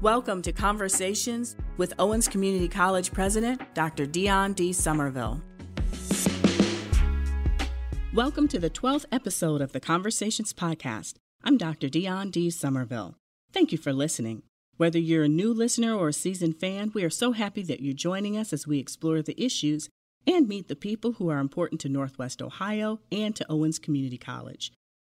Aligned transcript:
Welcome 0.00 0.42
to 0.42 0.52
Conversations 0.52 1.56
with 1.76 1.92
Owens 1.98 2.28
Community 2.28 2.68
College 2.68 3.10
President 3.12 3.60
Dr. 3.74 4.06
Dione 4.06 4.54
D. 4.54 4.72
Somerville. 4.72 5.42
Welcome 8.14 8.46
to 8.46 8.60
the 8.60 8.70
12th 8.70 9.06
episode 9.10 9.60
of 9.60 9.72
the 9.72 9.80
Conversations 9.80 10.52
Podcast. 10.52 11.14
I'm 11.42 11.56
Dr. 11.58 11.88
Dione 11.88 12.30
D. 12.30 12.48
Somerville. 12.48 13.16
Thank 13.52 13.72
you 13.72 13.78
for 13.78 13.92
listening. 13.92 14.44
Whether 14.76 15.00
you're 15.00 15.24
a 15.24 15.28
new 15.28 15.52
listener 15.52 15.92
or 15.92 16.10
a 16.10 16.12
seasoned 16.12 16.60
fan, 16.60 16.92
we 16.94 17.02
are 17.02 17.10
so 17.10 17.32
happy 17.32 17.64
that 17.64 17.80
you're 17.80 17.92
joining 17.92 18.36
us 18.38 18.52
as 18.52 18.68
we 18.68 18.78
explore 18.78 19.20
the 19.20 19.44
issues 19.44 19.88
and 20.28 20.46
meet 20.46 20.68
the 20.68 20.76
people 20.76 21.14
who 21.14 21.28
are 21.28 21.40
important 21.40 21.80
to 21.80 21.88
Northwest 21.88 22.40
Ohio 22.40 23.00
and 23.10 23.34
to 23.34 23.44
Owens 23.50 23.80
Community 23.80 24.16
College. 24.16 24.70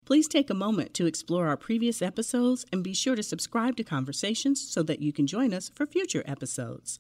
Please 0.10 0.28
take 0.28 0.50
a 0.50 0.56
moment 0.56 0.96
to 0.96 1.06
explore 1.06 1.46
our 1.46 1.56
previous 1.56 2.02
episodes 2.02 2.66
and 2.74 2.84
be 2.84 2.96
sure 2.96 3.16
to 3.16 3.22
subscribe 3.22 3.76
to 3.76 3.84
Conversations 3.84 4.60
so 4.60 4.82
that 4.82 5.04
you 5.04 5.14
can 5.14 5.28
join 5.28 5.54
us 5.54 5.70
for 5.70 5.86
future 5.86 6.24
episodes. 6.26 6.98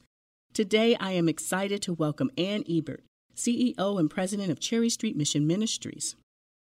Today, 0.54 0.95
I 1.00 1.14
am 1.14 1.27
excited 1.27 1.81
to 1.81 1.94
welcome 1.94 2.30
Ann 2.38 2.64
Ebbert, 2.70 3.03
CEO 3.36 4.00
and 4.00 4.12
President 4.12 4.52
of 4.52 4.59
Cherry 4.59 4.91
Street 4.91 5.17
Mission 5.17 5.48
Ministries. 5.48 6.17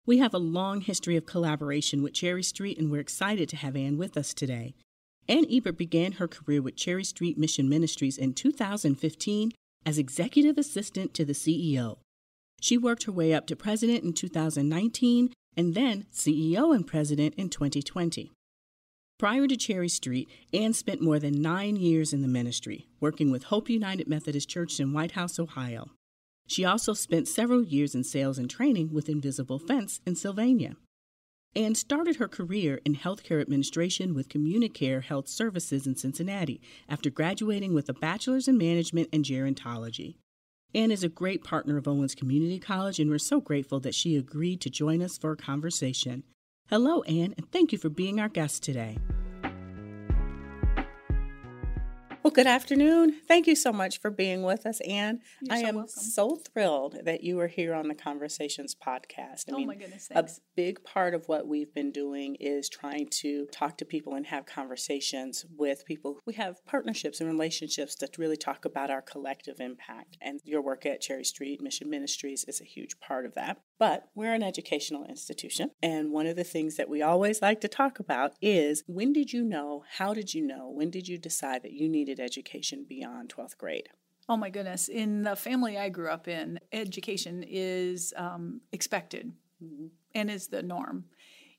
We 0.06 0.16
have 0.20 0.32
a 0.32 0.38
long 0.38 0.80
history 0.80 1.16
of 1.16 1.26
collaboration 1.26 2.02
with 2.02 2.14
Cherry 2.14 2.42
Street, 2.42 2.78
and 2.78 2.90
we're 2.90 3.02
excited 3.02 3.50
to 3.50 3.56
have 3.56 3.76
Ann 3.76 3.98
with 3.98 4.16
us 4.16 4.32
today. 4.32 4.74
Ann 5.28 5.44
Ebbert 5.50 5.76
began 5.76 6.12
her 6.12 6.26
career 6.26 6.62
with 6.62 6.76
Cherry 6.76 7.04
Street 7.04 7.36
Mission 7.36 7.68
Ministries 7.68 8.16
in 8.16 8.32
2015 8.32 9.52
as 9.84 9.98
executive 9.98 10.56
assistant 10.56 11.12
to 11.12 11.26
the 11.26 11.34
CEO. 11.34 11.98
She 12.62 12.78
worked 12.78 13.02
her 13.02 13.12
way 13.12 13.34
up 13.34 13.46
to 13.48 13.54
president 13.54 14.02
in 14.02 14.14
2019 14.14 15.34
and 15.58 15.74
then 15.74 16.06
CEO 16.12 16.74
and 16.74 16.86
president 16.86 17.34
in 17.34 17.50
2020. 17.50 18.30
Prior 19.18 19.48
to 19.48 19.56
Cherry 19.56 19.88
Street, 19.88 20.28
Ann 20.54 20.72
spent 20.72 21.02
more 21.02 21.18
than 21.18 21.42
nine 21.42 21.74
years 21.74 22.12
in 22.12 22.22
the 22.22 22.28
ministry, 22.28 22.86
working 23.00 23.32
with 23.32 23.42
Hope 23.44 23.68
United 23.68 24.06
Methodist 24.06 24.48
Church 24.48 24.78
in 24.78 24.92
Whitehouse, 24.92 25.40
Ohio. 25.40 25.90
She 26.46 26.64
also 26.64 26.94
spent 26.94 27.26
several 27.26 27.64
years 27.64 27.96
in 27.96 28.04
sales 28.04 28.38
and 28.38 28.48
training 28.48 28.92
with 28.92 29.08
Invisible 29.08 29.58
Fence 29.58 30.00
in 30.06 30.14
Sylvania. 30.14 30.76
Ann 31.56 31.74
started 31.74 32.16
her 32.16 32.28
career 32.28 32.80
in 32.84 32.94
healthcare 32.94 33.40
administration 33.40 34.14
with 34.14 34.28
Communicare 34.28 35.02
Health 35.02 35.26
Services 35.26 35.88
in 35.88 35.96
Cincinnati 35.96 36.60
after 36.88 37.10
graduating 37.10 37.74
with 37.74 37.88
a 37.88 37.94
bachelor's 37.94 38.46
in 38.46 38.56
management 38.56 39.08
and 39.12 39.24
gerontology. 39.24 40.14
Ann 40.74 40.90
is 40.90 41.02
a 41.02 41.08
great 41.08 41.42
partner 41.44 41.78
of 41.78 41.88
Owens 41.88 42.14
Community 42.14 42.58
College, 42.58 43.00
and 43.00 43.08
we're 43.10 43.18
so 43.18 43.40
grateful 43.40 43.80
that 43.80 43.94
she 43.94 44.16
agreed 44.16 44.60
to 44.60 44.68
join 44.68 45.00
us 45.00 45.16
for 45.16 45.32
a 45.32 45.36
conversation. 45.36 46.24
Hello, 46.68 47.00
Ann, 47.04 47.34
and 47.38 47.50
thank 47.50 47.72
you 47.72 47.78
for 47.78 47.88
being 47.88 48.20
our 48.20 48.28
guest 48.28 48.62
today. 48.62 48.98
Well, 52.28 52.34
good 52.34 52.46
afternoon. 52.46 53.22
Thank 53.26 53.46
you 53.46 53.56
so 53.56 53.72
much 53.72 54.02
for 54.02 54.10
being 54.10 54.42
with 54.42 54.66
us, 54.66 54.82
Ann. 54.82 55.22
You're 55.40 55.54
I 55.54 55.62
so 55.62 55.66
am 55.66 55.74
welcome. 55.76 55.88
so 55.88 56.36
thrilled 56.36 56.98
that 57.06 57.24
you 57.24 57.40
are 57.40 57.46
here 57.46 57.72
on 57.72 57.88
the 57.88 57.94
Conversations 57.94 58.74
podcast. 58.74 59.44
I 59.48 59.52
oh 59.52 59.56
mean, 59.56 59.66
my 59.68 59.76
goodness, 59.76 60.10
a 60.14 60.28
big 60.54 60.84
part 60.84 61.14
of 61.14 61.26
what 61.26 61.46
we've 61.46 61.72
been 61.72 61.90
doing 61.90 62.34
is 62.38 62.68
trying 62.68 63.08
to 63.22 63.46
talk 63.46 63.78
to 63.78 63.86
people 63.86 64.12
and 64.12 64.26
have 64.26 64.44
conversations 64.44 65.46
with 65.56 65.86
people. 65.86 66.18
We 66.26 66.34
have 66.34 66.62
partnerships 66.66 67.22
and 67.22 67.30
relationships 67.30 67.94
that 67.94 68.18
really 68.18 68.36
talk 68.36 68.66
about 68.66 68.90
our 68.90 69.00
collective 69.00 69.58
impact. 69.58 70.18
And 70.20 70.38
your 70.44 70.60
work 70.60 70.84
at 70.84 71.00
Cherry 71.00 71.24
Street 71.24 71.62
Mission 71.62 71.88
Ministries 71.88 72.44
is 72.46 72.60
a 72.60 72.64
huge 72.64 73.00
part 73.00 73.24
of 73.24 73.36
that. 73.36 73.62
But 73.78 74.08
we're 74.14 74.34
an 74.34 74.42
educational 74.42 75.04
institution. 75.04 75.70
And 75.82 76.10
one 76.10 76.26
of 76.26 76.36
the 76.36 76.44
things 76.44 76.76
that 76.76 76.88
we 76.88 77.00
always 77.00 77.40
like 77.40 77.60
to 77.60 77.68
talk 77.68 78.00
about 78.00 78.34
is 78.42 78.82
when 78.86 79.12
did 79.12 79.32
you 79.32 79.44
know? 79.44 79.84
How 79.98 80.14
did 80.14 80.34
you 80.34 80.44
know? 80.44 80.68
When 80.68 80.90
did 80.90 81.06
you 81.06 81.16
decide 81.16 81.62
that 81.62 81.72
you 81.72 81.88
needed 81.88 82.18
education 82.18 82.84
beyond 82.88 83.32
12th 83.34 83.56
grade? 83.56 83.88
Oh 84.28 84.36
my 84.36 84.50
goodness. 84.50 84.88
In 84.88 85.22
the 85.22 85.36
family 85.36 85.78
I 85.78 85.88
grew 85.88 86.10
up 86.10 86.28
in, 86.28 86.60
education 86.72 87.44
is 87.46 88.12
um, 88.16 88.60
expected 88.72 89.32
and 90.14 90.30
is 90.30 90.48
the 90.48 90.62
norm. 90.62 91.04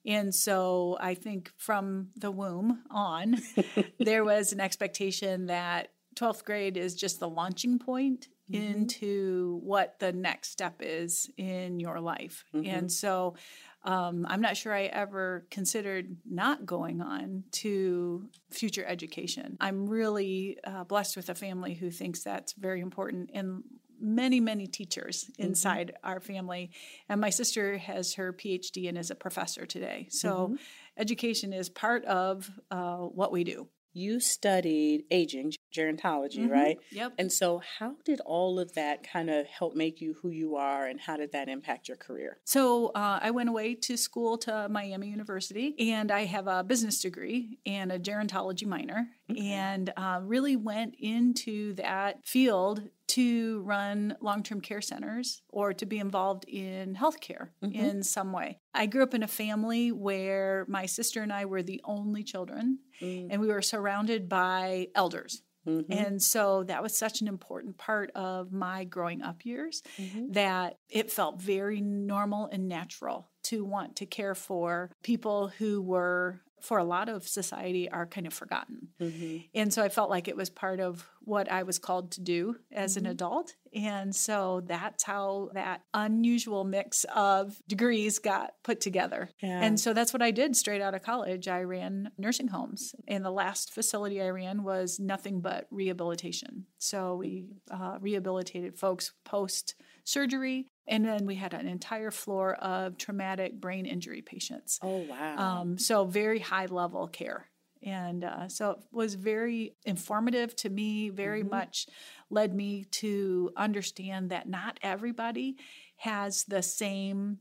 And 0.06 0.34
so 0.34 0.98
I 1.00 1.14
think 1.14 1.52
from 1.58 2.10
the 2.16 2.32
womb 2.32 2.84
on, 2.90 3.38
there 4.00 4.24
was 4.24 4.54
an 4.54 4.60
expectation 4.60 5.48
that 5.48 5.90
12th 6.16 6.44
grade 6.44 6.78
is 6.78 6.96
just 6.96 7.20
the 7.20 7.30
launching 7.30 7.80
point 7.80 8.28
into 8.52 9.60
what 9.64 10.00
the 10.00 10.12
next 10.12 10.52
step 10.52 10.76
is 10.80 11.30
in 11.38 11.80
your 11.80 12.00
life. 12.00 12.46
And 12.54 12.92
so 12.92 13.36
um, 13.84 14.26
I'm 14.30 14.42
not 14.42 14.58
sure 14.58 14.74
I 14.74 14.84
ever 14.84 15.46
considered 15.50 16.18
not 16.30 16.66
going 16.66 17.02
on 17.02 17.46
to 17.52 18.28
future 18.50 18.86
education. 18.86 19.58
I'm 19.62 19.88
really 19.88 20.58
uh, 20.64 20.84
blessed 20.84 21.16
with 21.16 21.30
a 21.30 21.36
family 21.36 21.76
who 21.76 21.90
thinks 21.90 22.24
that's 22.24 22.54
very 22.54 22.82
important 22.82 23.32
and 23.34 23.64
many, 24.02 24.40
many 24.40 24.68
teachers 24.68 25.30
inside 25.38 25.94
our 26.04 26.20
family. 26.20 26.72
And 27.08 27.20
my 27.22 27.30
sister 27.30 27.78
has 27.78 28.14
her 28.16 28.34
PhD 28.34 28.88
and 28.88 28.98
is 28.98 29.12
a 29.12 29.16
professor 29.16 29.66
today. 29.66 30.08
So 30.10 30.58
education 30.98 31.54
is 31.54 31.70
part 31.70 32.06
of 32.06 32.50
uh, 32.72 32.98
what 32.98 33.32
we 33.32 33.44
do. 33.44 33.68
You 33.94 34.20
studied 34.20 35.06
aging, 35.10 35.54
gerontology, 35.72 36.40
Mhm. 36.48 36.50
right? 36.52 36.78
Yep. 36.92 37.14
And 37.18 37.32
so, 37.32 37.60
how 37.80 37.96
did 38.06 38.20
all 38.22 38.60
of 38.60 38.74
that 38.74 39.04
kind 39.04 39.30
of 39.30 39.46
help 39.48 39.76
make 39.76 40.02
you 40.02 40.16
who 40.22 40.30
you 40.30 40.56
are, 40.56 40.86
and 40.86 41.00
how 41.00 41.18
did 41.18 41.32
that 41.32 41.50
impact 41.50 41.88
your 41.88 41.98
career? 41.98 42.40
So 42.46 42.88
uh, 42.96 43.20
I 43.22 43.32
went 43.32 43.50
away 43.50 43.76
to 43.76 43.98
school 43.98 44.38
to 44.40 44.68
Miami 44.70 45.08
University, 45.10 45.76
and 45.92 46.12
I 46.12 46.26
have 46.26 46.48
a 46.48 46.64
business 46.64 47.02
degree 47.02 47.60
and 47.66 47.92
a 47.92 48.00
gerontology 48.00 48.66
minor, 48.66 49.10
and 49.38 49.92
uh, 49.96 50.22
really 50.24 50.56
went 50.56 50.96
into 51.00 51.74
that 51.76 52.26
field 52.26 52.90
to 53.08 53.62
run 53.62 54.16
long-term 54.22 54.62
care 54.62 54.82
centers 54.82 55.42
or 55.50 55.74
to 55.74 55.86
be 55.88 55.98
involved 55.98 56.46
in 56.48 56.96
healthcare 56.96 57.50
in 57.62 58.04
some 58.04 58.32
way. 58.32 58.60
I 58.74 58.86
grew 58.86 59.02
up 59.02 59.16
in 59.16 59.24
a 59.24 59.28
family 59.28 59.92
where 59.92 60.64
my 60.68 60.86
sister 60.86 61.24
and 61.24 61.34
I 61.34 61.46
were 61.46 61.64
the 61.64 61.82
only 61.86 62.24
children, 62.24 62.80
and 63.02 63.42
we 63.42 63.48
were 63.48 63.64
surrounded 63.64 64.30
by 64.30 64.90
elders. 64.94 65.42
Mm-hmm. 65.70 65.92
And 65.92 66.22
so 66.22 66.64
that 66.64 66.84
was 66.84 66.98
such 66.98 67.22
an 67.22 67.28
important 67.28 67.78
part 67.78 68.12
of 68.16 68.52
my 68.52 68.84
growing 68.84 69.22
up 69.22 69.46
years 69.46 69.84
mm-hmm. 69.98 70.32
that 70.32 70.78
it 70.90 71.12
felt 71.12 71.42
very 71.42 71.82
normal 71.82 72.50
and 72.52 72.68
natural 72.68 73.30
to 73.44 73.64
want 73.64 73.96
to 73.98 74.06
care 74.06 74.36
for 74.36 74.92
people 75.04 75.48
who 75.58 75.82
were, 75.82 76.42
for 76.62 76.78
a 76.78 76.84
lot 76.84 77.10
of 77.10 77.28
society, 77.28 77.90
are 77.90 78.06
kind 78.06 78.28
of 78.28 78.34
forgotten. 78.34 78.90
Mm-hmm. 79.00 79.38
And 79.56 79.74
so 79.74 79.84
I 79.84 79.90
felt 79.90 80.10
like 80.10 80.28
it 80.28 80.36
was 80.36 80.50
part 80.50 80.80
of 80.80 81.08
what 81.30 81.50
I 81.52 81.64
was 81.64 81.80
called 81.80 82.12
to 82.14 82.22
do 82.22 82.56
as 82.72 82.98
an 82.98 83.06
adult. 83.06 83.54
And 83.74 84.16
so 84.16 84.64
that's 84.66 85.04
how 85.04 85.52
that 85.54 85.82
unusual 85.94 86.64
mix 86.64 87.06
of 87.16 87.62
degrees 87.68 88.18
got 88.18 88.54
put 88.64 88.82
together. 88.82 89.30
Yeah. 89.42 89.62
And 89.62 89.80
so 89.80 89.94
that's 89.94 90.12
what 90.12 90.24
I 90.24 90.32
did 90.32 90.56
straight 90.56 90.82
out 90.82 90.96
of 90.96 91.04
college. 91.04 91.48
I 91.48 91.62
ran 91.62 92.12
nursing 92.18 92.48
homes. 92.48 92.96
And 93.08 93.24
the 93.24 93.32
last 93.32 93.74
facility 93.74 94.22
I 94.22 94.30
ran 94.30 94.64
was 94.64 95.00
nothing 95.00 95.40
but 95.40 95.68
rehabilitation. 95.70 96.66
So 96.80 97.16
we 97.16 97.46
uh, 97.70 97.98
rehabilitated 98.02 98.78
folks 98.78 99.14
post 99.24 99.76
surgery. 100.04 100.72
And 100.88 101.06
then 101.06 101.28
we 101.28 101.36
had 101.36 101.54
an 101.54 101.68
entire 101.68 102.10
floor 102.10 102.56
of 102.56 102.98
traumatic 102.98 103.62
brain 103.62 103.86
injury 103.86 104.24
patients. 104.24 104.80
Oh 104.82 105.06
wow! 105.08 105.38
Um, 105.38 105.78
so 105.78 106.06
very 106.06 106.40
high 106.40 106.66
level 106.66 107.08
care. 107.08 107.46
And 107.84 108.24
uh, 108.24 108.50
so 108.50 108.72
it 108.72 108.78
was 108.92 109.16
very 109.16 109.76
informative 109.86 110.56
to 110.58 110.70
me, 110.70 111.10
very 111.10 111.42
mm-hmm. 111.42 111.52
much 111.52 111.88
led 112.30 112.54
me 112.54 112.86
to 112.92 113.52
understand 113.56 114.32
that 114.32 114.50
not 114.50 114.80
everybody 114.82 115.58
has 115.98 116.44
the 116.46 116.62
same 116.62 117.40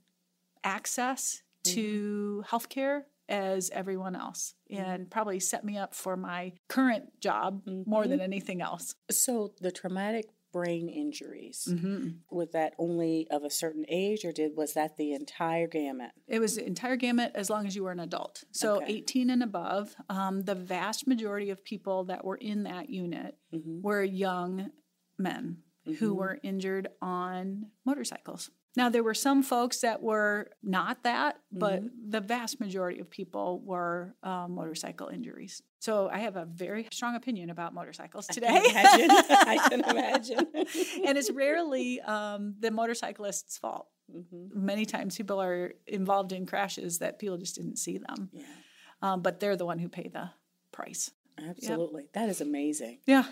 access 0.62 1.42
to 1.64 2.42
mm-hmm. 2.44 2.56
healthcare 2.56 3.02
as 3.28 3.68
everyone 3.70 4.16
else, 4.16 4.54
mm-hmm. 4.72 4.82
and 4.82 5.10
probably 5.10 5.40
set 5.40 5.64
me 5.64 5.76
up 5.76 5.94
for 5.94 6.16
my 6.16 6.52
current 6.68 7.20
job 7.20 7.62
more 7.86 8.06
than 8.06 8.20
anything 8.20 8.62
else. 8.62 8.94
so 9.10 9.52
the 9.60 9.70
traumatic 9.70 10.26
brain 10.52 10.88
injuries 10.88 11.66
Mm-hmm. 11.70 12.08
was 12.30 12.50
that 12.52 12.74
only 12.78 13.26
of 13.30 13.44
a 13.44 13.50
certain 13.50 13.84
age, 13.88 14.24
or 14.24 14.32
did 14.32 14.56
was 14.56 14.74
that 14.74 14.96
the 14.96 15.12
entire 15.12 15.66
gamut? 15.66 16.10
It 16.26 16.40
was 16.40 16.56
the 16.56 16.66
entire 16.66 16.96
gamut 16.96 17.32
as 17.34 17.50
long 17.50 17.66
as 17.66 17.76
you 17.76 17.84
were 17.84 17.92
an 17.92 18.00
adult. 18.00 18.44
So 18.52 18.76
Okay. 18.82 18.94
18 18.94 19.30
and 19.30 19.42
above. 19.42 19.94
Um, 20.08 20.42
the 20.42 20.54
vast 20.54 21.06
majority 21.06 21.50
of 21.50 21.64
people 21.64 22.04
that 22.04 22.24
were 22.24 22.36
in 22.36 22.62
that 22.64 22.88
unit 22.90 23.36
were 23.52 24.02
young 24.02 24.70
men 25.18 25.58
who 25.98 26.14
were 26.14 26.38
injured 26.42 26.88
on 27.00 27.66
motorcycles. 27.86 28.50
Now, 28.76 28.88
there 28.88 29.02
were 29.02 29.14
some 29.14 29.42
folks 29.42 29.80
that 29.80 30.02
were 30.02 30.50
not 30.62 31.02
that, 31.02 31.38
but 31.50 31.82
the 32.08 32.20
vast 32.20 32.60
majority 32.60 33.00
of 33.00 33.10
people 33.10 33.60
were 33.64 34.14
um, 34.22 34.54
motorcycle 34.54 35.08
injuries. 35.08 35.62
So 35.80 36.08
I 36.08 36.18
have 36.18 36.36
a 36.36 36.44
very 36.44 36.86
strong 36.92 37.16
opinion 37.16 37.50
about 37.50 37.74
motorcycles 37.74 38.26
today. 38.26 38.46
Imagine, 38.70 39.10
I 39.10 39.66
can 39.68 39.80
imagine. 39.88 40.46
and 41.06 41.18
it's 41.18 41.30
rarely 41.30 42.00
um, 42.02 42.54
the 42.60 42.70
motorcyclist's 42.70 43.58
fault. 43.58 43.88
Many 44.32 44.84
times 44.86 45.16
people 45.16 45.40
are 45.42 45.74
involved 45.86 46.32
in 46.32 46.46
crashes 46.46 46.98
that 46.98 47.18
people 47.18 47.36
just 47.36 47.56
didn't 47.56 47.76
see 47.78 47.98
them, 47.98 48.30
Yeah. 48.32 48.42
um, 49.02 49.22
but 49.22 49.38
they're 49.40 49.56
the 49.56 49.66
one 49.66 49.78
who 49.78 49.88
pay 49.88 50.08
the 50.08 50.30
price. 50.72 51.10
Absolutely. 51.38 52.02
Yep. 52.04 52.12
That 52.14 52.28
is 52.28 52.40
amazing. 52.40 53.00
Yeah, 53.06 53.24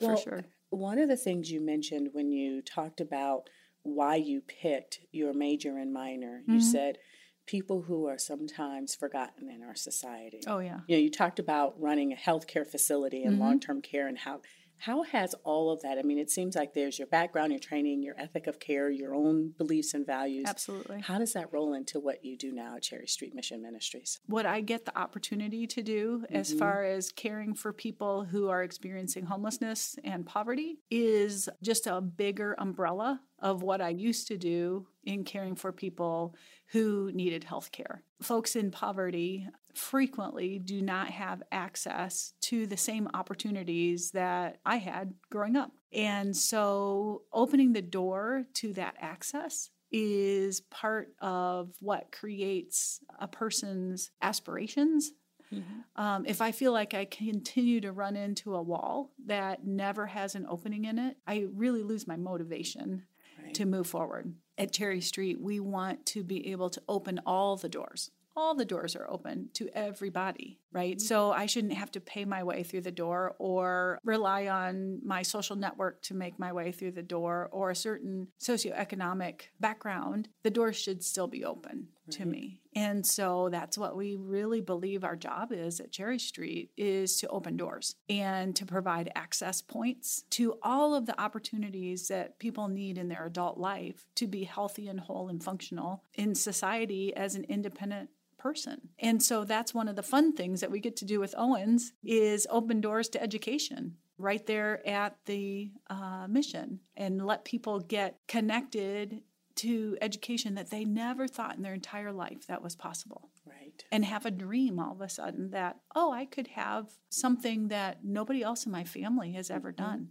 well, 0.00 0.16
for 0.16 0.22
sure. 0.22 0.44
One 0.70 0.98
of 0.98 1.08
the 1.08 1.16
things 1.16 1.50
you 1.50 1.60
mentioned 1.60 2.10
when 2.12 2.30
you 2.30 2.62
talked 2.62 3.00
about 3.00 3.48
why 3.82 4.16
you 4.16 4.40
picked 4.40 5.00
your 5.10 5.32
major 5.32 5.76
and 5.78 5.92
minor, 5.92 6.40
mm-hmm. 6.42 6.54
you 6.54 6.60
said 6.60 6.98
people 7.46 7.82
who 7.82 8.06
are 8.06 8.18
sometimes 8.18 8.94
forgotten 8.94 9.50
in 9.50 9.62
our 9.62 9.74
society. 9.74 10.40
Oh, 10.46 10.60
yeah. 10.60 10.80
You 10.86 10.96
know, 10.96 11.02
you 11.02 11.10
talked 11.10 11.38
about 11.38 11.80
running 11.80 12.12
a 12.12 12.16
healthcare 12.16 12.66
facility 12.66 13.24
and 13.24 13.34
mm-hmm. 13.34 13.42
long 13.42 13.60
term 13.60 13.82
care 13.82 14.06
and 14.06 14.18
how 14.18 14.40
how 14.82 15.04
has 15.04 15.32
all 15.44 15.70
of 15.70 15.80
that? 15.82 15.96
I 15.96 16.02
mean, 16.02 16.18
it 16.18 16.28
seems 16.28 16.56
like 16.56 16.74
there's 16.74 16.98
your 16.98 17.06
background, 17.06 17.52
your 17.52 17.60
training, 17.60 18.02
your 18.02 18.16
ethic 18.18 18.48
of 18.48 18.58
care, 18.58 18.90
your 18.90 19.14
own 19.14 19.52
beliefs 19.56 19.94
and 19.94 20.04
values. 20.04 20.46
Absolutely. 20.48 21.00
How 21.00 21.18
does 21.18 21.34
that 21.34 21.52
roll 21.52 21.72
into 21.74 22.00
what 22.00 22.24
you 22.24 22.36
do 22.36 22.50
now 22.50 22.74
at 22.74 22.82
Cherry 22.82 23.06
Street 23.06 23.32
Mission 23.32 23.62
Ministries? 23.62 24.18
What 24.26 24.44
I 24.44 24.60
get 24.60 24.84
the 24.84 24.98
opportunity 24.98 25.68
to 25.68 25.82
do 25.84 26.24
mm-hmm. 26.24 26.34
as 26.34 26.52
far 26.52 26.82
as 26.82 27.12
caring 27.12 27.54
for 27.54 27.72
people 27.72 28.24
who 28.24 28.48
are 28.48 28.64
experiencing 28.64 29.26
homelessness 29.26 29.94
and 30.02 30.26
poverty 30.26 30.80
is 30.90 31.48
just 31.62 31.86
a 31.86 32.00
bigger 32.00 32.56
umbrella 32.58 33.20
of 33.38 33.62
what 33.62 33.80
I 33.80 33.90
used 33.90 34.26
to 34.28 34.36
do 34.36 34.88
in 35.04 35.24
caring 35.24 35.56
for 35.56 35.72
people 35.72 36.34
who 36.72 37.10
needed 37.12 37.44
health 37.44 37.70
care. 37.72 38.02
Folks 38.22 38.56
in 38.56 38.70
poverty 38.70 39.46
frequently 39.74 40.58
do 40.58 40.82
not 40.82 41.08
have 41.08 41.42
access 41.50 42.34
to 42.40 42.66
the 42.66 42.76
same 42.76 43.08
opportunities 43.14 44.10
that 44.12 44.58
I 44.64 44.76
had 44.76 45.14
growing 45.30 45.56
up. 45.56 45.72
And 45.92 46.36
so 46.36 47.22
opening 47.32 47.72
the 47.72 47.82
door 47.82 48.44
to 48.54 48.72
that 48.74 48.96
access 49.00 49.70
is 49.90 50.60
part 50.60 51.12
of 51.20 51.74
what 51.80 52.12
creates 52.12 53.00
a 53.20 53.28
person's 53.28 54.10
aspirations. 54.22 55.12
Mm-hmm. 55.52 56.02
Um, 56.02 56.24
if 56.26 56.40
I 56.40 56.52
feel 56.52 56.72
like 56.72 56.94
I 56.94 57.04
continue 57.04 57.82
to 57.82 57.92
run 57.92 58.16
into 58.16 58.54
a 58.54 58.62
wall 58.62 59.12
that 59.26 59.66
never 59.66 60.06
has 60.06 60.34
an 60.34 60.46
opening 60.48 60.86
in 60.86 60.98
it, 60.98 61.18
I 61.26 61.46
really 61.52 61.82
lose 61.82 62.06
my 62.06 62.16
motivation 62.16 63.04
right. 63.42 63.54
to 63.54 63.66
move 63.66 63.86
forward. 63.86 64.34
At 64.58 64.72
Cherry 64.72 65.00
Street, 65.00 65.40
we 65.40 65.60
want 65.60 66.04
to 66.06 66.22
be 66.22 66.50
able 66.52 66.70
to 66.70 66.82
open 66.88 67.20
all 67.26 67.56
the 67.56 67.68
doors 67.68 68.10
all 68.36 68.54
the 68.54 68.64
doors 68.64 68.96
are 68.96 69.08
open 69.10 69.48
to 69.54 69.68
everybody, 69.74 70.58
right? 70.72 70.96
Mm-hmm. 70.96 71.06
So 71.06 71.32
I 71.32 71.46
shouldn't 71.46 71.74
have 71.74 71.90
to 71.92 72.00
pay 72.00 72.24
my 72.24 72.42
way 72.42 72.62
through 72.62 72.82
the 72.82 72.90
door 72.90 73.34
or 73.38 73.98
rely 74.04 74.46
on 74.46 75.00
my 75.04 75.22
social 75.22 75.56
network 75.56 76.02
to 76.02 76.14
make 76.14 76.38
my 76.38 76.52
way 76.52 76.72
through 76.72 76.92
the 76.92 77.02
door 77.02 77.48
or 77.52 77.70
a 77.70 77.76
certain 77.76 78.28
socioeconomic 78.40 79.42
background. 79.60 80.28
The 80.42 80.50
door 80.50 80.72
should 80.72 81.02
still 81.02 81.26
be 81.26 81.44
open 81.44 81.88
right. 82.06 82.16
to 82.18 82.26
me. 82.26 82.60
And 82.74 83.04
so 83.06 83.48
that's 83.50 83.76
what 83.76 83.96
we 83.96 84.16
really 84.16 84.60
believe 84.60 85.04
our 85.04 85.16
job 85.16 85.52
is 85.52 85.80
at 85.80 85.92
Cherry 85.92 86.18
Street 86.18 86.70
is 86.76 87.18
to 87.18 87.28
open 87.28 87.56
doors 87.56 87.96
and 88.08 88.56
to 88.56 88.64
provide 88.64 89.12
access 89.14 89.60
points 89.60 90.24
to 90.30 90.58
all 90.62 90.94
of 90.94 91.06
the 91.06 91.20
opportunities 91.20 92.08
that 92.08 92.38
people 92.38 92.68
need 92.68 92.98
in 92.98 93.08
their 93.08 93.26
adult 93.26 93.58
life 93.58 94.06
to 94.16 94.26
be 94.26 94.44
healthy 94.44 94.88
and 94.88 95.00
whole 95.00 95.28
and 95.28 95.42
functional 95.42 96.02
in 96.14 96.34
society 96.34 97.14
as 97.14 97.34
an 97.34 97.44
independent 97.44 98.10
person. 98.38 98.88
And 98.98 99.22
so 99.22 99.44
that's 99.44 99.72
one 99.72 99.88
of 99.88 99.96
the 99.96 100.02
fun 100.02 100.32
things 100.32 100.60
that 100.60 100.70
we 100.70 100.80
get 100.80 100.96
to 100.96 101.04
do 101.04 101.20
with 101.20 101.34
Owens 101.38 101.92
is 102.02 102.46
open 102.50 102.80
doors 102.80 103.08
to 103.10 103.22
education 103.22 103.96
right 104.18 104.44
there 104.46 104.86
at 104.86 105.16
the 105.26 105.70
uh, 105.88 106.26
mission 106.28 106.80
and 106.96 107.24
let 107.24 107.44
people 107.44 107.80
get 107.80 108.18
connected 108.28 109.22
to 109.56 109.96
education 110.00 110.54
that 110.54 110.70
they 110.70 110.84
never 110.84 111.26
thought 111.28 111.56
in 111.56 111.62
their 111.62 111.74
entire 111.74 112.12
life 112.12 112.46
that 112.46 112.62
was 112.62 112.76
possible. 112.76 113.30
Right. 113.46 113.84
And 113.90 114.04
have 114.04 114.26
a 114.26 114.30
dream 114.30 114.78
all 114.78 114.92
of 114.92 115.00
a 115.00 115.08
sudden 115.08 115.50
that, 115.50 115.78
oh, 115.94 116.12
I 116.12 116.24
could 116.24 116.48
have 116.48 116.86
something 117.10 117.68
that 117.68 118.04
nobody 118.04 118.42
else 118.42 118.66
in 118.66 118.72
my 118.72 118.84
family 118.84 119.32
has 119.32 119.50
ever 119.50 119.72
mm-hmm. 119.72 119.84
done. 119.84 120.08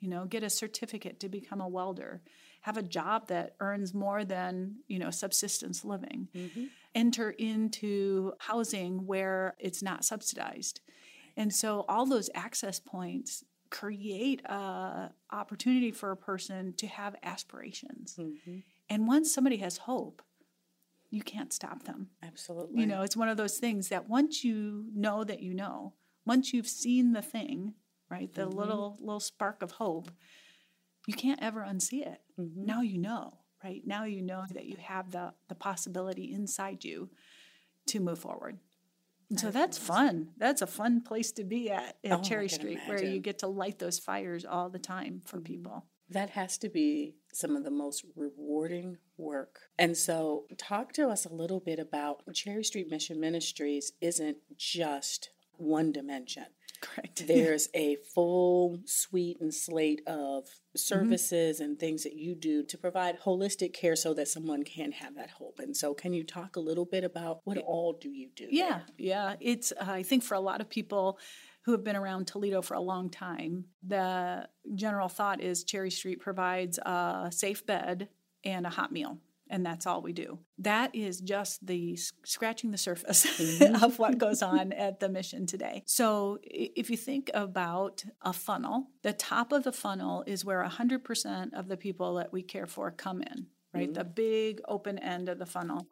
You 0.00 0.10
know, 0.10 0.26
get 0.26 0.42
a 0.42 0.50
certificate 0.50 1.20
to 1.20 1.28
become 1.28 1.60
a 1.60 1.68
welder, 1.68 2.20
have 2.60 2.76
a 2.76 2.82
job 2.82 3.28
that 3.28 3.56
earns 3.60 3.94
more 3.94 4.24
than, 4.24 4.76
you 4.88 4.98
know, 4.98 5.10
subsistence 5.10 5.84
living. 5.84 6.28
Mm-hmm 6.34 6.64
enter 6.96 7.30
into 7.30 8.32
housing 8.38 9.06
where 9.06 9.54
it's 9.60 9.82
not 9.82 10.04
subsidized. 10.04 10.80
And 11.36 11.54
so 11.54 11.84
all 11.88 12.06
those 12.06 12.30
access 12.34 12.80
points 12.80 13.44
create 13.70 14.42
a 14.46 15.10
opportunity 15.30 15.90
for 15.90 16.10
a 16.10 16.16
person 16.16 16.72
to 16.78 16.86
have 16.86 17.14
aspirations. 17.22 18.16
Mm-hmm. 18.18 18.58
And 18.88 19.06
once 19.06 19.32
somebody 19.32 19.56
has 19.58 19.78
hope, 19.78 20.22
you 21.10 21.22
can't 21.22 21.52
stop 21.52 21.84
them. 21.84 22.08
Absolutely. 22.22 22.80
You 22.80 22.86
know, 22.86 23.02
it's 23.02 23.16
one 23.16 23.28
of 23.28 23.36
those 23.36 23.58
things 23.58 23.88
that 23.88 24.08
once 24.08 24.44
you 24.44 24.86
know 24.94 25.24
that 25.24 25.42
you 25.42 25.54
know, 25.54 25.94
once 26.24 26.52
you've 26.52 26.68
seen 26.68 27.12
the 27.12 27.22
thing, 27.22 27.74
right, 28.10 28.32
the 28.34 28.42
mm-hmm. 28.42 28.58
little 28.58 28.98
little 29.00 29.20
spark 29.20 29.62
of 29.62 29.72
hope, 29.72 30.10
you 31.06 31.14
can't 31.14 31.42
ever 31.42 31.60
unsee 31.60 32.06
it. 32.06 32.20
Mm-hmm. 32.38 32.64
Now 32.64 32.82
you 32.82 32.98
know 32.98 33.38
right? 33.66 33.82
Now 33.84 34.04
you 34.04 34.22
know 34.22 34.44
that 34.52 34.66
you 34.66 34.76
have 34.80 35.10
the, 35.10 35.32
the 35.48 35.54
possibility 35.54 36.32
inside 36.32 36.84
you 36.84 37.10
to 37.86 38.00
move 38.00 38.18
forward. 38.18 38.58
And 39.28 39.40
so 39.40 39.50
that's 39.50 39.76
fun. 39.76 40.28
That's 40.36 40.62
a 40.62 40.68
fun 40.68 41.00
place 41.00 41.32
to 41.32 41.42
be 41.42 41.70
at 41.70 41.96
at 42.04 42.20
oh, 42.20 42.22
Cherry 42.22 42.48
Street, 42.48 42.78
imagine. 42.84 42.88
where 42.88 43.04
you 43.04 43.18
get 43.18 43.40
to 43.40 43.48
light 43.48 43.80
those 43.80 43.98
fires 43.98 44.44
all 44.44 44.68
the 44.68 44.78
time 44.78 45.22
for 45.24 45.38
mm-hmm. 45.38 45.44
people. 45.44 45.86
That 46.08 46.30
has 46.30 46.56
to 46.58 46.68
be 46.68 47.14
some 47.32 47.56
of 47.56 47.64
the 47.64 47.70
most 47.70 48.04
rewarding 48.14 48.98
work. 49.18 49.58
And 49.78 49.96
so, 49.96 50.44
talk 50.56 50.92
to 50.94 51.08
us 51.08 51.26
a 51.26 51.32
little 51.32 51.60
bit 51.60 51.78
about 51.78 52.22
Cherry 52.32 52.64
Street 52.64 52.90
Mission 52.90 53.20
Ministries 53.20 53.92
isn't 54.00 54.38
just 54.56 55.30
one 55.58 55.92
dimension. 55.92 56.46
Correct. 56.80 57.24
There's 57.26 57.68
a 57.74 57.96
full 58.14 58.80
suite 58.84 59.38
and 59.40 59.52
slate 59.52 60.02
of 60.06 60.46
services 60.76 61.56
mm-hmm. 61.56 61.64
and 61.64 61.78
things 61.78 62.02
that 62.02 62.14
you 62.14 62.34
do 62.34 62.62
to 62.64 62.78
provide 62.78 63.20
holistic 63.20 63.72
care 63.72 63.96
so 63.96 64.14
that 64.14 64.28
someone 64.28 64.62
can 64.62 64.92
have 64.92 65.14
that 65.16 65.30
hope. 65.30 65.58
And 65.58 65.76
so, 65.76 65.94
can 65.94 66.12
you 66.12 66.24
talk 66.24 66.56
a 66.56 66.60
little 66.60 66.84
bit 66.84 67.04
about 67.04 67.40
what 67.44 67.58
all 67.58 67.94
do 67.94 68.10
you 68.10 68.28
do? 68.34 68.46
Yeah, 68.50 68.68
there? 68.68 68.84
yeah. 68.98 69.34
It's 69.40 69.72
uh, 69.72 69.84
I 69.88 70.02
think 70.02 70.22
for 70.22 70.34
a 70.34 70.40
lot 70.40 70.60
of 70.60 70.68
people 70.68 71.18
who 71.66 71.72
have 71.72 71.84
been 71.84 71.96
around 71.96 72.26
Toledo 72.26 72.62
for 72.62 72.74
a 72.74 72.80
long 72.80 73.10
time, 73.10 73.66
the 73.86 74.48
general 74.74 75.08
thought 75.08 75.40
is 75.42 75.64
Cherry 75.64 75.90
Street 75.90 76.20
provides 76.20 76.78
a 76.78 77.28
safe 77.30 77.66
bed 77.66 78.08
and 78.44 78.64
a 78.64 78.70
hot 78.70 78.92
meal 78.92 79.18
and 79.48 79.64
that's 79.64 79.86
all 79.86 80.02
we 80.02 80.12
do. 80.12 80.38
That 80.58 80.94
is 80.94 81.20
just 81.20 81.64
the 81.66 81.98
scratching 82.24 82.70
the 82.70 82.78
surface 82.78 83.26
mm-hmm. 83.26 83.76
of 83.84 83.98
what 83.98 84.18
goes 84.18 84.42
on 84.42 84.72
at 84.72 85.00
the 85.00 85.08
mission 85.08 85.46
today. 85.46 85.82
So, 85.86 86.38
if 86.42 86.90
you 86.90 86.96
think 86.96 87.30
about 87.34 88.04
a 88.22 88.32
funnel, 88.32 88.88
the 89.02 89.12
top 89.12 89.52
of 89.52 89.62
the 89.62 89.72
funnel 89.72 90.24
is 90.26 90.44
where 90.44 90.64
100% 90.64 91.54
of 91.54 91.68
the 91.68 91.76
people 91.76 92.14
that 92.14 92.32
we 92.32 92.42
care 92.42 92.66
for 92.66 92.90
come 92.90 93.22
in, 93.22 93.46
right? 93.72 93.84
Mm-hmm. 93.84 93.92
The 93.92 94.04
big 94.04 94.60
open 94.66 94.98
end 94.98 95.28
of 95.28 95.38
the 95.38 95.46
funnel. 95.46 95.88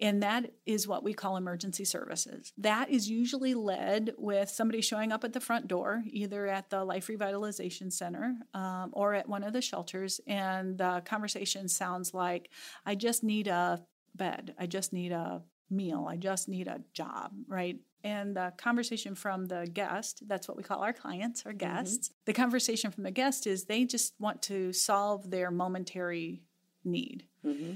And 0.00 0.22
that 0.22 0.50
is 0.66 0.88
what 0.88 1.04
we 1.04 1.14
call 1.14 1.36
emergency 1.36 1.84
services. 1.84 2.52
That 2.58 2.90
is 2.90 3.08
usually 3.08 3.54
led 3.54 4.12
with 4.18 4.48
somebody 4.50 4.80
showing 4.80 5.12
up 5.12 5.22
at 5.22 5.32
the 5.32 5.40
front 5.40 5.68
door, 5.68 6.02
either 6.10 6.46
at 6.46 6.68
the 6.68 6.84
Life 6.84 7.06
Revitalization 7.06 7.92
Center 7.92 8.34
um, 8.54 8.90
or 8.92 9.14
at 9.14 9.28
one 9.28 9.44
of 9.44 9.52
the 9.52 9.62
shelters. 9.62 10.20
And 10.26 10.78
the 10.78 11.02
conversation 11.04 11.68
sounds 11.68 12.12
like, 12.12 12.50
I 12.84 12.96
just 12.96 13.22
need 13.22 13.46
a 13.46 13.84
bed. 14.14 14.54
I 14.58 14.66
just 14.66 14.92
need 14.92 15.12
a 15.12 15.42
meal. 15.70 16.06
I 16.08 16.16
just 16.16 16.48
need 16.48 16.66
a 16.66 16.80
job, 16.92 17.32
right? 17.46 17.78
And 18.02 18.36
the 18.36 18.52
conversation 18.58 19.14
from 19.14 19.46
the 19.46 19.66
guest, 19.72 20.24
that's 20.26 20.46
what 20.46 20.56
we 20.56 20.62
call 20.62 20.82
our 20.82 20.92
clients, 20.92 21.46
our 21.46 21.52
mm-hmm. 21.52 21.58
guests. 21.58 22.08
Mm-hmm. 22.08 22.14
The 22.26 22.32
conversation 22.34 22.90
from 22.90 23.04
the 23.04 23.10
guest 23.10 23.46
is 23.46 23.64
they 23.64 23.84
just 23.84 24.14
want 24.18 24.42
to 24.42 24.72
solve 24.72 25.30
their 25.30 25.50
momentary 25.50 26.42
need. 26.84 27.26
Mm-hmm. 27.44 27.74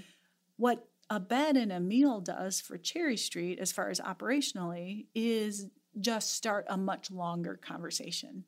What 0.56 0.86
a 1.10 1.18
bed 1.18 1.56
and 1.56 1.72
a 1.72 1.80
meal 1.80 2.20
does 2.20 2.60
for 2.60 2.76
Cherry 2.76 3.16
Street, 3.16 3.58
as 3.58 3.72
far 3.72 3.88
as 3.88 4.00
operationally, 4.00 5.06
is 5.14 5.66
just 6.00 6.34
start 6.34 6.66
a 6.68 6.76
much 6.76 7.10
longer 7.10 7.56
conversation. 7.56 8.44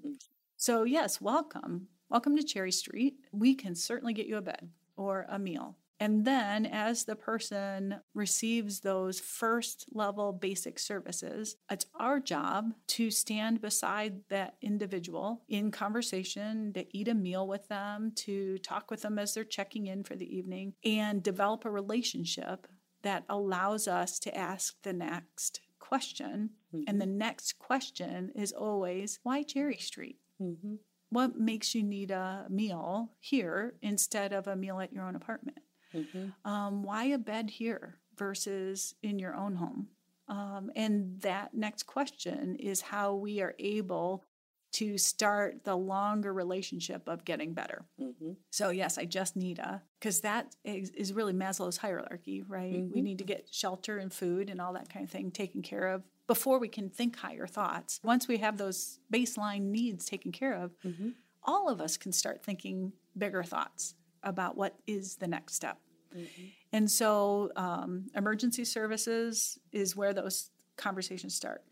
So, 0.56 0.84
yes, 0.84 1.20
welcome. 1.20 1.88
Welcome 2.10 2.36
to 2.36 2.42
Cherry 2.42 2.72
Street. 2.72 3.14
We 3.32 3.54
can 3.54 3.74
certainly 3.74 4.12
get 4.12 4.26
you 4.26 4.36
a 4.36 4.42
bed 4.42 4.68
or 4.96 5.26
a 5.28 5.38
meal. 5.38 5.76
And 6.02 6.24
then, 6.24 6.64
as 6.64 7.04
the 7.04 7.14
person 7.14 7.96
receives 8.14 8.80
those 8.80 9.20
first 9.20 9.84
level 9.92 10.32
basic 10.32 10.78
services, 10.78 11.56
it's 11.70 11.84
our 11.94 12.18
job 12.18 12.72
to 12.88 13.10
stand 13.10 13.60
beside 13.60 14.26
that 14.30 14.56
individual 14.62 15.42
in 15.46 15.70
conversation, 15.70 16.72
to 16.72 16.86
eat 16.96 17.08
a 17.08 17.14
meal 17.14 17.46
with 17.46 17.68
them, 17.68 18.12
to 18.16 18.56
talk 18.58 18.90
with 18.90 19.02
them 19.02 19.18
as 19.18 19.34
they're 19.34 19.44
checking 19.44 19.88
in 19.88 20.02
for 20.02 20.16
the 20.16 20.34
evening, 20.34 20.72
and 20.84 21.22
develop 21.22 21.66
a 21.66 21.70
relationship 21.70 22.66
that 23.02 23.24
allows 23.28 23.86
us 23.86 24.18
to 24.20 24.34
ask 24.36 24.80
the 24.82 24.94
next 24.94 25.60
question. 25.78 26.50
Mm-hmm. 26.74 26.84
And 26.86 27.00
the 27.00 27.06
next 27.06 27.58
question 27.58 28.32
is 28.34 28.52
always, 28.52 29.18
why 29.22 29.42
Cherry 29.42 29.76
Street? 29.76 30.16
Mm-hmm. 30.40 30.76
What 31.10 31.38
makes 31.38 31.74
you 31.74 31.82
need 31.82 32.10
a 32.10 32.46
meal 32.48 33.10
here 33.18 33.74
instead 33.82 34.32
of 34.32 34.46
a 34.46 34.56
meal 34.56 34.80
at 34.80 34.92
your 34.92 35.04
own 35.04 35.16
apartment? 35.16 35.58
Mm-hmm. 35.94 36.50
Um, 36.50 36.82
why 36.82 37.04
a 37.04 37.18
bed 37.18 37.50
here 37.50 37.98
versus 38.16 38.94
in 39.02 39.18
your 39.18 39.34
own 39.34 39.56
home? 39.56 39.88
Um, 40.28 40.70
and 40.76 41.20
that 41.22 41.54
next 41.54 41.84
question 41.84 42.56
is 42.56 42.80
how 42.80 43.14
we 43.14 43.40
are 43.40 43.54
able 43.58 44.24
to 44.72 44.96
start 44.96 45.64
the 45.64 45.74
longer 45.74 46.32
relationship 46.32 47.08
of 47.08 47.24
getting 47.24 47.54
better. 47.54 47.84
Mm-hmm. 48.00 48.32
So, 48.50 48.70
yes, 48.70 48.98
I 48.98 49.04
just 49.04 49.34
need 49.34 49.58
a, 49.58 49.82
because 49.98 50.20
that 50.20 50.54
is, 50.64 50.90
is, 50.90 51.12
really 51.12 51.32
Maslow's 51.32 51.76
hierarchy, 51.76 52.42
right? 52.42 52.74
Mm-hmm. 52.74 52.94
We 52.94 53.02
need 53.02 53.18
to 53.18 53.24
get 53.24 53.48
shelter 53.50 53.98
and 53.98 54.12
food 54.12 54.48
and 54.48 54.60
all 54.60 54.74
that 54.74 54.88
kind 54.88 55.04
of 55.04 55.10
thing 55.10 55.32
taken 55.32 55.62
care 55.62 55.88
of 55.88 56.04
before 56.28 56.60
we 56.60 56.68
can 56.68 56.88
think 56.88 57.16
higher 57.16 57.48
thoughts. 57.48 57.98
Once 58.04 58.28
we 58.28 58.36
have 58.38 58.58
those 58.58 59.00
baseline 59.12 59.62
needs 59.62 60.04
taken 60.04 60.30
care 60.30 60.54
of, 60.54 60.70
mm-hmm. 60.86 61.10
all 61.42 61.68
of 61.68 61.80
us 61.80 61.96
can 61.96 62.12
start 62.12 62.44
thinking 62.44 62.92
bigger 63.18 63.42
thoughts 63.42 63.96
about 64.22 64.56
what 64.56 64.76
is 64.86 65.16
the 65.16 65.26
next 65.26 65.54
step. 65.54 65.78
Mm-hmm. 66.16 66.42
And 66.72 66.90
so, 66.90 67.50
um, 67.56 68.06
emergency 68.16 68.64
services 68.64 69.58
is 69.72 69.96
where 69.96 70.12
those 70.12 70.50
conversations 70.76 71.34
start. 71.34 71.62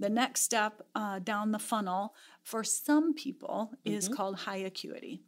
The 0.00 0.08
next 0.08 0.42
step 0.42 0.82
uh, 0.94 1.18
down 1.18 1.52
the 1.52 1.58
funnel 1.58 2.14
for 2.42 2.62
some 2.62 3.14
people 3.14 3.72
mm-hmm. 3.72 3.96
is 3.96 4.08
called 4.08 4.36
high 4.36 4.58
acuity. 4.58 5.22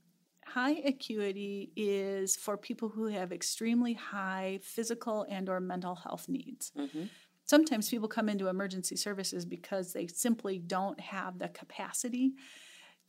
High 0.46 0.82
acuity 0.84 1.70
is 1.76 2.36
for 2.36 2.56
people 2.56 2.88
who 2.88 3.06
have 3.06 3.32
extremely 3.32 3.94
high 3.94 4.60
physical 4.62 5.26
and 5.28 5.48
or 5.48 5.60
mental 5.60 5.94
health 5.94 6.28
needs. 6.28 6.72
Mm-hmm. 6.76 7.04
Sometimes 7.44 7.88
people 7.88 8.08
come 8.08 8.28
into 8.28 8.48
emergency 8.48 8.94
services 8.94 9.44
because 9.44 9.92
they 9.92 10.06
simply 10.06 10.58
don't 10.58 11.00
have 11.00 11.38
the 11.38 11.48
capacity 11.48 12.32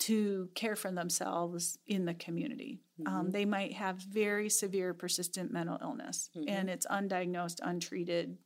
to 0.02 0.50
care 0.56 0.76
for 0.76 0.92
themselves 0.92 1.78
in 1.86 2.06
the 2.06 2.14
community. 2.16 2.82
Um, 3.00 3.06
mm-hmm. 3.06 3.20
Um, 3.20 3.32
they 3.32 3.46
might 3.46 3.74
have 3.74 3.98
very 3.98 4.50
severe, 4.50 4.94
persistent 4.94 5.52
mental 5.52 5.78
illness, 5.82 6.30
mm-hmm. 6.36 6.50
and 6.50 6.70
it's 6.70 6.88
undiagnosed, 6.88 7.60
untreated, 7.62 8.38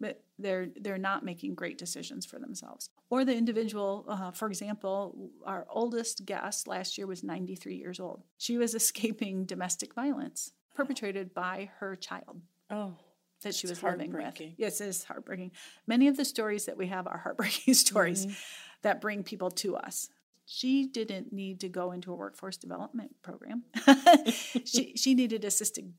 but 0.00 0.22
they're 0.38 0.68
they're 0.80 0.98
not 0.98 1.24
making 1.24 1.54
great 1.54 1.76
decisions 1.76 2.24
for 2.24 2.38
themselves. 2.38 2.90
Or 3.10 3.24
the 3.24 3.36
individual, 3.36 4.06
uh, 4.08 4.30
for 4.30 4.48
example, 4.48 5.30
our 5.44 5.66
oldest 5.68 6.24
guest 6.24 6.66
last 6.66 6.96
year 6.96 7.06
was 7.06 7.22
93 7.22 7.76
years 7.76 8.00
old. 8.00 8.22
She 8.38 8.56
was 8.56 8.74
escaping 8.82 9.44
domestic 9.44 9.94
violence 9.94 10.52
perpetrated 10.74 11.34
by 11.34 11.70
her 11.78 11.94
child. 11.94 12.40
Oh. 12.70 12.94
That 13.42 13.54
she 13.54 13.66
was 13.66 13.82
living 13.82 14.12
with. 14.12 14.40
Yes, 14.56 14.80
it 14.80 14.88
is 14.88 15.04
heartbreaking. 15.04 15.52
Many 15.86 16.08
of 16.08 16.16
the 16.16 16.24
stories 16.24 16.64
that 16.64 16.78
we 16.78 16.86
have 16.86 17.06
are 17.06 17.18
heartbreaking 17.22 17.74
stories 17.74 18.24
mm-hmm. 18.24 18.34
that 18.80 19.02
bring 19.02 19.22
people 19.22 19.50
to 19.50 19.76
us 19.76 20.08
she 20.46 20.86
didn't 20.86 21.32
need 21.32 21.60
to 21.60 21.68
go 21.68 21.92
into 21.92 22.12
a 22.12 22.14
workforce 22.14 22.56
development 22.56 23.16
program. 23.22 23.64
she, 24.64 24.94
she 24.96 25.14
needed 25.14 25.44
assisted 25.44 25.92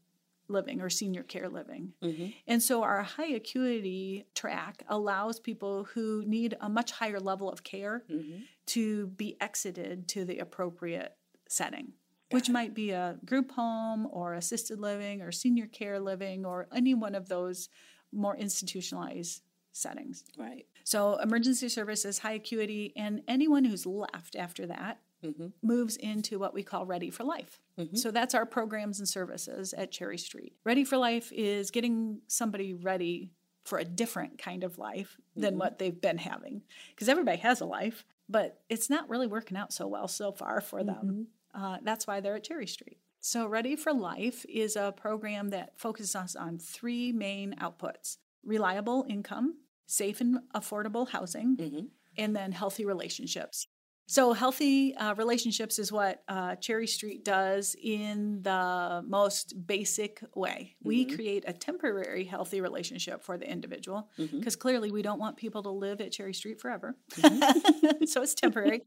living 0.48 0.82
or 0.82 0.90
senior 0.90 1.24
care 1.24 1.50
living. 1.50 1.94
Mm-hmm. 2.02 2.28
And 2.48 2.64
so 2.64 2.82
our 2.82 3.04
high 3.04 3.28
acuity 3.28 4.26
track 4.34 4.84
allows 4.88 5.42
people 5.42 5.84
who 5.94 6.24
need 6.26 6.56
a 6.62 6.70
much 6.70 6.92
higher 6.92 7.20
level 7.20 7.52
of 7.52 7.64
care 7.64 8.06
mm-hmm. 8.10 8.44
to 8.68 9.08
be 9.08 9.36
exited 9.42 10.08
to 10.10 10.24
the 10.24 10.40
appropriate 10.40 11.14
setting. 11.50 11.92
Got 12.30 12.36
which 12.36 12.50
it. 12.50 12.54
might 12.54 12.74
be 12.74 12.92
a 12.92 13.18
group 13.26 13.52
home 13.52 14.08
or 14.10 14.34
assisted 14.34 14.80
living 14.80 15.22
or 15.22 15.32
senior 15.34 15.68
care 15.68 16.00
living 16.00 16.46
or 16.46 16.68
any 16.74 16.94
one 16.94 17.16
of 17.16 17.28
those 17.28 17.68
more 18.14 18.38
institutionalized 18.38 19.42
settings. 19.78 20.24
Right. 20.38 20.66
So, 20.84 21.18
emergency 21.18 21.70
services, 21.70 22.20
high 22.20 22.34
acuity, 22.34 22.94
and 22.96 23.22
anyone 23.28 23.66
who's 23.66 23.86
left 23.86 24.36
after 24.36 24.66
that 24.68 25.00
mm-hmm. 25.24 25.48
moves 25.62 25.98
into 25.98 26.40
what 26.40 26.54
we 26.54 26.64
call 26.64 26.86
Ready 26.86 27.10
for 27.10 27.24
Life. 27.24 27.60
Mm-hmm. 27.80 27.96
So, 27.96 28.12
that's 28.12 28.34
our 28.34 28.46
programs 28.46 29.00
and 29.00 29.08
services 29.08 29.74
at 29.74 29.92
Cherry 29.92 30.18
Street. 30.18 30.54
Ready 30.64 30.84
for 30.84 30.98
Life 30.98 31.32
is 31.32 31.72
getting 31.72 32.22
somebody 32.28 32.74
ready 32.74 33.32
for 33.66 33.78
a 33.78 33.86
different 33.86 34.38
kind 34.38 34.64
of 34.64 34.78
life 34.78 35.18
than 35.36 35.52
mm-hmm. 35.52 35.60
what 35.60 35.78
they've 35.78 36.00
been 36.00 36.18
having. 36.18 36.62
Because 36.92 37.10
everybody 37.10 37.38
has 37.38 37.60
a 37.60 37.66
life, 37.66 38.06
but 38.30 38.62
it's 38.70 38.90
not 38.90 39.10
really 39.10 39.28
working 39.28 39.58
out 39.58 39.74
so 39.74 39.88
well 39.88 40.08
so 40.08 40.32
far 40.32 40.62
for 40.62 40.84
them. 40.84 41.28
Mm-hmm. 41.54 41.64
Uh, 41.64 41.78
that's 41.84 42.08
why 42.08 42.22
they're 42.22 42.36
at 42.36 42.44
Cherry 42.46 42.68
Street. 42.68 42.98
So, 43.20 43.46
Ready 43.46 43.76
for 43.76 43.94
Life 43.94 44.46
is 44.48 44.78
a 44.78 44.94
program 44.96 45.50
that 45.50 45.78
focuses 45.78 46.36
on 46.36 46.60
three 46.60 47.12
main 47.12 47.56
outputs 47.60 48.18
reliable 48.46 49.06
income, 49.10 49.56
safe 49.88 50.22
and 50.22 50.40
affordable 50.54 51.10
housing, 51.10 51.58
mm-hmm. 51.58 51.86
and 52.18 52.36
then 52.36 52.52
healthy 52.52 52.86
relationships. 52.86 53.68
So, 54.10 54.32
healthy 54.32 54.96
uh, 54.96 55.16
relationships 55.16 55.80
is 55.80 55.92
what 55.92 56.24
uh, 56.30 56.56
Cherry 56.56 56.88
Street 56.88 57.26
does 57.26 57.76
in 57.82 58.42
the 58.42 59.04
most 59.06 59.68
basic 59.68 60.24
way. 60.34 60.76
Mm-hmm. 60.80 60.88
We 60.88 61.06
create 61.06 61.44
a 61.46 61.52
temporary 61.52 62.24
healthy 62.24 62.62
relationship 62.62 63.22
for 63.22 63.38
the 63.38 63.52
individual 63.52 64.10
because 64.16 64.32
mm-hmm. 64.32 64.62
clearly 64.62 64.92
we 64.92 65.02
don't 65.02 65.20
want 65.20 65.36
people 65.36 65.62
to 65.64 65.72
live 65.72 66.00
at 66.00 66.14
Cherry 66.14 66.34
Street 66.34 66.62
forever. 66.62 66.96
Mm-hmm. 67.16 68.06
so, 68.06 68.22
it's 68.22 68.34
temporary. 68.34 68.84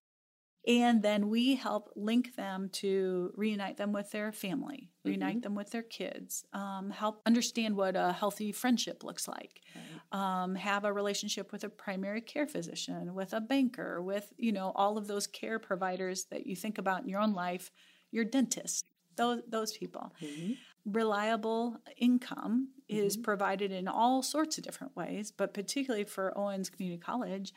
And 0.67 1.03
then 1.03 1.31
we 1.31 1.55
help 1.55 1.91
link 1.97 2.37
them 2.37 2.69
to 2.75 3.33
reunite 3.35 3.79
them 3.79 3.93
with 3.93 4.11
their 4.11 4.31
family, 4.31 4.91
reunite 5.05 5.37
mm-hmm. 5.37 5.41
them 5.41 5.55
with 5.55 5.71
their 5.71 5.83
kids, 5.83 6.45
um, 6.53 6.91
help 6.91 7.23
understand 7.25 7.77
what 7.77 7.97
a 7.97 8.13
healthy 8.13 8.53
friendship 8.53 9.03
looks 9.03 9.27
like, 9.27 9.63
right. 9.75 10.43
um, 10.43 10.55
have 10.55 10.85
a 10.85 10.93
relationship 10.93 11.51
with 11.51 11.65
a 11.65 11.71
primary 11.71 12.21
care 12.21 12.47
physician, 12.47 13.15
with 13.15 13.33
a 13.33 13.41
banker, 13.41 14.03
with 14.03 14.33
you 14.37 14.53
know 14.53 14.73
all 14.75 14.99
of 14.99 15.07
those 15.07 15.27
care 15.27 15.59
providers 15.59 16.27
that 16.27 16.47
you 16.47 16.55
think 16.55 16.77
about 16.77 17.03
in 17.03 17.09
your 17.09 17.21
own 17.21 17.33
life, 17.33 17.71
your 18.11 18.25
dentist, 18.25 18.85
those 19.17 19.41
those 19.49 19.73
people. 19.73 20.13
Mm-hmm. 20.23 20.53
Reliable 20.85 21.79
income 21.97 22.69
mm-hmm. 22.91 23.07
is 23.07 23.17
provided 23.17 23.73
in 23.73 23.89
all 23.89 24.23
sorts 24.23 24.59
of 24.59 24.65
different 24.65 24.95
ways, 24.95 25.31
but 25.31 25.55
particularly 25.55 26.05
for 26.05 26.37
Owens 26.37 26.69
Community 26.69 27.01
College 27.01 27.55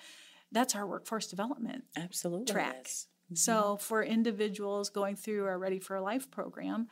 that's 0.53 0.75
our 0.75 0.88
workforce 0.88 1.27
development 1.27 1.83
absolutely 1.98 2.53
track. 2.53 2.86
Mm-hmm. 2.86 3.36
So 3.36 3.77
for 3.77 4.03
individuals 4.03 4.89
going 4.89 5.15
through 5.15 5.45
our 5.45 5.57
Ready 5.57 5.79
for 5.79 6.00
Life 6.00 6.29
program, 6.31 6.88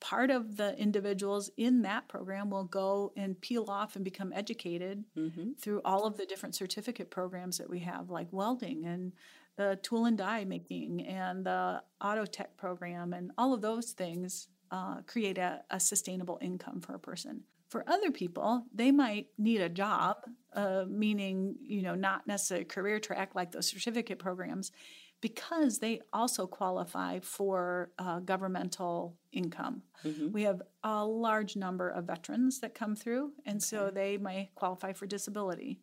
part 0.00 0.30
of 0.30 0.56
the 0.56 0.76
individuals 0.78 1.50
in 1.56 1.82
that 1.82 2.08
program 2.08 2.50
will 2.50 2.64
go 2.64 3.12
and 3.16 3.40
peel 3.40 3.70
off 3.70 3.96
and 3.96 4.04
become 4.04 4.32
educated 4.34 5.04
mm-hmm. 5.16 5.52
through 5.58 5.80
all 5.84 6.04
of 6.04 6.16
the 6.16 6.26
different 6.26 6.54
certificate 6.54 7.10
programs 7.10 7.58
that 7.58 7.70
we 7.70 7.80
have, 7.80 8.10
like 8.10 8.28
welding 8.30 8.84
and 8.84 9.12
the 9.56 9.78
tool 9.82 10.04
and 10.04 10.18
die 10.18 10.44
making 10.44 11.06
and 11.06 11.46
the 11.46 11.82
auto 12.00 12.26
tech 12.26 12.56
program 12.56 13.12
and 13.14 13.30
all 13.38 13.54
of 13.54 13.62
those 13.62 13.92
things 13.92 14.48
uh, 14.70 15.00
create 15.06 15.38
a, 15.38 15.62
a 15.70 15.80
sustainable 15.80 16.38
income 16.42 16.80
for 16.80 16.94
a 16.94 16.98
person. 16.98 17.42
For 17.76 17.84
other 17.86 18.10
people, 18.10 18.64
they 18.74 18.90
might 18.90 19.26
need 19.36 19.60
a 19.60 19.68
job, 19.68 20.16
uh, 20.54 20.86
meaning, 20.88 21.56
you 21.60 21.82
know, 21.82 21.94
not 21.94 22.26
necessarily 22.26 22.62
a 22.62 22.66
career 22.66 22.98
track 22.98 23.34
like 23.34 23.52
those 23.52 23.66
certificate 23.66 24.18
programs, 24.18 24.72
because 25.20 25.78
they 25.78 26.00
also 26.10 26.46
qualify 26.46 27.20
for 27.20 27.90
uh, 27.98 28.20
governmental 28.20 29.18
income. 29.30 29.82
Mm-hmm. 30.06 30.32
We 30.32 30.44
have 30.44 30.62
a 30.84 31.04
large 31.04 31.54
number 31.54 31.90
of 31.90 32.06
veterans 32.06 32.60
that 32.60 32.74
come 32.74 32.96
through, 32.96 33.32
and 33.44 33.56
okay. 33.56 33.64
so 33.64 33.90
they 33.90 34.16
may 34.16 34.52
qualify 34.54 34.94
for 34.94 35.04
disability. 35.04 35.78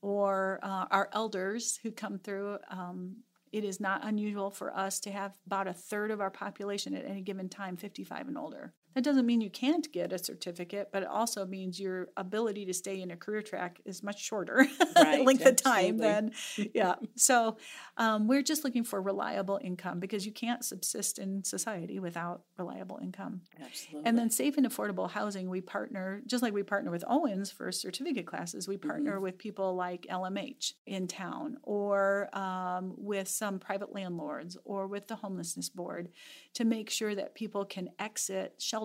Or 0.00 0.60
uh, 0.62 0.86
our 0.90 1.10
elders 1.12 1.78
who 1.82 1.90
come 1.90 2.18
through, 2.18 2.56
um, 2.70 3.16
it 3.52 3.64
is 3.64 3.80
not 3.80 4.02
unusual 4.02 4.50
for 4.50 4.74
us 4.74 4.98
to 5.00 5.12
have 5.12 5.36
about 5.44 5.66
a 5.66 5.74
third 5.74 6.10
of 6.10 6.22
our 6.22 6.30
population 6.30 6.94
at 6.94 7.04
any 7.04 7.20
given 7.20 7.50
time 7.50 7.76
55 7.76 8.28
and 8.28 8.38
older. 8.38 8.72
That 8.94 9.02
doesn't 9.02 9.26
mean 9.26 9.40
you 9.40 9.50
can't 9.50 9.90
get 9.92 10.12
a 10.12 10.18
certificate, 10.18 10.90
but 10.92 11.02
it 11.02 11.08
also 11.08 11.44
means 11.44 11.80
your 11.80 12.08
ability 12.16 12.64
to 12.66 12.74
stay 12.74 13.00
in 13.00 13.10
a 13.10 13.16
career 13.16 13.42
track 13.42 13.80
is 13.84 14.02
much 14.04 14.22
shorter 14.22 14.66
right, 14.96 15.24
length 15.24 15.44
of 15.44 15.56
time 15.56 15.98
than, 15.98 16.30
yeah. 16.72 16.94
So 17.16 17.56
um, 17.96 18.28
we're 18.28 18.42
just 18.42 18.64
looking 18.64 18.84
for 18.84 19.02
reliable 19.02 19.58
income 19.62 19.98
because 19.98 20.24
you 20.24 20.30
can't 20.32 20.64
subsist 20.64 21.18
in 21.18 21.42
society 21.42 21.98
without 21.98 22.42
reliable 22.56 23.00
income. 23.02 23.40
Absolutely. 23.60 24.08
And 24.08 24.16
then 24.16 24.30
safe 24.30 24.56
and 24.56 24.66
affordable 24.66 25.10
housing, 25.10 25.50
we 25.50 25.60
partner, 25.60 26.22
just 26.26 26.42
like 26.42 26.52
we 26.52 26.62
partner 26.62 26.92
with 26.92 27.04
Owens 27.08 27.50
for 27.50 27.72
certificate 27.72 28.26
classes, 28.26 28.68
we 28.68 28.76
partner 28.76 29.14
mm-hmm. 29.14 29.22
with 29.24 29.38
people 29.38 29.74
like 29.74 30.06
LMH 30.08 30.74
in 30.86 31.08
town 31.08 31.56
or 31.64 32.28
um, 32.36 32.94
with 32.96 33.26
some 33.26 33.58
private 33.58 33.92
landlords 33.92 34.56
or 34.64 34.86
with 34.86 35.08
the 35.08 35.16
homelessness 35.16 35.68
board 35.68 36.10
to 36.54 36.64
make 36.64 36.90
sure 36.90 37.14
that 37.14 37.34
people 37.34 37.64
can 37.64 37.88
exit 37.98 38.54
shelter 38.58 38.83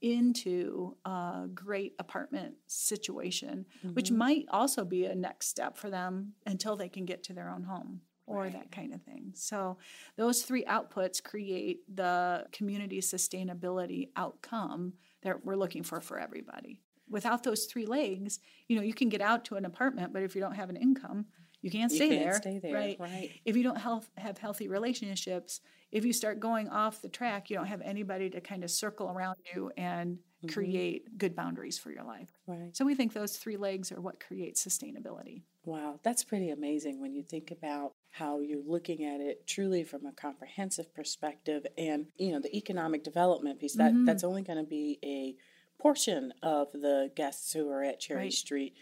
into 0.00 0.96
a 1.04 1.46
great 1.54 1.94
apartment 1.98 2.54
situation, 2.66 3.66
mm-hmm. 3.78 3.94
which 3.94 4.10
might 4.10 4.46
also 4.50 4.84
be 4.84 5.04
a 5.04 5.14
next 5.14 5.48
step 5.48 5.76
for 5.76 5.90
them 5.90 6.32
until 6.46 6.76
they 6.76 6.88
can 6.88 7.04
get 7.04 7.22
to 7.24 7.32
their 7.32 7.50
own 7.50 7.62
home 7.62 8.00
or 8.26 8.42
right. 8.42 8.52
that 8.52 8.70
kind 8.70 8.94
of 8.94 9.02
thing. 9.02 9.32
So, 9.34 9.76
those 10.16 10.42
three 10.42 10.64
outputs 10.64 11.22
create 11.22 11.80
the 11.94 12.46
community 12.52 13.00
sustainability 13.00 14.08
outcome 14.16 14.94
that 15.22 15.44
we're 15.44 15.56
looking 15.56 15.82
for 15.82 16.00
for 16.00 16.18
everybody. 16.18 16.80
Without 17.08 17.42
those 17.42 17.64
three 17.64 17.86
legs, 17.86 18.38
you 18.68 18.76
know, 18.76 18.82
you 18.82 18.94
can 18.94 19.08
get 19.08 19.20
out 19.20 19.44
to 19.46 19.56
an 19.56 19.64
apartment, 19.64 20.12
but 20.12 20.22
if 20.22 20.34
you 20.34 20.40
don't 20.40 20.54
have 20.54 20.70
an 20.70 20.76
income, 20.76 21.26
you 21.62 21.70
can't 21.70 21.92
stay, 21.92 22.04
you 22.04 22.10
can't 22.10 22.24
there, 22.24 22.34
stay 22.34 22.58
there. 22.58 22.74
Right? 22.74 22.96
right. 22.98 23.30
If 23.44 23.56
you 23.56 23.62
don't 23.62 23.78
health, 23.78 24.10
have 24.16 24.38
healthy 24.38 24.68
relationships, 24.68 25.60
if 25.92 26.04
you 26.04 26.12
start 26.12 26.40
going 26.40 26.68
off 26.68 27.02
the 27.02 27.08
track, 27.08 27.50
you 27.50 27.56
don't 27.56 27.66
have 27.66 27.82
anybody 27.82 28.30
to 28.30 28.40
kind 28.40 28.64
of 28.64 28.70
circle 28.70 29.10
around 29.10 29.36
you 29.54 29.70
and 29.76 30.16
mm-hmm. 30.16 30.48
create 30.48 31.18
good 31.18 31.34
boundaries 31.34 31.78
for 31.78 31.90
your 31.90 32.04
life. 32.04 32.30
Right. 32.46 32.74
So 32.74 32.84
we 32.84 32.94
think 32.94 33.12
those 33.12 33.36
three 33.36 33.56
legs 33.56 33.90
are 33.92 34.00
what 34.00 34.20
creates 34.20 34.64
sustainability. 34.64 35.42
Wow, 35.64 36.00
that's 36.02 36.24
pretty 36.24 36.50
amazing 36.50 37.00
when 37.00 37.14
you 37.14 37.22
think 37.22 37.50
about 37.50 37.92
how 38.12 38.40
you're 38.40 38.62
looking 38.66 39.04
at 39.04 39.20
it 39.20 39.46
truly 39.46 39.84
from 39.84 40.06
a 40.06 40.12
comprehensive 40.12 40.92
perspective 40.94 41.66
and 41.76 42.06
you 42.16 42.32
know 42.32 42.40
the 42.40 42.56
economic 42.56 43.04
development 43.04 43.60
piece 43.60 43.74
that 43.74 43.92
mm-hmm. 43.92 44.04
that's 44.04 44.24
only 44.24 44.42
going 44.42 44.58
to 44.58 44.64
be 44.64 44.98
a 45.04 45.36
portion 45.80 46.32
of 46.42 46.72
the 46.72 47.10
guests 47.14 47.52
who 47.52 47.70
are 47.70 47.82
at 47.82 48.00
Cherry 48.00 48.20
right. 48.20 48.32
Street 48.32 48.74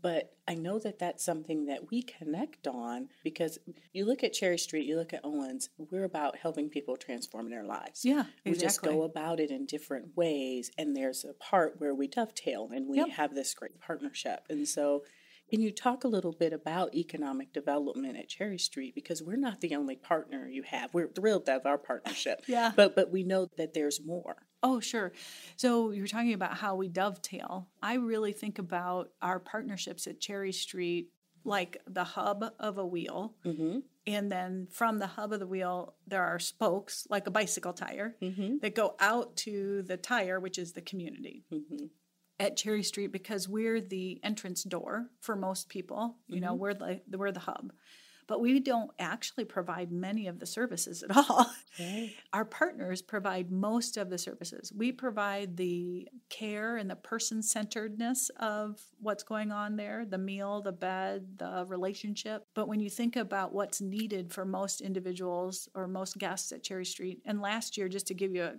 but 0.00 0.32
I 0.48 0.54
know 0.54 0.78
that 0.78 0.98
that's 0.98 1.24
something 1.24 1.66
that 1.66 1.90
we 1.90 2.02
connect 2.02 2.66
on 2.66 3.08
because 3.22 3.58
you 3.92 4.04
look 4.04 4.24
at 4.24 4.32
Cherry 4.32 4.58
Street, 4.58 4.86
you 4.86 4.96
look 4.96 5.12
at 5.12 5.24
Owens, 5.24 5.68
we're 5.76 6.04
about 6.04 6.38
helping 6.38 6.68
people 6.68 6.96
transform 6.96 7.50
their 7.50 7.64
lives. 7.64 8.04
Yeah, 8.04 8.24
exactly. 8.44 8.52
We 8.52 8.58
just 8.58 8.82
go 8.82 9.02
about 9.02 9.40
it 9.40 9.50
in 9.50 9.66
different 9.66 10.16
ways. 10.16 10.70
And 10.78 10.96
there's 10.96 11.24
a 11.24 11.34
part 11.34 11.74
where 11.78 11.94
we 11.94 12.08
dovetail 12.08 12.70
and 12.72 12.88
we 12.88 12.98
yep. 12.98 13.10
have 13.10 13.34
this 13.34 13.54
great 13.54 13.80
partnership. 13.80 14.40
And 14.48 14.66
so 14.66 15.02
can 15.52 15.60
you 15.60 15.70
talk 15.70 16.04
a 16.04 16.08
little 16.08 16.32
bit 16.32 16.54
about 16.54 16.94
economic 16.94 17.52
development 17.52 18.16
at 18.16 18.28
Cherry 18.28 18.58
Street? 18.58 18.94
Because 18.94 19.22
we're 19.22 19.36
not 19.36 19.60
the 19.60 19.74
only 19.74 19.96
partner 19.96 20.48
you 20.48 20.62
have. 20.62 20.94
We're 20.94 21.08
thrilled 21.08 21.44
to 21.44 21.52
have 21.52 21.66
our 21.66 21.76
partnership. 21.76 22.44
yeah. 22.48 22.72
But 22.74 22.96
but 22.96 23.10
we 23.10 23.22
know 23.22 23.48
that 23.58 23.74
there's 23.74 24.00
more. 24.02 24.46
Oh, 24.62 24.80
sure. 24.80 25.12
So 25.56 25.90
you're 25.90 26.06
talking 26.06 26.34
about 26.34 26.56
how 26.56 26.76
we 26.76 26.88
dovetail. 26.88 27.68
I 27.82 27.94
really 27.94 28.32
think 28.32 28.58
about 28.58 29.10
our 29.20 29.38
partnerships 29.38 30.06
at 30.06 30.20
Cherry 30.20 30.52
Street 30.52 31.08
like 31.44 31.78
the 31.86 32.04
hub 32.04 32.44
of 32.60 32.78
a 32.78 32.86
wheel. 32.86 33.34
Mm-hmm. 33.44 33.80
And 34.06 34.30
then 34.30 34.68
from 34.70 34.98
the 34.98 35.06
hub 35.06 35.32
of 35.32 35.40
the 35.40 35.46
wheel, 35.46 35.94
there 36.06 36.22
are 36.22 36.38
spokes, 36.38 37.06
like 37.10 37.26
a 37.26 37.30
bicycle 37.30 37.72
tire, 37.72 38.16
mm-hmm. 38.22 38.58
that 38.62 38.74
go 38.74 38.94
out 39.00 39.36
to 39.38 39.82
the 39.82 39.96
tire, 39.96 40.38
which 40.38 40.58
is 40.58 40.72
the 40.72 40.80
community. 40.80 41.44
Mm-hmm 41.52 41.86
at 42.40 42.56
Cherry 42.56 42.82
Street 42.82 43.12
because 43.12 43.48
we're 43.48 43.80
the 43.80 44.18
entrance 44.24 44.64
door 44.64 45.06
for 45.20 45.36
most 45.36 45.68
people. 45.68 46.16
You 46.26 46.36
mm-hmm. 46.36 46.44
know, 46.44 46.54
we're 46.54 46.74
the 46.74 47.00
we're 47.12 47.30
the 47.30 47.40
hub. 47.40 47.72
But 48.26 48.40
we 48.40 48.60
don't 48.60 48.90
actually 48.98 49.44
provide 49.44 49.90
many 49.90 50.26
of 50.26 50.38
the 50.38 50.46
services 50.46 51.02
at 51.02 51.16
all. 51.16 51.50
Our 52.32 52.44
partners 52.44 53.02
provide 53.02 53.50
most 53.50 53.96
of 53.96 54.10
the 54.10 54.18
services. 54.18 54.72
We 54.74 54.92
provide 54.92 55.56
the 55.56 56.08
care 56.28 56.76
and 56.76 56.88
the 56.88 56.96
person 56.96 57.42
centeredness 57.42 58.30
of 58.38 58.80
what's 59.00 59.22
going 59.22 59.50
on 59.52 59.76
there 59.76 60.04
the 60.04 60.18
meal, 60.18 60.62
the 60.62 60.72
bed, 60.72 61.38
the 61.38 61.64
relationship. 61.66 62.46
But 62.54 62.68
when 62.68 62.80
you 62.80 62.90
think 62.90 63.16
about 63.16 63.52
what's 63.52 63.80
needed 63.80 64.32
for 64.32 64.44
most 64.44 64.80
individuals 64.80 65.68
or 65.74 65.86
most 65.86 66.18
guests 66.18 66.52
at 66.52 66.62
Cherry 66.62 66.84
Street, 66.84 67.22
and 67.24 67.40
last 67.40 67.76
year, 67.76 67.88
just 67.88 68.06
to 68.08 68.14
give 68.14 68.34
you 68.34 68.50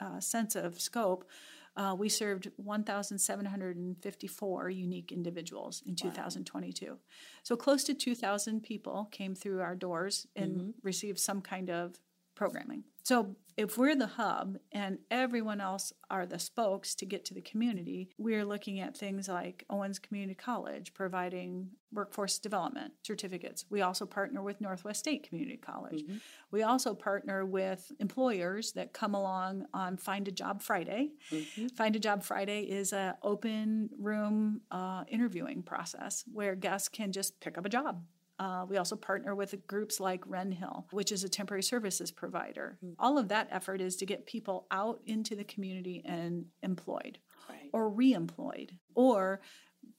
a, 0.00 0.04
a 0.04 0.22
sense 0.22 0.56
of 0.56 0.80
scope, 0.80 1.28
uh, 1.76 1.94
we 1.96 2.08
served 2.08 2.50
1,754 2.56 4.70
unique 4.70 5.12
individuals 5.12 5.82
in 5.86 5.92
wow. 5.92 6.10
2022. 6.10 6.98
So 7.42 7.56
close 7.56 7.84
to 7.84 7.94
2,000 7.94 8.62
people 8.62 9.08
came 9.10 9.34
through 9.34 9.60
our 9.60 9.74
doors 9.74 10.26
and 10.34 10.56
mm-hmm. 10.56 10.70
received 10.82 11.18
some 11.18 11.40
kind 11.40 11.70
of 11.70 11.98
programming. 12.40 12.82
So 13.02 13.36
if 13.58 13.76
we're 13.76 13.94
the 13.94 14.06
hub 14.06 14.56
and 14.72 14.96
everyone 15.10 15.60
else 15.60 15.92
are 16.08 16.24
the 16.24 16.38
spokes 16.38 16.94
to 16.94 17.04
get 17.04 17.26
to 17.26 17.34
the 17.34 17.42
community, 17.42 18.08
we're 18.16 18.46
looking 18.46 18.80
at 18.80 18.96
things 18.96 19.28
like 19.28 19.66
Owens 19.68 19.98
Community 19.98 20.34
College 20.34 20.94
providing 20.94 21.68
workforce 21.92 22.38
development 22.38 22.94
certificates. 23.02 23.66
We 23.68 23.82
also 23.82 24.06
partner 24.06 24.42
with 24.42 24.58
Northwest 24.58 25.00
State 25.00 25.28
Community 25.28 25.58
College. 25.58 26.02
Mm-hmm. 26.02 26.16
We 26.50 26.62
also 26.62 26.94
partner 26.94 27.44
with 27.44 27.92
employers 28.00 28.72
that 28.72 28.94
come 28.94 29.14
along 29.14 29.66
on 29.74 29.98
Find 29.98 30.26
a 30.26 30.32
Job 30.32 30.62
Friday. 30.62 31.10
Mm-hmm. 31.30 31.66
Find 31.76 31.94
a 31.94 31.98
Job 31.98 32.22
Friday 32.22 32.62
is 32.62 32.94
an 32.94 33.16
open 33.22 33.90
room 33.98 34.62
uh, 34.70 35.04
interviewing 35.08 35.62
process 35.62 36.24
where 36.32 36.54
guests 36.54 36.88
can 36.88 37.12
just 37.12 37.38
pick 37.40 37.58
up 37.58 37.66
a 37.66 37.68
job 37.68 38.02
uh, 38.40 38.64
we 38.66 38.78
also 38.78 38.96
partner 38.96 39.34
with 39.34 39.66
groups 39.66 40.00
like 40.00 40.24
Renhill, 40.24 40.84
which 40.92 41.12
is 41.12 41.22
a 41.24 41.28
temporary 41.28 41.62
services 41.62 42.10
provider. 42.10 42.78
Mm-hmm. 42.82 42.94
All 42.98 43.18
of 43.18 43.28
that 43.28 43.48
effort 43.50 43.82
is 43.82 43.96
to 43.96 44.06
get 44.06 44.24
people 44.24 44.66
out 44.70 45.00
into 45.04 45.36
the 45.36 45.44
community 45.44 46.02
and 46.06 46.46
employed 46.62 47.18
right. 47.50 47.68
or 47.74 47.92
reemployed 47.92 48.70
or 48.94 49.42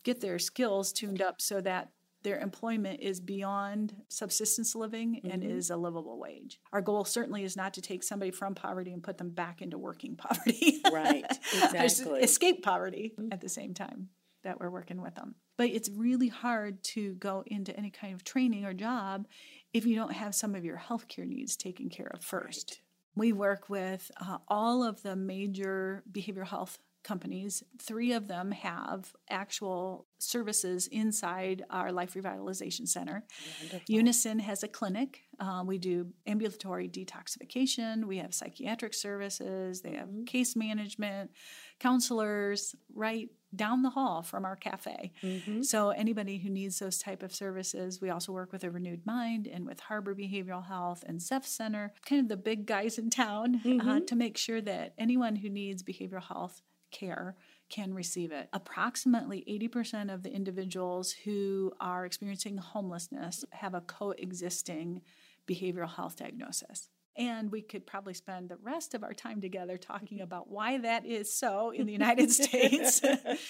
get 0.04 0.22
their 0.22 0.40
skills 0.40 0.92
tuned 0.92 1.22
up 1.22 1.40
so 1.40 1.62
that 1.62 1.92
their 2.24 2.40
employment 2.40 3.00
is 3.00 3.20
beyond 3.20 3.96
subsistence 4.08 4.74
living 4.74 5.18
mm-hmm. 5.18 5.32
and 5.32 5.44
is 5.44 5.70
a 5.70 5.78
livable 5.78 6.20
wage. 6.20 6.60
Our 6.74 6.82
goal 6.82 7.06
certainly 7.06 7.44
is 7.44 7.56
not 7.56 7.76
to 7.76 7.82
take 7.82 8.02
somebody 8.02 8.32
from 8.32 8.56
poverty 8.56 8.92
and 8.92 9.04
put 9.04 9.20
them 9.20 9.30
back 9.30 9.62
into 9.62 9.78
working 9.78 10.16
poverty. 10.18 10.82
right, 10.92 11.26
exactly. 11.54 12.22
Escape 12.22 12.64
poverty 12.64 13.14
mm-hmm. 13.20 13.32
at 13.32 13.42
the 13.42 13.50
same 13.50 13.76
time 13.76 14.10
that 14.44 14.60
we're 14.60 14.72
working 14.72 15.00
with 15.00 15.14
them. 15.14 15.36
But 15.58 15.70
it's 15.70 15.90
really 15.90 16.30
hard 16.30 16.84
to 16.84 17.14
go 17.16 17.44
into 17.46 17.76
any 17.78 17.92
kind 17.92 18.14
of 18.14 18.24
training 18.24 18.66
or 18.66 18.74
job 18.74 19.28
if 19.74 19.86
you 19.86 19.96
don't 19.96 20.14
have 20.14 20.36
some 20.36 20.56
of 20.56 20.66
your 20.66 20.78
healthcare 20.78 21.28
needs 21.28 21.56
taken 21.56 21.90
care 21.90 22.12
of 22.14 22.24
first. 22.24 22.82
Right. 23.16 23.22
We 23.22 23.34
work 23.34 23.70
with 23.70 24.10
uh, 24.20 24.38
all 24.48 24.84
of 24.84 25.02
the 25.04 25.16
major 25.16 26.04
behavioral 26.12 26.48
health 26.48 26.80
companies. 27.04 27.64
Three 27.80 28.14
of 28.14 28.28
them 28.28 28.52
have 28.52 29.14
actual 29.30 30.06
services 30.20 30.88
inside 30.88 31.64
our 31.70 31.92
Life 31.92 32.14
Revitalization 32.14 32.88
Center. 32.88 33.24
Wonderful. 33.60 33.82
Unison 33.88 34.40
has 34.40 34.64
a 34.64 34.68
clinic. 34.68 35.22
Uh, 35.40 35.64
we 35.66 35.78
do 35.78 36.08
ambulatory 36.28 36.88
detoxification. 36.88 38.06
We 38.06 38.18
have 38.18 38.34
psychiatric 38.34 38.94
services. 38.94 39.82
They 39.82 39.96
have 39.96 40.08
mm-hmm. 40.08 40.26
case 40.26 40.56
management, 40.56 41.32
counselors, 41.80 42.76
right 42.94 43.30
down 43.56 43.82
the 43.82 43.90
hall 43.90 44.22
from 44.24 44.46
our 44.46 44.56
cafe. 44.56 45.12
Mm-hmm. 45.22 45.62
So 45.64 45.90
anybody 45.90 46.38
who 46.38 46.50
needs 46.50 46.80
those 46.80 46.98
type 46.98 47.24
of 47.24 47.34
services, 47.34 48.02
we 48.02 48.10
also 48.10 48.32
work 48.32 48.52
with 48.52 48.64
a 48.64 48.72
renewed 48.72 49.06
mind 49.06 49.48
and 49.48 49.66
with 49.66 49.80
Harbor 49.82 50.16
Behavioral 50.16 50.66
Health 50.66 51.04
and 51.06 51.20
Zepf 51.20 51.46
Center, 51.46 51.94
kind 52.06 52.22
of 52.22 52.30
the 52.30 52.38
big 52.38 52.66
guys 52.66 52.98
in 52.98 53.10
town, 53.10 53.62
uh, 53.64 53.68
mm-hmm. 53.68 53.90
uh, 53.90 54.00
to 54.02 54.16
make 54.16 54.38
sure 54.38 54.62
that 54.62 54.94
anyone 54.98 55.38
who 55.38 55.50
needs 55.50 55.84
behavioral 55.84 56.24
health 56.24 56.62
care 56.92 57.36
can 57.70 57.94
receive 57.94 58.32
it. 58.32 58.50
Approximately 58.54 59.46
80% 59.74 60.14
of 60.14 60.24
the 60.24 60.32
individuals 60.32 61.12
who 61.24 61.72
are 61.80 62.06
experiencing 62.06 62.58
homelessness 62.58 63.46
have 63.52 63.74
a 63.74 63.82
coexisting 63.82 65.02
behavioral 65.50 65.90
health 65.90 66.18
diagnosis. 66.18 66.90
And 67.18 67.52
we 67.52 67.62
could 67.62 67.86
probably 67.86 68.14
spend 68.14 68.50
the 68.50 68.58
rest 68.64 68.94
of 68.94 69.04
our 69.04 69.14
time 69.14 69.42
together 69.42 69.78
talking 69.78 70.22
about 70.22 70.50
why 70.50 70.78
that 70.80 71.06
is 71.06 71.34
so 71.34 71.72
in 71.72 71.86
the 71.86 71.92
United 71.92 72.32
States. 72.32 73.02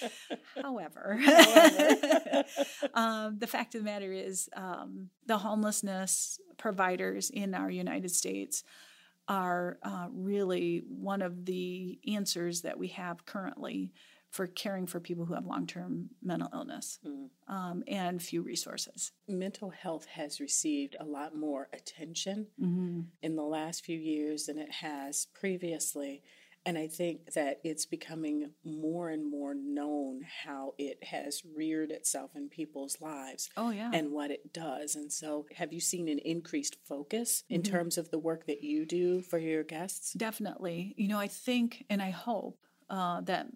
However, 0.62 1.18
However. 1.20 2.44
um, 2.94 3.38
the 3.38 3.46
fact 3.46 3.74
of 3.74 3.82
the 3.82 3.84
matter 3.84 4.12
is, 4.12 4.48
um, 4.56 5.10
the 5.26 5.38
homelessness 5.38 6.40
providers 6.56 7.30
in 7.30 7.54
our 7.54 7.70
United 7.70 8.10
States 8.10 8.64
are 9.28 9.78
uh, 9.82 10.08
really 10.12 10.82
one 10.88 11.22
of 11.22 11.44
the 11.44 12.00
answers 12.08 12.62
that 12.62 12.78
we 12.78 12.88
have 12.88 13.24
currently 13.24 13.92
for 14.32 14.46
caring 14.46 14.86
for 14.86 14.98
people 14.98 15.26
who 15.26 15.34
have 15.34 15.44
long 15.44 15.66
term 15.66 16.08
mental 16.22 16.48
illness 16.52 16.98
mm. 17.06 17.28
um, 17.48 17.84
and 17.86 18.20
few 18.20 18.40
resources. 18.42 19.12
Mental 19.28 19.70
health 19.70 20.06
has 20.06 20.40
received 20.40 20.96
a 20.98 21.04
lot 21.04 21.36
more 21.36 21.68
attention 21.72 22.46
mm-hmm. 22.60 23.02
in 23.22 23.36
the 23.36 23.42
last 23.42 23.84
few 23.84 23.98
years 23.98 24.46
than 24.46 24.58
it 24.58 24.72
has 24.72 25.26
previously. 25.34 26.22
And 26.64 26.78
I 26.78 26.86
think 26.86 27.32
that 27.34 27.60
it's 27.64 27.84
becoming 27.86 28.52
more 28.64 29.10
and 29.10 29.28
more 29.28 29.52
known 29.52 30.22
how 30.44 30.74
it 30.78 31.02
has 31.02 31.42
reared 31.56 31.90
itself 31.90 32.30
in 32.36 32.48
people's 32.48 33.00
lives. 33.00 33.50
Oh, 33.56 33.70
yeah. 33.70 33.90
And 33.92 34.12
what 34.12 34.30
it 34.30 34.52
does. 34.52 34.94
And 34.94 35.12
so, 35.12 35.46
have 35.56 35.72
you 35.72 35.80
seen 35.80 36.08
an 36.08 36.20
increased 36.20 36.76
focus 36.84 37.42
in 37.50 37.62
mm-hmm. 37.62 37.72
terms 37.72 37.98
of 37.98 38.10
the 38.10 38.18
work 38.18 38.46
that 38.46 38.62
you 38.62 38.86
do 38.86 39.22
for 39.22 39.38
your 39.38 39.64
guests? 39.64 40.12
Definitely. 40.12 40.94
You 40.96 41.08
know, 41.08 41.18
I 41.18 41.26
think 41.26 41.84
and 41.90 42.00
I 42.00 42.10
hope 42.10 42.58
uh, 42.88 43.22
that 43.22 43.48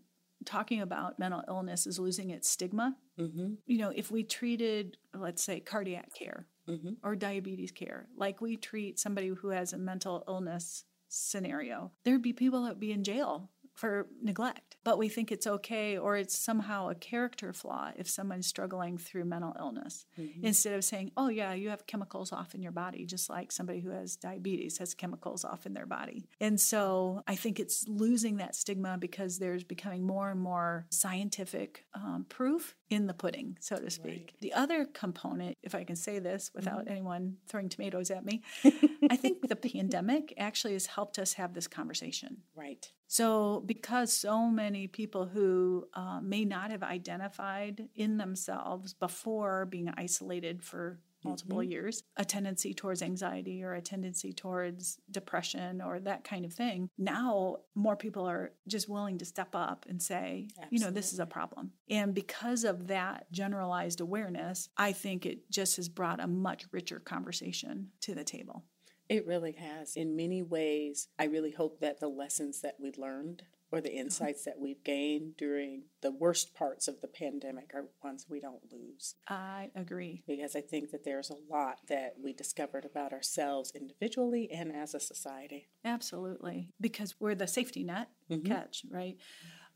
talking 0.47 0.81
about 0.81 1.19
mental 1.19 1.43
illness 1.49 1.87
is 1.87 1.99
losing 1.99 2.31
its 2.31 2.49
stigma. 2.49 2.97
Mm-hmm. 3.19 3.55
You 3.67 3.79
know, 3.79 3.93
if 3.95 4.11
we 4.11 4.23
treated, 4.23 4.97
let's 5.15 5.43
say, 5.43 5.61
cardiac 5.61 6.15
care 6.15 6.47
mm-hmm. 6.69 6.95
or 7.03 7.17
diabetes 7.17 7.73
care 7.73 8.09
like 8.17 8.41
we 8.41 8.57
treat 8.57 8.99
somebody 8.99 9.29
who 9.29 9.51
has 9.51 9.73
a 9.73 9.79
mental 9.79 10.25
illness 10.29 10.85
scenario, 11.09 11.93
there'd 12.05 12.23
be 12.23 12.33
people 12.33 12.63
that 12.63 12.71
would 12.71 12.81
be 12.81 12.93
in 12.93 13.05
jail 13.05 13.51
for 13.77 14.09
neglect. 14.23 14.77
But 14.85 14.99
we 14.99 15.09
think 15.09 15.31
it's 15.31 15.47
okay 15.47 15.99
or 15.99 16.17
it's 16.17 16.37
somehow 16.37 16.89
a 16.89 16.95
character 16.95 17.53
flaw 17.53 17.93
if 17.97 18.09
someone's 18.09 18.47
struggling 18.47 18.97
through 18.99 19.27
mental 19.27 19.55
illness. 19.59 20.07
Mm-hmm. 20.19 20.47
Instead 20.47 20.75
of 20.75 20.83
saying, 20.83 21.13
oh, 21.17 21.29
yeah, 21.29 21.53
you 21.53 21.69
have 21.69 21.87
chemicals 21.87 22.33
off 22.33 22.55
in 22.55 22.63
your 22.63 22.73
body, 22.73 23.05
just 23.05 23.29
like 23.29 23.53
somebody 23.53 23.81
who 23.81 23.91
has 23.91 24.17
diabetes 24.17 24.79
has 24.79 24.95
chemicals 24.95 25.45
off 25.45 25.67
in 25.67 25.75
their 25.75 25.87
body. 25.87 26.27
And 26.41 26.59
so 26.59 27.23
I 27.27 27.37
think 27.37 27.61
it's 27.61 27.87
losing 27.87 28.39
that 28.39 28.55
stigma 28.55 28.97
because 28.99 29.39
there's 29.39 29.65
becoming 29.65 30.07
more 30.07 30.31
and 30.31 30.41
more 30.41 30.87
scientific 30.91 31.85
um, 31.95 32.25
proof 32.29 32.75
in 32.89 33.07
the 33.07 33.15
pudding, 33.15 33.59
so 33.61 33.77
to 33.77 33.91
speak. 33.91 34.07
Right. 34.07 34.33
The 34.41 34.55
other 34.55 34.87
component, 34.87 35.59
if 35.63 35.75
I 35.75 35.85
can 35.85 35.97
say 35.97 36.19
this 36.19 36.51
without 36.55 36.81
mm-hmm. 36.81 36.93
anyone 36.93 37.37
throwing 37.49 37.69
tomatoes 37.69 38.11
at 38.11 38.25
me, 38.25 38.43
I 39.11 39.17
think 39.17 39.47
the 39.47 39.57
pandemic 39.57 40.33
actually 40.39 40.75
has 40.75 40.87
helped 40.87 41.19
us 41.19 41.35
have 41.35 41.53
this 41.53 41.69
conversation. 41.69 42.39
Right. 42.55 42.91
So, 43.09 43.63
because 43.65 44.13
so 44.13 44.47
many 44.47 44.89
people 44.89 45.27
who 45.27 45.87
uh, 45.95 46.21
may 46.21 46.45
not 46.45 46.71
have 46.71 46.83
identified 46.83 47.89
in 47.95 48.17
themselves 48.17 48.95
before 48.95 49.67
being 49.67 49.89
isolated 49.97 50.63
for 50.63 50.99
multiple 51.25 51.59
mm-hmm. 51.59 51.73
years, 51.73 52.03
a 52.17 52.25
tendency 52.25 52.73
towards 52.73 53.03
anxiety 53.03 53.63
or 53.63 53.75
a 53.75 53.81
tendency 53.81 54.33
towards 54.33 54.99
depression 55.11 55.81
or 55.81 55.99
that 56.01 56.25
kind 56.25 56.45
of 56.45 56.53
thing. 56.53 56.89
Now, 56.99 57.59
more 57.75 57.97
people 57.97 58.27
are 58.27 58.53
just 58.69 58.89
willing 58.89 59.19
to 59.19 59.25
step 59.25 59.55
up 59.55 59.87
and 59.89 60.01
say, 60.01 60.49
Absolutely. 60.51 60.79
you 60.79 60.85
know, 60.85 60.91
this 60.91 61.13
is 61.13 61.19
a 61.19 61.27
problem. 61.27 61.73
And 61.91 62.15
because 62.15 62.65
of 62.65 62.87
that 62.89 63.31
generalized 63.33 64.01
awareness, 64.01 64.69
I 64.77 64.93
think 64.93 65.27
it 65.27 65.51
just 65.51 65.77
has 65.77 65.89
brought 65.89 66.21
a 66.21 66.27
much 66.27 66.65
richer 66.73 67.01
conversation 67.01 67.89
to 68.03 68.15
the 68.15 68.25
table. 68.25 68.65
It 69.09 69.27
really 69.27 69.53
has. 69.53 69.97
In 69.97 70.17
many 70.17 70.43
ways, 70.43 71.09
I 71.19 71.25
really 71.25 71.53
hope 71.53 71.81
that 71.81 72.01
the 72.01 72.09
lessons 72.09 72.61
that 72.63 72.77
we 72.81 72.93
learned 72.97 73.45
or 73.73 73.81
the 73.81 73.95
insights 73.95 74.45
that 74.45 74.61
we've 74.61 74.83
gained 74.85 75.37
during 75.37 75.83
the 76.01 76.13
worst 76.13 76.55
parts 76.55 76.87
of 76.87 77.01
the 77.01 77.09
pandemic 77.09 77.73
are 77.75 77.89
ones 78.03 78.27
we 78.29 78.41
don't 78.41 78.73
lose. 78.73 79.17
I 79.29 79.71
agree. 79.75 80.23
Because 80.27 80.55
I 80.55 80.61
think 80.61 80.93
that 80.93 81.05
there's 81.05 81.31
a 81.31 81.53
lot 81.53 81.81
that 81.89 82.15
we 82.23 82.33
discovered 82.33 82.85
about 82.85 83.13
ourselves 83.13 83.73
individually 83.75 84.49
and 84.53 84.75
as 84.75 84.95
a 84.95 85.01
society. 85.01 85.69
Absolutely. 85.85 86.69
Because 86.81 87.17
we're 87.19 87.35
the 87.35 87.49
safety 87.49 87.83
net 87.83 88.09
mm-hmm. 88.31 88.47
catch, 88.47 88.85
right? 88.91 89.17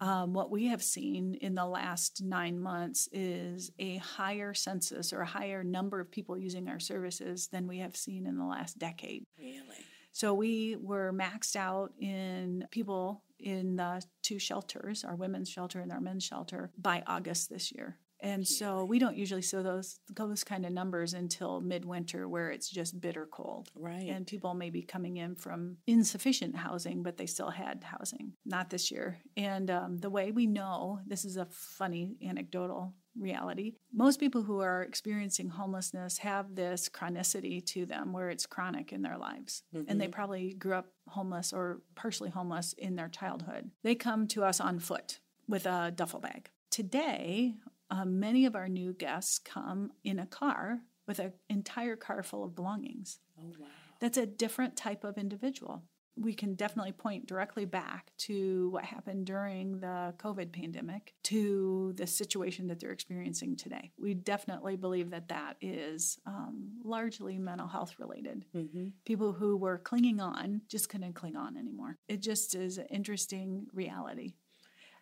Um, 0.03 0.33
what 0.33 0.51
we 0.51 0.67
have 0.69 0.83
seen 0.83 1.35
in 1.35 1.55
the 1.55 1.67
last 1.67 2.23
nine 2.23 2.59
months 2.59 3.09
is 3.13 3.71
a 3.79 3.99
higher 3.99 4.55
census 4.55 5.13
or 5.13 5.21
a 5.21 5.27
higher 5.27 5.63
number 5.63 6.01
of 6.01 6.11
people 6.11 6.39
using 6.39 6.69
our 6.69 6.81
services 6.81 7.49
than 7.49 7.67
we 7.67 7.79
have 7.79 7.95
seen 7.95 8.27
in 8.27 8.39
the 8.39 8.45
last 8.45 8.79
decade. 8.79 9.25
Really? 9.39 9.85
So 10.13 10.33
we 10.33 10.77
were 10.81 11.13
maxed 11.13 11.55
out 11.55 11.93
in 12.01 12.67
people 12.71 13.23
in 13.39 13.77
the 13.77 14.03
two 14.23 14.39
shelters, 14.39 15.05
our 15.05 15.15
women's 15.15 15.49
shelter 15.49 15.81
and 15.81 15.93
our 15.93 16.01
men's 16.01 16.25
shelter, 16.25 16.71
by 16.79 17.03
August 17.07 17.51
this 17.51 17.71
year. 17.71 17.99
And 18.23 18.47
so 18.47 18.85
we 18.85 18.99
don't 18.99 19.17
usually 19.17 19.43
see 19.43 19.63
those 19.63 20.01
those 20.15 20.45
kind 20.45 20.67
of 20.67 20.73
numbers 20.73 21.15
until 21.15 21.61
midwinter 21.61 22.29
where 22.29 22.51
it's 22.51 22.69
just 22.69 23.01
bitter 23.01 23.27
cold. 23.31 23.71
Right. 23.75 24.09
And 24.09 24.27
people 24.27 24.55
may 24.55 24.71
be 24.71 24.83
coming 24.83 25.17
in 25.17 25.35
from 25.37 25.79
insufficient 25.87 26.57
housing, 26.57 27.03
but 27.03 27.17
they 27.17 27.27
still 27.27 27.51
had 27.51 27.83
housing. 27.83 28.35
Not 28.45 28.71
this 28.71 28.91
year. 28.91 29.19
And 29.37 29.71
um, 29.71 29.99
the 29.99 30.11
way 30.11 30.33
we 30.33 30.47
know, 30.47 31.01
this 31.07 31.25
is 31.25 31.37
a 31.37 31.47
funny 31.51 32.17
anecdotal 32.27 32.95
reality. 33.19 33.75
Most 33.93 34.21
people 34.21 34.43
who 34.43 34.61
are 34.61 34.83
experiencing 34.83 35.49
homelessness 35.49 36.19
have 36.19 36.55
this 36.55 36.89
chronicity 36.89 37.65
to 37.67 37.87
them 37.87 38.13
where 38.13 38.31
it's 38.31 38.47
chronic 38.47 38.93
in 38.93 39.03
their 39.03 39.19
lives. 39.19 39.63
Mm-hmm. 39.75 39.91
And 39.91 40.01
they 40.01 40.05
mm-hmm. 40.07 40.13
probably 40.13 40.55
grew 40.55 40.75
up 40.75 40.87
homeless 41.09 41.53
or 41.53 41.81
partially 41.95 42.31
homeless 42.31 42.73
in 42.75 42.97
their 42.97 43.09
childhood. 43.09 43.71
They 43.83 43.95
come 43.95 44.27
to 44.29 44.45
us 44.45 44.61
on 44.61 44.79
foot 44.79 45.21
with 45.49 45.67
a 45.67 45.93
duffel 45.95 46.21
bag. 46.21 46.51
Today, 46.71 47.55
uh, 47.91 48.05
many 48.05 48.47
of 48.47 48.55
our 48.55 48.69
new 48.69 48.93
guests 48.93 49.39
come 49.39 49.93
in 50.05 50.19
a 50.19 50.27
car 50.27 50.81
with 51.07 51.19
an 51.19 51.33
entire 51.49 51.97
car 51.97 52.23
full 52.23 52.45
of 52.45 52.55
belongings. 52.55 53.19
Oh, 53.39 53.53
wow. 53.59 53.67
That's 54.01 54.17
a 54.17 54.27
different 54.27 54.77
type 54.77 55.05
of 55.05 55.19
individual 55.19 55.83
we 56.21 56.35
can 56.35 56.55
definitely 56.55 56.93
point 56.93 57.27
directly 57.27 57.65
back 57.65 58.13
to 58.19 58.69
what 58.71 58.85
happened 58.85 59.27
during 59.27 59.81
the 59.81 60.15
COVID 60.19 60.53
pandemic 60.53 61.15
to 61.25 61.93
the 61.97 62.07
situation 62.07 62.67
that 62.69 62.81
they're 62.81 62.91
experiencing 62.91 63.57
today. 63.57 63.93
We 63.99 64.15
definitely 64.15 64.77
believe 64.77 65.11
that 65.11 65.29
that 65.29 65.57
is 65.61 66.19
um, 66.27 66.73
largely 66.85 67.39
mental 67.39 67.69
health 67.69 67.95
related. 67.99 68.45
Mm-hmm. 68.55 68.89
People 69.05 69.33
who 69.33 69.57
were 69.57 69.79
clinging 69.79 70.21
on 70.21 70.63
just 70.69 70.89
couldn't 70.89 71.15
cling 71.15 71.37
on 71.37 71.57
anymore. 71.57 71.97
It 72.09 72.21
just 72.21 72.55
is 72.55 72.79
an 72.79 72.87
interesting 72.91 73.67
reality. 73.73 74.35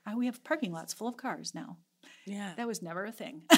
Uh, 0.06 0.16
we 0.16 0.26
have 0.26 0.44
parking 0.44 0.72
lots 0.72 0.94
full 0.94 1.08
of 1.08 1.16
cars 1.16 1.54
now. 1.54 1.78
Yeah. 2.28 2.52
That 2.56 2.66
was 2.66 2.82
never 2.82 3.04
a 3.04 3.12
thing. 3.12 3.42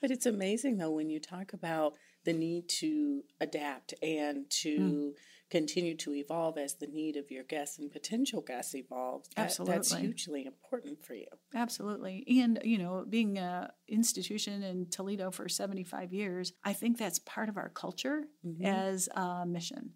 but 0.00 0.10
it's 0.10 0.26
amazing, 0.26 0.78
though, 0.78 0.90
when 0.90 1.10
you 1.10 1.20
talk 1.20 1.52
about 1.52 1.94
the 2.24 2.32
need 2.32 2.68
to 2.68 3.22
adapt 3.40 3.94
and 4.02 4.48
to 4.48 4.78
mm. 4.78 5.10
continue 5.50 5.96
to 5.96 6.14
evolve 6.14 6.56
as 6.56 6.76
the 6.76 6.86
need 6.86 7.16
of 7.16 7.30
your 7.30 7.44
guests 7.44 7.78
and 7.78 7.90
potential 7.90 8.40
guests 8.40 8.74
evolves. 8.74 9.28
That, 9.36 9.46
Absolutely. 9.46 9.74
That's 9.74 9.94
hugely 9.94 10.46
important 10.46 11.04
for 11.04 11.14
you. 11.14 11.26
Absolutely. 11.54 12.24
And, 12.40 12.60
you 12.64 12.78
know, 12.78 13.04
being 13.08 13.38
an 13.38 13.68
institution 13.88 14.62
in 14.62 14.86
Toledo 14.90 15.30
for 15.30 15.48
75 15.48 16.12
years, 16.12 16.52
I 16.64 16.72
think 16.72 16.98
that's 16.98 17.18
part 17.20 17.48
of 17.48 17.56
our 17.56 17.68
culture 17.68 18.24
mm-hmm. 18.46 18.64
as 18.64 19.08
a 19.14 19.44
mission 19.46 19.92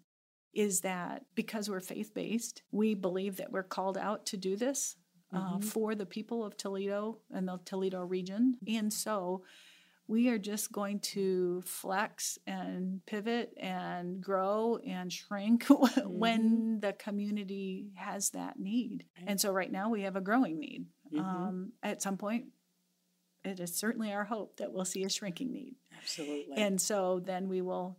is 0.53 0.81
that 0.81 1.23
because 1.35 1.69
we're 1.69 1.79
faith 1.79 2.13
based, 2.15 2.63
we 2.71 2.95
believe 2.95 3.37
that 3.37 3.51
we're 3.51 3.61
called 3.61 3.95
out 3.97 4.25
to 4.25 4.37
do 4.37 4.55
this 4.55 4.95
uh, 5.33 5.37
mm-hmm. 5.37 5.59
for 5.61 5.95
the 5.95 6.05
people 6.05 6.43
of 6.43 6.57
Toledo 6.57 7.19
and 7.31 7.47
the 7.47 7.59
Toledo 7.65 8.03
region. 8.03 8.57
And 8.67 8.91
so 8.91 9.43
we 10.07 10.29
are 10.29 10.37
just 10.37 10.71
going 10.71 10.99
to 10.99 11.61
flex 11.65 12.39
and 12.47 13.05
pivot 13.05 13.53
and 13.57 14.21
grow 14.21 14.79
and 14.85 15.11
shrink 15.11 15.65
mm-hmm. 15.67 16.01
when 16.07 16.79
the 16.79 16.93
community 16.93 17.91
has 17.95 18.29
that 18.29 18.57
need. 18.57 19.05
And 19.25 19.39
so 19.39 19.51
right 19.51 19.71
now 19.71 19.89
we 19.89 20.03
have 20.03 20.15
a 20.15 20.21
growing 20.21 20.59
need. 20.59 20.85
Mm-hmm. 21.13 21.19
Um, 21.19 21.71
at 21.83 22.01
some 22.01 22.17
point, 22.17 22.45
it 23.43 23.59
is 23.59 23.75
certainly 23.75 24.13
our 24.13 24.23
hope 24.23 24.57
that 24.57 24.71
we'll 24.71 24.85
see 24.85 25.03
a 25.03 25.09
shrinking 25.09 25.51
need. 25.51 25.75
Absolutely. 26.01 26.55
And 26.57 26.79
so 26.79 27.21
then 27.23 27.49
we 27.49 27.61
will 27.61 27.97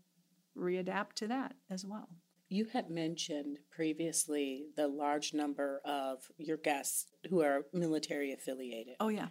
readapt 0.56 1.14
to 1.16 1.28
that 1.28 1.54
as 1.70 1.84
well. 1.84 2.08
You 2.48 2.66
had 2.72 2.90
mentioned 2.90 3.58
previously 3.70 4.66
the 4.76 4.88
large 4.88 5.34
number 5.34 5.80
of 5.84 6.30
your 6.38 6.56
guests 6.56 7.06
who 7.28 7.42
are 7.42 7.66
military 7.72 8.32
affiliated. 8.32 8.94
Oh, 9.00 9.08
yeah. 9.08 9.28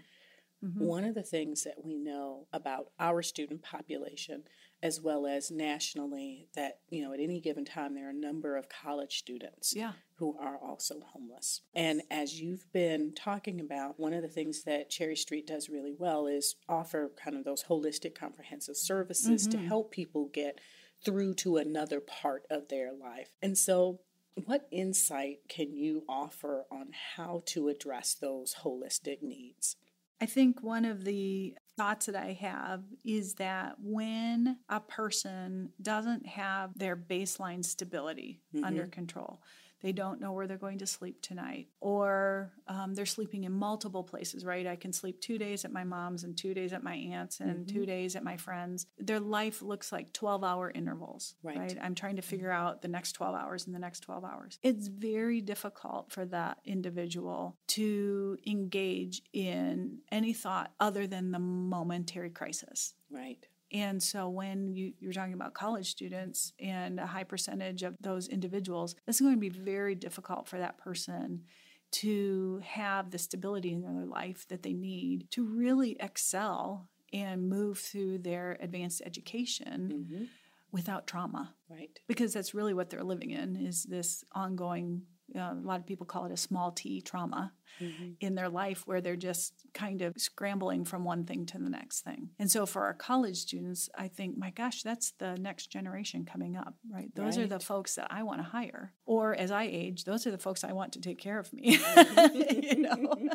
Mm-hmm. 0.63 0.85
One 0.85 1.03
of 1.03 1.13
the 1.13 1.23
things 1.23 1.63
that 1.63 1.83
we 1.83 1.95
know 1.95 2.47
about 2.51 2.87
our 2.99 3.21
student 3.21 3.61
population, 3.61 4.43
as 4.81 4.99
well 4.99 5.27
as 5.27 5.51
nationally, 5.51 6.47
that 6.55 6.79
you 6.89 7.03
know 7.03 7.13
at 7.13 7.19
any 7.19 7.39
given 7.39 7.63
time 7.63 7.93
there 7.93 8.07
are 8.07 8.11
a 8.11 8.13
number 8.13 8.57
of 8.57 8.67
college 8.67 9.19
students 9.19 9.73
yeah. 9.75 9.91
who 10.15 10.35
are 10.39 10.57
also 10.57 10.95
homeless. 11.13 11.61
And 11.75 12.01
as 12.09 12.41
you've 12.41 12.71
been 12.73 13.13
talking 13.13 13.59
about, 13.59 13.99
one 13.99 14.13
of 14.13 14.23
the 14.23 14.27
things 14.27 14.63
that 14.63 14.89
Cherry 14.89 15.15
Street 15.15 15.45
does 15.45 15.69
really 15.69 15.93
well 15.95 16.25
is 16.25 16.55
offer 16.67 17.11
kind 17.23 17.37
of 17.37 17.43
those 17.43 17.65
holistic, 17.65 18.15
comprehensive 18.15 18.77
services 18.77 19.47
mm-hmm. 19.47 19.59
to 19.59 19.67
help 19.67 19.91
people 19.91 20.27
get 20.33 20.59
through 21.03 21.35
to 21.35 21.57
another 21.57 21.99
part 21.99 22.43
of 22.49 22.67
their 22.67 22.91
life. 22.93 23.29
And 23.41 23.57
so 23.57 23.99
what 24.45 24.67
insight 24.71 25.39
can 25.49 25.75
you 25.75 26.03
offer 26.07 26.65
on 26.71 26.89
how 27.15 27.43
to 27.47 27.69
address 27.69 28.13
those 28.13 28.55
holistic 28.63 29.21
needs? 29.21 29.75
I 30.19 30.25
think 30.25 30.63
one 30.63 30.85
of 30.85 31.03
the 31.05 31.55
thoughts 31.75 32.07
that 32.07 32.15
I 32.15 32.33
have 32.33 32.83
is 33.05 33.35
that 33.35 33.75
when 33.79 34.57
a 34.67 34.79
person 34.79 35.69
doesn't 35.81 36.25
have 36.25 36.77
their 36.77 36.95
baseline 36.95 37.63
stability 37.63 38.41
mm-hmm. 38.53 38.65
under 38.65 38.87
control, 38.87 39.41
they 39.81 39.91
don't 39.91 40.19
know 40.19 40.31
where 40.31 40.47
they're 40.47 40.57
going 40.57 40.79
to 40.79 40.87
sleep 40.87 41.21
tonight, 41.21 41.67
or 41.79 42.51
um, 42.67 42.93
they're 42.93 43.05
sleeping 43.05 43.43
in 43.43 43.51
multiple 43.51 44.03
places, 44.03 44.43
right? 44.45 44.65
I 44.65 44.75
can 44.75 44.91
sleep 44.91 45.21
two 45.21 45.37
days 45.37 45.65
at 45.65 45.71
my 45.71 45.83
mom's 45.83 46.23
and 46.23 46.35
two 46.37 46.53
days 46.53 46.73
at 46.73 46.83
my 46.83 46.95
aunt's 46.95 47.39
and 47.39 47.65
mm-hmm. 47.65 47.75
two 47.75 47.85
days 47.85 48.15
at 48.15 48.23
my 48.23 48.37
friend's. 48.37 48.87
Their 48.97 49.19
life 49.19 49.61
looks 49.61 49.91
like 49.91 50.13
12 50.13 50.43
hour 50.43 50.71
intervals, 50.73 51.35
right. 51.43 51.57
right? 51.57 51.77
I'm 51.81 51.95
trying 51.95 52.15
to 52.15 52.21
figure 52.21 52.51
out 52.51 52.81
the 52.81 52.87
next 52.87 53.13
12 53.13 53.35
hours 53.35 53.65
and 53.65 53.75
the 53.75 53.79
next 53.79 54.01
12 54.01 54.23
hours. 54.23 54.59
It's 54.63 54.87
very 54.87 55.41
difficult 55.41 56.11
for 56.11 56.25
that 56.25 56.57
individual 56.65 57.57
to 57.69 58.37
engage 58.45 59.21
in 59.33 59.99
any 60.11 60.33
thought 60.33 60.71
other 60.79 61.07
than 61.07 61.31
the 61.31 61.39
momentary 61.39 62.29
crisis. 62.29 62.93
Right. 63.09 63.45
And 63.71 64.01
so 64.01 64.29
when 64.29 64.73
you, 64.73 64.93
you're 64.99 65.13
talking 65.13 65.33
about 65.33 65.53
college 65.53 65.89
students 65.91 66.53
and 66.59 66.99
a 66.99 67.05
high 67.05 67.25
percentage 67.25 67.83
of 67.83 67.95
those 67.99 68.27
individuals, 68.27 68.95
it's 69.07 69.19
going 69.19 69.33
to 69.33 69.39
be 69.39 69.49
very 69.49 69.95
difficult 69.95 70.47
for 70.47 70.57
that 70.57 70.77
person 70.77 71.43
to 71.89 72.61
have 72.63 73.11
the 73.11 73.17
stability 73.17 73.71
in 73.71 73.81
their 73.81 74.05
life 74.05 74.47
that 74.49 74.63
they 74.63 74.73
need 74.73 75.29
to 75.31 75.45
really 75.45 75.95
excel 75.99 76.89
and 77.13 77.49
move 77.49 77.79
through 77.79 78.17
their 78.19 78.57
advanced 78.59 79.01
education 79.05 80.05
mm-hmm. 80.09 80.23
without 80.71 81.07
trauma. 81.07 81.53
Right. 81.69 81.97
Because 82.07 82.33
that's 82.33 82.53
really 82.53 82.73
what 82.73 82.89
they're 82.89 83.03
living 83.03 83.31
in 83.31 83.55
is 83.55 83.83
this 83.83 84.23
ongoing 84.33 85.03
uh, 85.35 85.39
a 85.39 85.61
lot 85.61 85.79
of 85.79 85.85
people 85.85 86.05
call 86.05 86.25
it 86.25 86.31
a 86.31 86.37
small 86.37 86.71
t 86.71 87.01
trauma 87.01 87.51
mm-hmm. 87.81 88.11
in 88.19 88.35
their 88.35 88.49
life 88.49 88.83
where 88.85 89.01
they're 89.01 89.15
just 89.15 89.65
kind 89.73 90.01
of 90.01 90.13
scrambling 90.17 90.85
from 90.85 91.03
one 91.03 91.25
thing 91.25 91.45
to 91.47 91.57
the 91.57 91.69
next 91.69 92.01
thing. 92.01 92.29
And 92.39 92.49
so 92.49 92.65
for 92.65 92.83
our 92.83 92.93
college 92.93 93.37
students, 93.37 93.89
I 93.97 94.07
think, 94.07 94.37
my 94.37 94.51
gosh, 94.51 94.83
that's 94.83 95.11
the 95.11 95.35
next 95.37 95.67
generation 95.67 96.25
coming 96.25 96.55
up, 96.55 96.75
right? 96.91 97.13
Those 97.15 97.37
right. 97.37 97.45
are 97.45 97.47
the 97.47 97.59
folks 97.59 97.95
that 97.95 98.07
I 98.09 98.23
want 98.23 98.39
to 98.39 98.49
hire. 98.49 98.93
Or 99.05 99.35
as 99.35 99.51
I 99.51 99.63
age, 99.63 100.05
those 100.05 100.25
are 100.27 100.31
the 100.31 100.37
folks 100.37 100.63
I 100.63 100.73
want 100.73 100.93
to 100.93 101.01
take 101.01 101.19
care 101.19 101.39
of 101.39 101.51
me. 101.53 101.79
you 102.33 102.77
know? 102.77 103.29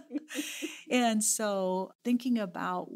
and 0.91 1.23
so 1.23 1.93
thinking 2.05 2.39
about 2.39 2.89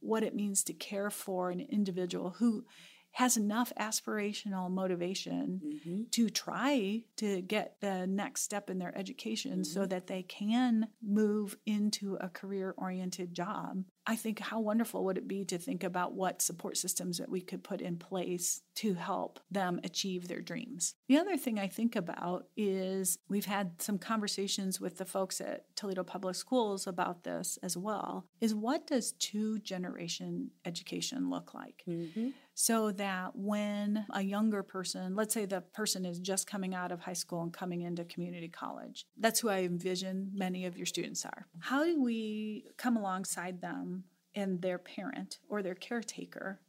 what 0.00 0.22
it 0.22 0.34
means 0.34 0.64
to 0.64 0.72
care 0.72 1.10
for 1.10 1.50
an 1.50 1.60
individual 1.60 2.30
who 2.38 2.64
has 3.12 3.36
enough 3.36 3.72
aspirational 3.78 4.70
motivation 4.70 5.60
Mm-hmm. 5.64 6.02
to 6.12 6.30
try 6.30 7.02
to 7.16 7.42
get 7.42 7.76
the 7.80 8.06
next 8.06 8.42
step 8.42 8.70
in 8.70 8.78
their 8.78 8.96
education 8.96 9.64
so 9.64 9.86
that 9.86 10.06
they 10.06 10.22
can 10.22 10.88
move 11.02 11.56
into 11.66 12.16
a 12.20 12.28
career 12.28 12.74
oriented 12.76 13.34
job. 13.34 13.84
I 14.06 14.16
think 14.16 14.40
how 14.40 14.60
wonderful 14.60 15.04
would 15.04 15.18
it 15.18 15.28
be 15.28 15.44
to 15.46 15.58
think 15.58 15.84
about 15.84 16.14
what 16.14 16.42
support 16.42 16.76
systems 16.76 17.18
that 17.18 17.30
we 17.30 17.40
could 17.40 17.62
put 17.62 17.80
in 17.80 17.96
place 17.96 18.62
to 18.74 18.94
help 18.94 19.38
them 19.50 19.80
achieve 19.84 20.28
their 20.28 20.40
dreams. 20.40 20.94
The 21.08 21.18
other 21.18 21.36
thing 21.36 21.58
I 21.58 21.68
think 21.68 21.94
about 21.94 22.46
is 22.56 23.18
we've 23.28 23.44
had 23.44 23.80
some 23.82 23.98
conversations 23.98 24.80
with 24.80 24.98
the 24.98 25.04
folks 25.04 25.40
at 25.40 25.64
Toledo 25.76 26.04
Public 26.04 26.34
Schools 26.34 26.86
about 26.86 27.24
this 27.24 27.58
as 27.62 27.76
well 27.76 28.26
is 28.40 28.54
what 28.54 28.86
does 28.86 29.12
two 29.12 29.58
generation 29.60 30.50
education 30.64 31.30
look 31.30 31.54
like? 31.54 31.82
Mm-hmm. 31.88 32.30
so 32.54 32.92
that 32.92 33.34
when 33.34 34.04
a 34.10 34.22
younger 34.22 34.62
person, 34.62 35.14
let's 35.14 35.34
say 35.34 35.46
the 35.46 35.60
person 35.60 36.04
is 36.04 36.18
just 36.18 36.46
coming 36.46 36.74
out 36.74 36.92
of 36.92 37.00
high 37.00 37.12
school 37.12 37.42
and 37.42 37.52
coming 37.52 37.82
into 37.82 38.04
community 38.04 38.48
college, 38.48 39.06
that's 39.18 39.40
who 39.40 39.48
I 39.48 39.60
envision 39.60 40.30
many 40.34 40.66
of 40.66 40.76
your 40.76 40.86
students 40.86 41.24
are. 41.24 41.46
How 41.60 41.84
do 41.84 42.02
we 42.02 42.64
come 42.76 42.96
alongside 42.96 43.60
them 43.60 43.91
and 44.34 44.60
their 44.62 44.78
parent 44.78 45.38
or 45.48 45.62
their 45.62 45.74
caretaker 45.74 46.60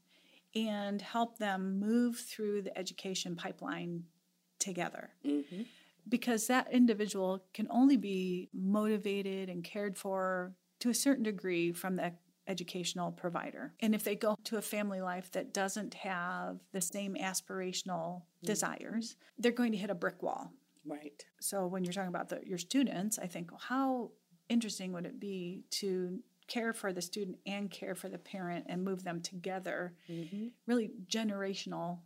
and 0.56 1.02
help 1.02 1.38
them 1.38 1.80
move 1.80 2.17
through 2.17 2.62
the 2.62 2.78
education 2.78 3.36
pipeline 3.36 4.04
together? 4.60 5.10
Mm-hmm. 5.26 5.63
because 6.10 6.47
that 6.47 6.71
individual 6.71 7.45
can 7.54 7.67
only 7.69 7.97
be 7.97 8.49
motivated 8.54 9.49
and 9.49 9.63
cared 9.63 9.97
for 9.97 10.54
to 10.80 10.89
a 10.89 10.93
certain 10.93 11.23
degree 11.23 11.71
from 11.71 11.95
the 11.95 12.12
educational 12.45 13.10
provider. 13.12 13.73
And 13.80 13.95
if 13.95 14.04
they 14.04 14.15
go 14.15 14.36
to 14.43 14.58
a 14.58 14.62
family 14.62 14.99
life 14.99 15.32
that 15.32 15.54
doesn't 15.54 15.93
have 15.93 16.60
the 16.73 16.82
same 16.82 17.15
aspirational 17.15 18.23
desires, 18.43 19.15
they're 19.38 19.54
going 19.54 19.71
to 19.71 19.78
hit 19.78 19.89
a 19.89 19.95
brick 19.95 20.21
wall. 20.21 20.52
Right. 20.86 21.23
So 21.39 21.65
when 21.67 21.86
you're 21.86 21.93
talking 21.93 22.10
about 22.10 22.28
the, 22.28 22.41
your 22.45 22.58
students, 22.58 23.17
I 23.17 23.28
think, 23.28 23.52
well, 23.52 23.62
how 23.65 24.12
interesting 24.49 24.91
would 24.91 25.06
it 25.06 25.21
be 25.21 25.63
to 25.71 26.19
care 26.47 26.73
for 26.73 26.93
the 26.93 27.01
student 27.01 27.38
and 27.45 27.69
care 27.69 27.95
for 27.95 28.10
the 28.10 28.17
parent 28.17 28.65
and 28.69 28.84
move 28.84 29.03
them 29.03 29.21
together? 29.21 29.93
Mm-hmm. 30.10 30.47
Really 30.67 30.91
generational 31.08 31.99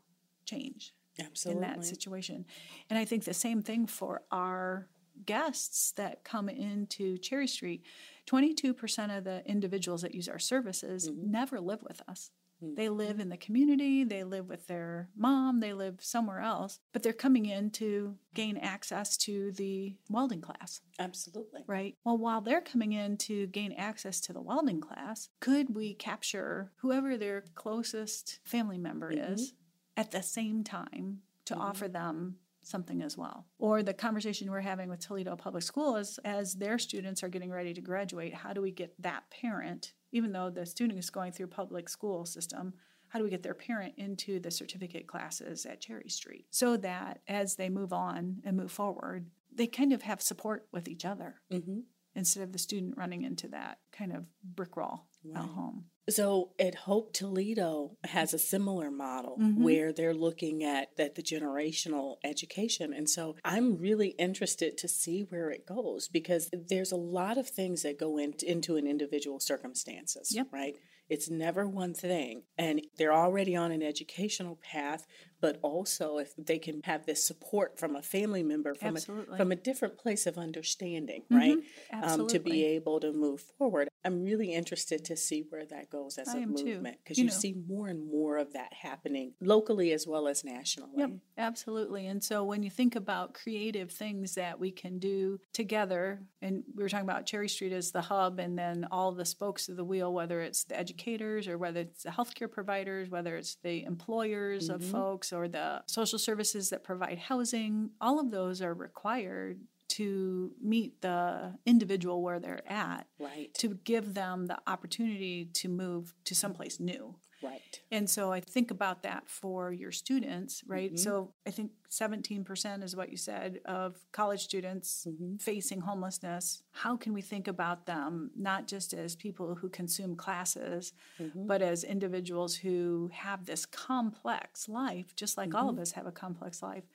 change 0.46 0.94
Absolutely. 1.20 1.64
in 1.64 1.70
that 1.70 1.86
situation. 1.86 2.46
And 2.90 2.98
I 2.98 3.06
think 3.06 3.24
the 3.24 3.34
same 3.34 3.62
thing 3.62 3.88
for 3.88 4.22
our 4.32 4.88
guests 5.26 5.92
that 5.94 6.24
come 6.24 6.50
into 6.50 7.18
Cherry 7.18 7.48
Street. 7.48 7.84
22% 8.28 9.18
of 9.18 9.24
the 9.24 9.44
individuals 9.46 10.02
that 10.02 10.14
use 10.14 10.28
our 10.28 10.40
services 10.40 11.10
never 11.16 11.60
live 11.60 11.82
with 11.84 12.02
us. 12.08 12.32
Hmm. 12.60 12.76
They 12.76 12.90
live 12.90 13.20
in 13.20 13.30
the 13.30 13.38
community, 13.38 14.04
they 14.04 14.24
live 14.24 14.48
with 14.48 14.68
their 14.68 15.10
mom, 15.16 15.60
they 15.60 15.74
live 15.74 15.98
somewhere 16.00 16.40
else, 16.40 16.80
but 16.94 17.04
they're 17.04 17.14
coming 17.14 17.46
in 17.46 17.70
to 17.72 18.16
gain 18.34 18.58
access 18.58 19.18
to 19.18 19.52
the 19.52 19.96
welding 20.10 20.42
class, 20.42 20.82
Absolutely. 21.00 21.64
right? 21.68 21.96
Well, 22.04 22.18
while 22.18 22.42
they're 22.42 22.62
coming 22.62 22.94
in 22.94 23.18
to 23.18 23.48
gain 23.48 23.74
access 23.74 24.20
to 24.22 24.34
the 24.34 24.42
welding 24.42 24.82
class, 24.82 25.30
could 25.40 25.76
we 25.76 25.94
capture 25.94 26.72
whoever 26.78 27.18
their 27.18 27.44
closest 27.56 28.40
family 28.44 28.78
member 28.78 29.12
mm-hmm. 29.12 29.34
is 29.34 29.54
at 29.96 30.12
the 30.12 30.22
same 30.22 30.64
time 30.64 31.20
to 31.46 31.54
mm-hmm. 31.54 31.64
offer 31.64 31.88
them 31.88 32.38
something 32.68 33.02
as 33.02 33.18
well. 33.18 33.46
Or 33.60 33.82
the 33.82 33.94
conversation 33.94 34.52
we're 34.52 34.62
having 34.62 34.90
with 34.90 35.00
Toledo 35.00 35.36
Public 35.36 35.64
School 35.64 35.96
is 35.96 36.20
as 36.26 36.54
their 36.56 36.78
students 36.78 37.24
are 37.24 37.30
getting 37.30 37.50
ready 37.52 37.74
to 37.74 37.82
graduate, 37.82 38.34
how 38.34 38.54
do 38.54 38.62
we 38.62 38.72
get 38.72 38.94
that 39.02 39.24
parent, 39.30 39.94
even 40.12 40.32
though 40.32 40.50
the 40.50 40.66
student 40.66 41.00
is 41.00 41.10
going 41.10 41.32
through 41.32 41.48
public 41.48 41.90
school 41.90 42.26
system, 42.26 42.74
how 43.10 43.20
do 43.20 43.24
we 43.24 43.32
get 43.32 43.44
their 43.44 43.54
parent 43.54 43.94
into 43.98 44.40
the 44.40 44.52
certificate 44.52 45.08
classes 45.08 45.66
at 45.66 45.80
Cherry 45.80 46.10
Street 46.10 46.46
so 46.52 46.76
that 46.78 47.22
as 47.28 47.56
they 47.56 47.70
move 47.70 47.94
on 47.94 48.38
and 48.44 48.58
move 48.58 48.72
forward, 48.72 49.28
they 49.54 49.66
kind 49.68 49.94
of 49.94 50.02
have 50.02 50.22
support 50.22 50.68
with 50.74 50.88
each 50.88 51.06
other 51.06 51.36
Mm-hmm. 51.52 51.80
instead 52.16 52.44
of 52.44 52.52
the 52.52 52.60
student 52.60 52.98
running 52.98 53.24
into 53.24 53.48
that 53.48 53.80
kind 53.92 54.12
of 54.12 54.26
brick 54.44 54.76
wall 54.76 55.08
at 55.36 55.42
home. 55.44 55.86
So 56.10 56.52
at 56.58 56.76
Hope 56.76 57.12
Toledo 57.12 57.98
has 58.06 58.34
a 58.34 58.40
similar 58.40 58.90
model 58.90 59.38
Mhm. 59.38 59.58
where 59.58 59.92
they're 59.92 60.14
looking 60.14 60.64
at 60.64 60.96
that 60.96 61.16
the 61.16 61.22
generational 61.22 62.18
education. 62.24 62.94
And 62.94 63.10
so 63.10 63.36
I'm 63.44 63.78
really 63.78 64.10
interested 64.18 64.78
to 64.78 64.88
see 64.88 65.22
where 65.24 65.50
it 65.52 65.66
goes 65.66 66.08
because 66.08 66.50
there's 66.54 66.92
a 66.94 66.98
lot 66.98 67.38
of 67.38 67.50
things 67.50 67.82
that 67.84 67.98
go 68.00 68.18
in, 68.18 68.34
into 68.46 68.78
an 68.78 68.88
individual 68.88 69.40
circumstances, 69.42 70.32
Yep. 70.34 70.48
right? 70.52 70.78
It's 71.10 71.30
never 71.30 71.68
one 71.68 71.94
thing. 71.94 72.44
And 72.58 72.86
they're 72.98 73.14
already 73.14 73.56
on 73.56 73.72
an 73.72 73.82
educational 73.84 74.58
path, 74.58 75.06
but 75.40 75.60
also 75.62 76.18
if 76.18 76.34
they 76.38 76.60
can 76.60 76.82
have 76.84 77.06
this 77.06 77.24
support 77.26 77.78
from 77.80 77.96
a 77.96 78.02
family 78.02 78.44
member 78.44 78.74
from 78.74 78.98
a, 78.98 79.00
from 79.38 79.52
a 79.52 79.56
different 79.56 79.98
place 79.98 80.26
of 80.26 80.38
understanding, 80.38 81.24
Mhm. 81.32 81.38
right? 81.38 81.58
Um, 82.04 82.28
to 82.28 82.40
be 82.40 82.64
able 82.66 83.00
to 83.00 83.12
move 83.14 83.42
forward. 83.58 83.88
I'm 84.04 84.24
really 84.24 84.54
interested 84.54 85.04
to 85.06 85.18
see 85.18 85.42
where 85.50 85.66
that 85.66 85.90
goes 85.90 86.18
as 86.18 86.30
I 86.30 86.40
a 86.40 86.48
movement 86.48 86.98
because 87.04 87.18
You 87.18 87.26
you, 87.26 87.30
know. 87.30 87.36
see 87.36 87.54
more 87.68 87.88
and 87.90 88.10
more 88.10 88.38
of 88.38 88.54
that 88.54 88.74
happening 88.74 89.34
locally 89.42 89.92
as 89.92 90.08
well 90.08 90.28
as 90.28 90.44
nationally. 90.46 90.94
Yep, 90.98 91.12
absolutely. 91.38 92.08
And 92.08 92.24
so 92.24 92.44
when 92.44 92.64
you 92.64 92.70
think 92.70 92.96
about 92.96 93.34
creative 93.34 93.92
things 93.92 94.36
that 94.36 94.60
we 94.60 94.72
can 94.72 94.98
do 95.00 95.40
together, 95.54 96.22
and 96.42 96.64
we 96.76 96.84
were 96.84 96.90
talking 96.90 97.06
about 97.10 97.26
Cherry 97.26 97.50
Street 97.50 97.74
as 97.74 97.92
the 97.92 98.02
hub, 98.02 98.40
and 98.40 98.58
then 98.58 98.86
all 98.92 99.12
the 99.12 99.26
spokes 99.26 99.68
of 99.68 99.76
the 99.76 99.84
wheel, 99.84 100.14
whether 100.14 100.42
it's 100.42 100.64
the 100.64 100.80
educators 100.80 101.48
or 101.48 101.58
whether 101.58 101.82
it's 101.82 102.04
the 102.04 102.10
healthcare 102.10 102.50
providers, 102.50 103.10
whether 103.10 103.36
it's 103.36 103.56
the 103.64 103.84
employers 103.84 104.70
of 104.70 104.82
Mhm. 104.82 104.92
Folks 105.28 105.34
or 105.34 105.48
the 105.48 105.84
social 105.88 106.20
services 106.20 106.70
that 106.70 106.84
provide 106.84 107.18
housing, 107.18 107.92
all 108.02 108.20
of 108.20 108.32
those 108.32 108.62
are 108.62 108.74
required 108.74 109.60
to 109.90 110.52
meet 110.62 111.02
the 111.02 111.54
individual 111.66 112.22
where 112.22 112.40
they're 112.40 112.70
at 112.70 113.08
Right. 113.20 113.54
to 113.56 113.76
give 113.84 114.14
them 114.14 114.48
the 114.48 114.58
opportunity 114.68 115.46
to 115.54 115.70
move 115.70 116.14
to 116.26 116.36
someplace 116.36 116.80
new. 116.80 117.16
Right. 117.42 117.82
And 117.92 118.10
so 118.10 118.32
I 118.32 118.40
think 118.42 118.72
about 118.72 119.04
that 119.04 119.30
for 119.30 119.72
your 119.72 119.92
students, 119.92 120.64
right? 120.68 120.92
Mhm. 120.92 121.00
So 121.00 121.34
I 121.46 121.52
think 121.52 121.72
17% 121.90 122.84
is 122.84 122.96
what 122.96 123.10
you 123.10 123.18
said 123.18 123.60
of 123.66 124.06
college 124.12 124.44
students 124.44 125.06
Mhm. 125.06 125.42
facing 125.42 125.82
homelessness. 125.82 126.64
How 126.72 126.98
can 126.98 127.14
we 127.14 127.22
think 127.22 127.48
about 127.48 127.86
them 127.86 128.32
not 128.36 128.68
just 128.68 128.94
as 128.94 129.16
people 129.16 129.56
who 129.56 129.70
consume 129.70 130.16
classes, 130.16 130.94
Mhm. 131.20 131.48
but 131.48 131.62
as 131.62 131.84
individuals 131.84 132.56
who 132.58 133.10
have 133.14 133.46
this 133.46 133.66
complex 133.66 134.68
life, 134.68 135.16
just 135.16 135.38
like 135.38 135.54
all 135.54 135.70
of 135.70 135.78
us 135.80 135.92
have 135.92 136.08
a 136.08 136.12
complex 136.12 136.62
life, 136.62 136.86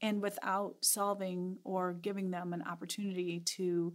and 0.00 0.22
without 0.22 0.82
solving 0.84 1.58
or 1.62 1.92
giving 1.92 2.30
them 2.30 2.52
an 2.52 2.62
opportunity 2.62 3.40
to 3.40 3.94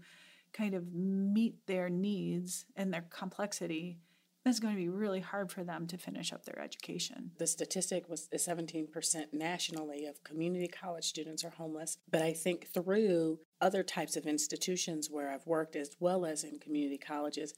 kind 0.53 0.73
of 0.75 0.93
meet 0.93 1.65
their 1.67 1.89
needs 1.89 2.65
and 2.75 2.93
their 2.93 3.01
complexity, 3.01 3.99
it's 4.45 4.59
going 4.59 4.75
to 4.75 4.79
be 4.79 4.89
really 4.89 5.21
hard 5.21 5.51
for 5.51 5.63
them 5.63 5.87
to 5.87 5.97
finish 5.97 6.31
up 6.31 6.45
their 6.45 6.61
education. 6.61 7.31
The 7.37 7.47
statistic 7.47 8.07
was 8.07 8.29
17% 8.35 9.33
nationally 9.33 10.05
of 10.05 10.23
community 10.23 10.67
college 10.67 11.05
students 11.05 11.43
are 11.43 11.49
homeless. 11.49 11.97
But 12.09 12.21
I 12.21 12.33
think 12.33 12.67
through 12.67 13.39
other 13.59 13.83
types 13.83 14.15
of 14.15 14.25
institutions 14.25 15.09
where 15.09 15.31
I've 15.31 15.47
worked, 15.47 15.75
as 15.75 15.95
well 15.99 16.25
as 16.25 16.43
in 16.43 16.59
community 16.59 16.97
colleges, 16.97 17.53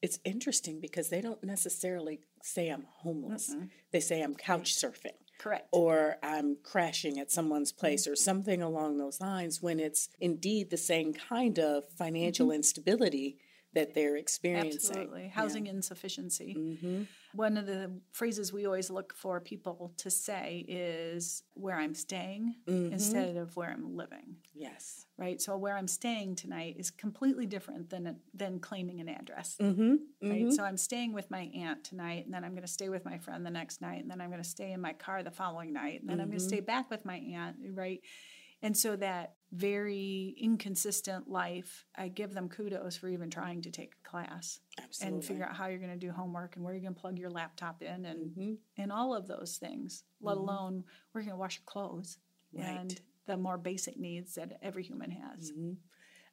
it's 0.00 0.20
interesting 0.24 0.80
because 0.80 1.08
they 1.08 1.20
don't 1.20 1.42
necessarily 1.42 2.20
say 2.42 2.68
I'm 2.68 2.86
homeless. 2.98 3.54
They 3.92 4.00
say 4.00 4.22
I'm 4.22 4.34
couch 4.34 4.74
surfing. 4.74 5.16
Correct. 5.38 5.68
or 5.70 6.16
I'm 6.20 6.56
crashing 6.64 7.20
at 7.20 7.30
someone's 7.30 7.70
place 7.70 8.08
or 8.08 8.16
something 8.16 8.60
along 8.60 8.98
those 8.98 9.20
lines 9.20 9.62
when 9.62 9.78
it's 9.78 10.08
indeed 10.18 10.70
the 10.70 10.76
same 10.76 11.14
kind 11.14 11.60
of 11.60 11.84
financial 11.96 12.46
mm-hmm. 12.48 12.56
instability 12.56 13.38
that 13.78 13.94
they're 13.94 14.16
experiencing. 14.16 14.90
Absolutely. 14.90 15.28
Housing 15.28 15.66
insufficiency. 15.68 16.52
hmm 16.80 17.02
One 17.34 17.56
of 17.58 17.66
the 17.66 18.00
phrases 18.12 18.52
we 18.52 18.64
always 18.66 18.88
look 18.90 19.14
for 19.14 19.38
people 19.40 19.92
to 19.98 20.10
say 20.10 20.64
is 20.66 21.42
where 21.54 21.76
I'm 21.76 21.94
staying 21.94 22.56
Mhm. 22.66 22.90
instead 22.92 23.36
of 23.36 23.54
where 23.56 23.70
I'm 23.70 23.94
living. 23.94 24.36
Yes. 24.54 25.06
Right? 25.18 25.40
So 25.40 25.56
where 25.56 25.76
I'm 25.76 25.86
staying 25.88 26.36
tonight 26.36 26.76
is 26.78 26.90
completely 26.90 27.46
different 27.46 27.90
than 27.90 28.20
than 28.34 28.58
claiming 28.60 28.98
an 29.00 29.08
address. 29.08 29.56
Mm-hmm. 29.60 29.94
Right? 30.32 30.52
So 30.52 30.64
I'm 30.64 30.76
staying 30.78 31.12
with 31.12 31.30
my 31.30 31.44
aunt 31.54 31.84
tonight 31.84 32.24
and 32.24 32.32
then 32.34 32.42
I'm 32.44 32.52
going 32.52 32.62
to 32.70 32.76
stay 32.78 32.88
with 32.88 33.04
my 33.04 33.18
friend 33.18 33.44
the 33.46 33.50
next 33.60 33.80
night 33.80 34.00
and 34.02 34.10
then 34.10 34.20
I'm 34.22 34.30
going 34.30 34.42
to 34.42 34.48
stay 34.48 34.72
in 34.72 34.80
my 34.80 34.94
car 34.94 35.22
the 35.22 35.30
following 35.42 35.72
night 35.72 36.00
and 36.00 36.08
then 36.10 36.20
I'm 36.20 36.28
going 36.28 36.38
to 36.38 36.44
Mhm. 36.44 36.54
stay 36.54 36.60
back 36.60 36.90
with 36.90 37.04
my 37.04 37.18
aunt, 37.18 37.56
right? 37.74 38.00
And 38.62 38.76
so 38.76 38.96
that 38.96 39.34
very 39.52 40.34
inconsistent 40.40 41.28
life, 41.28 41.84
I 41.96 42.08
give 42.08 42.34
them 42.34 42.48
kudos 42.48 42.96
for 42.96 43.08
even 43.08 43.30
trying 43.30 43.62
to 43.62 43.70
take 43.70 43.94
a 44.04 44.08
class 44.08 44.60
Absolutely. 44.82 45.16
and 45.16 45.24
figure 45.24 45.44
out 45.44 45.56
how 45.56 45.66
you're 45.68 45.78
going 45.78 45.98
to 45.98 46.06
do 46.06 46.10
homework 46.12 46.56
and 46.56 46.64
where 46.64 46.74
you're 46.74 46.82
going 46.82 46.94
to 46.94 47.00
plug 47.00 47.18
your 47.18 47.30
laptop 47.30 47.82
in 47.82 48.04
and 48.04 48.32
hmm 48.34 48.54
and 48.76 48.92
all 48.92 49.14
of 49.14 49.26
those 49.26 49.56
things, 49.58 50.04
let 50.20 50.36
Mhm. 50.36 50.40
alone 50.40 50.84
where 51.12 51.22
you're 51.22 51.30
going 51.30 51.36
to 51.38 51.40
wash 51.40 51.58
your 51.58 51.64
clothes 51.66 52.18
Right. 52.52 52.64
and 52.80 53.00
the 53.26 53.36
more 53.36 53.58
basic 53.58 53.98
needs 53.98 54.34
that 54.36 54.58
every 54.62 54.82
human 54.82 55.10
has. 55.10 55.50
hmm 55.50 55.74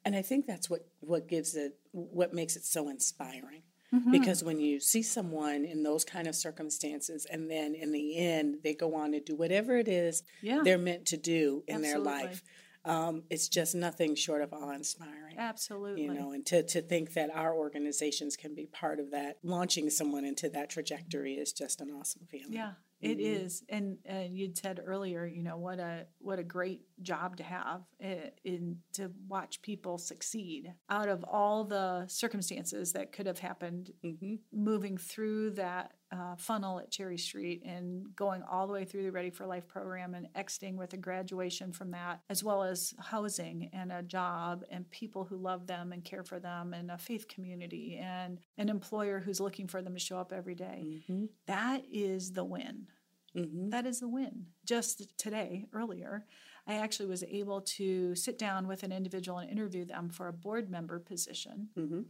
And 0.04 0.14
I 0.16 0.22
think 0.22 0.46
that's 0.46 0.68
what 0.70 0.86
what 1.00 1.26
gives 1.28 1.54
it 1.56 1.78
what 1.92 2.32
makes 2.34 2.56
it 2.56 2.64
so 2.64 2.88
inspiring. 2.88 3.62
Mhm. 3.94 4.10
because 4.12 4.42
when 4.44 4.58
you 4.60 4.80
see 4.80 5.02
someone 5.02 5.64
in 5.64 5.82
those 5.82 6.04
kind 6.04 6.26
of 6.26 6.34
circumstances 6.34 7.26
and 7.30 7.50
then 7.50 7.74
in 7.74 7.92
the 7.92 8.16
end 8.18 8.56
they 8.62 8.74
go 8.74 8.94
on 8.94 9.12
to 9.12 9.20
do 9.20 9.34
whatever 9.36 9.76
it 9.76 9.88
is 9.88 10.22
yeah, 10.42 10.62
they're 10.64 10.78
meant 10.78 11.06
to 11.06 11.16
do 11.16 11.62
in 11.68 11.82
their 11.82 11.98
life 11.98 12.42
um, 12.84 13.24
it's 13.30 13.48
just 13.48 13.74
nothing 13.74 14.14
short 14.14 14.42
of 14.42 14.52
awe-inspiring 14.52 15.36
absolutely. 15.38 16.04
you 16.04 16.12
know 16.14 16.32
and 16.32 16.46
to, 16.46 16.62
to 16.62 16.80
think 16.82 17.14
that 17.14 17.30
our 17.34 17.54
organizations 17.54 18.36
can 18.36 18.54
be 18.54 18.66
part 18.66 19.00
of 19.00 19.10
that 19.10 19.38
launching 19.42 19.90
someone 19.90 20.24
into 20.24 20.48
that 20.48 20.70
trajectory 20.70 21.34
is 21.34 21.52
just 21.52 21.80
an 21.80 21.90
awesome 21.90 22.26
feeling 22.30 22.52
Yeah, 22.52 22.74
it 23.00 23.18
Mhm. 23.18 23.44
is, 23.44 23.62
and 23.68 23.98
uh, 24.10 24.24
you'd 24.30 24.56
said 24.56 24.80
earlier, 24.84 25.26
you 25.26 25.42
know, 25.42 25.56
what 25.58 25.78
a 25.80 26.06
what 26.18 26.38
a 26.38 26.44
great 26.44 26.82
job 27.02 27.36
to 27.36 27.42
have 27.42 27.82
uh, 28.02 28.30
in 28.44 28.78
to 28.94 29.10
watch 29.28 29.60
people 29.62 29.98
succeed 29.98 30.72
out 30.88 31.08
of 31.08 31.24
all 31.24 31.64
the 31.64 32.04
circumstances 32.08 32.92
that 32.92 33.12
could 33.12 33.26
have 33.26 33.38
happened, 33.38 33.92
hmm 34.02 34.34
moving 34.52 34.96
through 34.96 35.50
that 35.50 35.92
uh, 36.12 36.34
funnel 36.36 36.78
at 36.78 36.90
Cherry 36.90 37.18
Street 37.18 37.62
and 37.64 38.14
going 38.16 38.42
all 38.42 38.66
the 38.66 38.72
way 38.72 38.84
through 38.84 39.02
the 39.02 39.10
Ready 39.12 39.30
for 39.30 39.46
Life 39.46 39.66
program 39.66 40.14
and 40.14 40.28
exiting 40.34 40.76
with 40.76 40.92
a 40.92 40.96
graduation 40.96 41.72
from 41.72 41.90
that, 41.90 42.20
as 42.30 42.42
well 42.44 42.62
as 42.62 42.94
housing 42.98 43.68
and 43.72 43.90
a 43.92 44.02
job 44.02 44.64
and 44.70 44.88
people 44.90 45.24
who 45.24 45.36
love 45.36 45.66
them 45.66 45.92
and 45.92 46.04
care 46.04 46.22
for 46.24 46.38
them 46.38 46.72
and 46.74 46.90
a 46.90 46.98
faith 46.98 47.28
community 47.28 47.98
and 48.02 48.38
an 48.56 48.68
employer 48.68 49.20
who's 49.20 49.40
looking 49.40 49.66
for 49.68 49.82
them 49.82 49.94
to 49.94 50.00
show 50.00 50.18
up 50.18 50.32
every 50.32 50.54
day. 50.54 51.02
hmm 51.06 51.26
That 51.46 51.82
is 51.92 52.32
the 52.32 52.44
win. 52.44 52.86
hmm 53.34 53.70
That 53.70 53.84
is 53.86 54.00
the 54.00 54.08
win. 54.08 54.46
Just 54.64 55.18
today, 55.18 55.66
earlier, 55.72 56.24
I 56.66 56.74
actually 56.74 57.06
was 57.06 57.22
able 57.24 57.60
to 57.62 58.14
sit 58.14 58.38
down 58.38 58.66
with 58.66 58.82
an 58.82 58.92
individual 58.92 59.38
and 59.38 59.50
interview 59.50 59.84
them 59.84 60.08
for 60.08 60.28
a 60.28 60.32
board 60.32 60.68
member 60.70 60.98
position. 60.98 61.68
hmm 61.74 62.02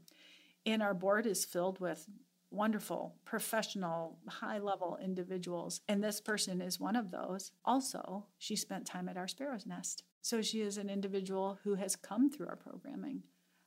And 0.65 0.83
our 0.83 0.95
board 0.95 1.27
is 1.27 1.45
filled 1.45 1.79
with 1.81 2.09
wonderful, 2.51 3.17
professional, 3.25 4.19
high 4.29 4.59
level 4.59 4.99
individuals. 5.03 5.81
And 5.89 6.03
this 6.03 6.21
person 6.21 6.61
is 6.63 6.81
one 6.81 6.97
of 6.97 7.11
those. 7.11 7.53
Also, 7.65 8.27
she 8.39 8.57
spent 8.57 8.87
time 8.87 9.09
at 9.09 9.17
our 9.17 9.29
Sparrow's 9.29 9.67
Nest. 9.67 10.05
So 10.23 10.43
she 10.43 10.61
is 10.61 10.79
an 10.79 10.89
individual 10.89 11.59
who 11.65 11.75
has 11.75 11.97
come 11.97 12.31
through 12.31 12.49
our 12.49 12.57
programming. 12.57 13.23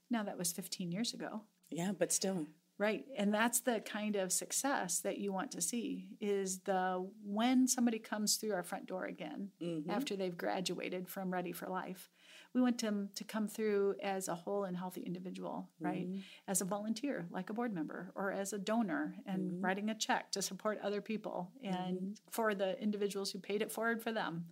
Now, 0.10 0.24
that 0.24 0.38
was 0.38 0.52
15 0.52 0.92
years 0.92 1.14
ago. 1.14 1.44
yeah 1.70 1.92
but 1.98 2.12
still 2.12 2.48
Right. 2.80 3.04
And 3.18 3.34
that's 3.34 3.60
the 3.60 3.82
kind 3.82 4.16
of 4.16 4.32
success 4.32 5.02
that 5.02 5.18
you 5.18 5.34
want 5.34 5.52
to 5.52 5.62
see 5.62 6.08
is 6.22 6.60
the 6.60 7.06
when 7.26 7.68
somebody 7.68 8.00
comes 8.00 8.38
through 8.38 8.54
our 8.54 8.64
front 8.64 8.86
door 8.86 9.04
again 9.04 9.52
Mhm. 9.62 9.90
after 9.90 10.16
they've 10.16 10.38
graduated 10.38 11.10
from 11.10 11.30
Ready 11.30 11.52
for 11.52 11.68
Life. 11.68 12.10
We 12.54 12.62
want 12.62 12.80
them 12.80 13.10
to 13.16 13.24
come 13.26 13.50
through 13.50 13.98
as 14.02 14.30
a 14.30 14.34
whole 14.34 14.64
and 14.64 14.78
healthy 14.78 15.02
individual, 15.02 15.70
right? 15.82 16.08
Mhm. 16.10 16.22
As 16.48 16.62
a 16.62 16.66
volunteer, 16.66 17.28
like 17.30 17.50
a 17.50 17.54
board 17.54 17.74
member, 17.74 18.14
or 18.16 18.32
as 18.32 18.54
a 18.54 18.58
donor 18.58 19.14
and 19.26 19.52
Mhm. 19.52 19.64
writing 19.64 19.90
a 19.90 19.96
check 19.96 20.32
to 20.32 20.42
support 20.42 20.80
other 20.80 21.02
people 21.02 21.52
and 21.62 21.98
Mm-hmm. 22.00 22.14
for 22.32 22.56
the 22.56 22.82
individuals 22.82 23.32
who 23.34 23.40
paid 23.40 23.62
it 23.62 23.74
forward 23.74 24.02
for 24.02 24.14
them. 24.14 24.48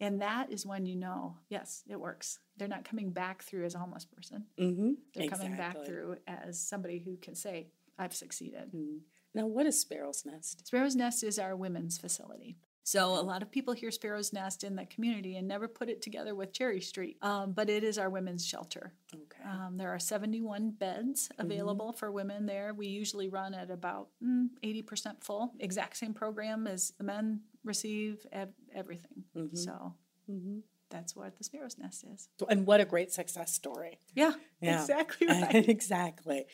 And 0.00 0.20
that 0.22 0.50
is 0.52 0.64
when 0.64 0.86
you 0.86 0.96
know, 0.96 1.36
yes, 1.48 1.82
it 1.88 1.98
works. 1.98 2.38
They're 2.56 2.68
not 2.68 2.84
coming 2.84 3.10
back 3.10 3.42
through 3.42 3.64
as 3.64 3.74
a 3.74 3.78
homeless 3.78 4.04
person. 4.04 4.44
hmm 4.58 4.92
They're 5.14 5.28
coming 5.28 5.56
back 5.56 5.84
through 5.84 6.16
as 6.26 6.60
somebody 6.60 6.98
who 7.00 7.16
can 7.16 7.34
say, 7.34 7.68
I've 7.98 8.14
succeeded. 8.14 8.70
Mhm. 8.72 9.00
Now, 9.34 9.46
what 9.46 9.66
is 9.66 9.78
Sparrow's 9.80 10.24
Nest? 10.24 10.66
Sparrow's 10.66 10.96
Nest 10.96 11.22
is 11.24 11.38
our 11.38 11.54
women's 11.56 11.98
facility. 11.98 12.56
So 12.84 13.04
a 13.18 13.20
lot 13.20 13.42
of 13.42 13.50
people 13.50 13.74
hear 13.74 13.90
Sparrow's 13.90 14.32
Nest 14.32 14.64
in 14.64 14.74
the 14.74 14.86
community 14.86 15.36
and 15.36 15.46
never 15.46 15.68
put 15.68 15.90
it 15.90 16.00
together 16.00 16.34
with 16.34 16.54
Cherry 16.54 16.80
Street, 16.80 17.18
um, 17.20 17.52
but 17.52 17.68
it 17.68 17.84
is 17.84 17.98
our 17.98 18.08
women's 18.08 18.46
shelter. 18.46 18.94
Okay. 19.14 19.42
Um, 19.44 19.76
there 19.76 19.90
are 19.90 19.98
71 19.98 20.70
beds 20.70 21.28
available 21.38 21.92
for 21.92 22.10
women 22.10 22.46
there. 22.46 22.72
We 22.72 22.86
usually 22.86 23.28
run 23.28 23.52
at 23.52 23.70
about 23.70 24.08
mm, 24.24 24.46
80% 24.64 25.22
full. 25.22 25.52
Exact 25.60 25.98
same 25.98 26.14
program 26.14 26.66
as 26.66 26.92
the 26.96 27.04
men 27.04 27.42
receive 27.68 28.26
ev- 28.32 28.54
everything. 28.74 29.24
Mhm. 29.36 29.56
So 29.56 29.94
Mhm. 30.28 30.62
that's 30.90 31.14
what 31.14 31.36
the 31.38 31.44
Sparrow's 31.44 31.78
Nest 31.78 32.04
is. 32.12 32.28
And 32.48 32.66
what 32.66 32.80
a 32.80 32.84
great 32.84 33.12
success 33.12 33.52
story. 33.54 34.00
Yeah, 34.14 34.32
Yeah. 34.60 34.80
exactly 34.80 35.26
right. 35.28 35.68
exactly. 35.68 36.46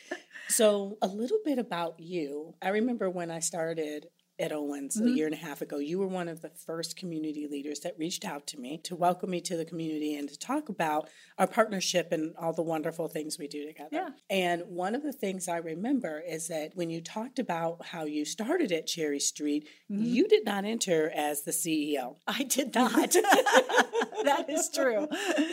So, 0.48 0.98
a 1.00 1.07
little 1.07 1.38
bit 1.44 1.59
about 1.59 1.98
you. 2.00 2.55
I 2.61 2.68
remember 2.70 3.09
when 3.09 3.31
I 3.31 3.38
started 3.38 4.09
at 4.38 4.53
Owens 4.53 4.97
a 4.99 5.03
Mhm. 5.05 5.16
year 5.16 5.27
and 5.27 5.35
a 5.35 5.38
half 5.38 5.62
ago, 5.62 5.79
you 5.79 5.99
were 5.99 6.09
one 6.09 6.29
of 6.29 6.40
the 6.40 6.51
first 6.51 6.97
community 6.97 7.47
leaders 7.47 7.81
that 7.81 7.97
reached 7.99 8.25
out 8.25 8.47
to 8.49 8.59
me 8.59 8.79
to 8.79 8.97
welcome 8.97 9.31
me 9.31 9.40
to 9.42 9.57
the 9.57 9.64
community 9.64 10.14
and 10.16 10.29
to 10.29 10.37
talk 10.38 10.68
about 10.68 11.09
our 11.38 11.47
partnership 11.47 12.11
and 12.11 12.35
all 12.37 12.53
the 12.53 12.62
wonderful 12.62 13.07
things 13.09 13.38
we 13.38 13.47
do 13.47 13.64
together. 13.64 13.88
Yeah. 13.92 14.09
And 14.29 14.62
one 14.66 14.94
of 14.97 15.03
the 15.03 15.12
things 15.12 15.47
I 15.47 15.59
remember 15.59 16.20
is 16.20 16.49
that 16.49 16.75
when 16.75 16.90
you 16.90 17.01
talked 17.01 17.38
about 17.38 17.87
how 17.87 18.05
you 18.05 18.25
started 18.25 18.73
at 18.73 18.87
Cherry 18.88 19.20
Street, 19.20 19.68
Mhm. 19.90 20.05
you 20.12 20.27
did 20.27 20.44
not 20.44 20.64
enter 20.64 21.11
as 21.11 21.42
the 21.42 21.53
CEO. 21.53 22.16
I 22.27 22.42
did 22.42 22.75
not. 22.75 23.12
that 24.25 24.47
is 24.49 24.68
true. 24.70 25.07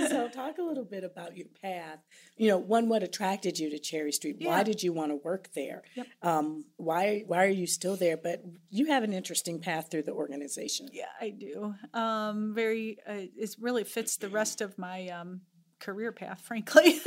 so 0.08 0.28
talk 0.30 0.58
a 0.58 0.62
little 0.64 0.86
bit 0.86 1.04
about 1.04 1.36
your 1.36 1.48
path 1.62 2.00
you 2.38 2.48
know 2.48 2.58
one 2.58 2.88
what 2.88 3.04
attracted 3.04 3.60
you 3.60 3.70
to 3.70 3.78
cherry 3.78 4.12
street 4.14 4.38
why 4.40 4.64
did 4.64 4.82
you 4.82 4.94
want 4.94 5.12
to 5.12 5.16
work 5.18 5.50
there 5.54 5.84
Yep. 5.96 6.08
um, 6.22 6.66
why 6.78 7.24
why 7.28 7.44
are 7.44 7.50
you 7.50 7.68
still 7.68 7.96
there 7.98 8.16
but 8.18 8.42
you 8.72 8.88
have 8.88 9.04
an 9.04 9.14
interesting 9.14 9.60
path 9.60 9.92
through 9.92 10.04
the 10.04 10.14
organization 10.14 10.88
Yeah, 10.92 11.06
I 11.20 11.30
do. 11.30 11.76
Um, 11.94 12.54
very, 12.56 12.98
uh, 13.08 13.28
it 13.38 13.56
really 13.60 13.84
fits 13.84 14.18
the 14.18 14.30
rest 14.30 14.62
of 14.62 14.78
my 14.78 15.10
um, 15.10 15.42
career 15.80 16.14
path, 16.14 16.42
frankly. 16.42 17.02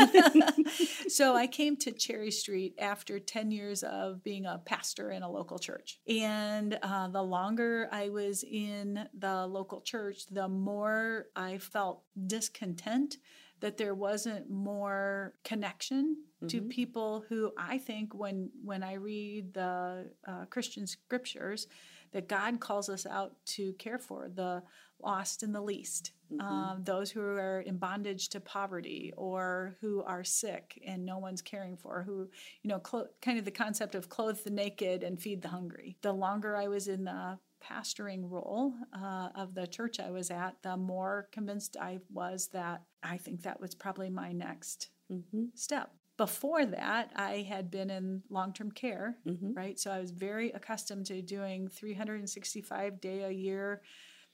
so 1.09 1.35
I 1.35 1.47
came 1.47 1.77
to 1.79 1.93
Cherry 1.93 2.31
Street 2.31 2.75
after 2.79 3.19
10 3.19 3.51
years 3.51 3.83
of 3.83 4.23
being 4.23 4.45
a 4.45 4.61
pastor 4.67 5.11
in 5.11 5.23
a 5.23 5.31
local 5.31 5.59
church. 5.59 6.01
And 6.07 6.79
uh, 6.83 7.09
the 7.09 7.23
longer 7.23 7.89
I 7.91 8.11
was 8.11 8.45
in 8.45 9.09
the 9.17 9.47
local 9.47 9.81
church, 9.81 10.27
the 10.31 10.49
more 10.49 11.27
I 11.35 11.59
felt 11.59 12.03
discontent 12.27 13.17
that 13.61 13.77
there 13.77 13.95
wasn't 13.95 14.51
more 14.51 15.35
connection 15.45 16.17
to 16.49 16.61
Mhm. 16.61 16.69
people 16.69 17.21
who 17.29 17.53
I 17.57 17.79
think 17.79 18.15
when 18.15 18.51
when 18.63 18.83
I 18.83 18.95
read 18.95 19.55
the 19.55 20.11
uh, 20.27 20.45
Christian 20.47 20.87
scriptures 20.87 21.67
that 22.13 22.29
God 22.29 22.61
calls 22.61 22.89
us 22.89 23.07
out 23.07 23.35
to 23.47 23.73
care 23.75 23.99
for 23.99 24.29
the 24.29 24.63
lost 25.01 25.43
and 25.43 25.55
the 25.55 25.61
least, 25.61 26.13
Mhm. 26.31 26.41
um, 26.41 26.85
those 26.85 27.11
who 27.11 27.21
are 27.21 27.61
in 27.61 27.77
bondage 27.79 28.29
to 28.31 28.41
poverty 28.41 29.13
or 29.17 29.77
who 29.81 30.03
are 30.05 30.23
sick 30.25 30.81
and 30.87 31.05
no 31.05 31.19
one's 31.19 31.43
caring 31.43 31.77
for, 31.77 32.03
who, 32.03 32.31
you 32.63 32.69
know, 32.69 32.79
clo- 32.79 33.09
kind 33.21 33.39
of 33.39 33.45
the 33.45 33.51
concept 33.51 33.95
of 33.95 34.09
clothe 34.09 34.39
the 34.45 34.51
naked 34.51 35.03
and 35.03 35.21
feed 35.21 35.43
the 35.43 35.49
hungry. 35.49 35.97
The 36.03 36.13
longer 36.13 36.57
I 36.57 36.69
was 36.69 36.87
in 36.89 37.05
the 37.05 37.39
pastoring 37.61 38.31
role 38.31 38.75
uh, 38.93 39.31
of 39.35 39.55
the 39.55 39.67
church 39.67 39.99
I 39.99 40.11
was 40.11 40.31
at, 40.31 40.63
the 40.63 40.77
more 40.77 41.29
convinced 41.33 41.77
I 41.79 42.01
was 42.11 42.49
that 42.49 42.83
I 43.05 43.19
think 43.19 43.43
that 43.43 43.61
was 43.61 43.75
probably 43.75 44.11
my 44.11 44.33
next 44.33 44.89
Mhm. 45.11 45.51
step. 45.55 45.93
Before 46.17 46.65
that, 46.65 47.13
I 47.17 47.43
had 47.43 47.71
been 47.71 47.91
in 47.91 48.23
long 48.31 48.53
term 48.53 48.71
care, 48.71 49.19
Mhm. 49.27 49.55
right? 49.57 49.79
So 49.79 49.91
I 49.91 50.01
was 50.01 50.11
very 50.13 50.51
accustomed 50.53 51.07
to 51.07 51.23
doing 51.23 51.69
365 51.69 53.01
day 53.01 53.23
a 53.25 53.31
year, 53.31 53.83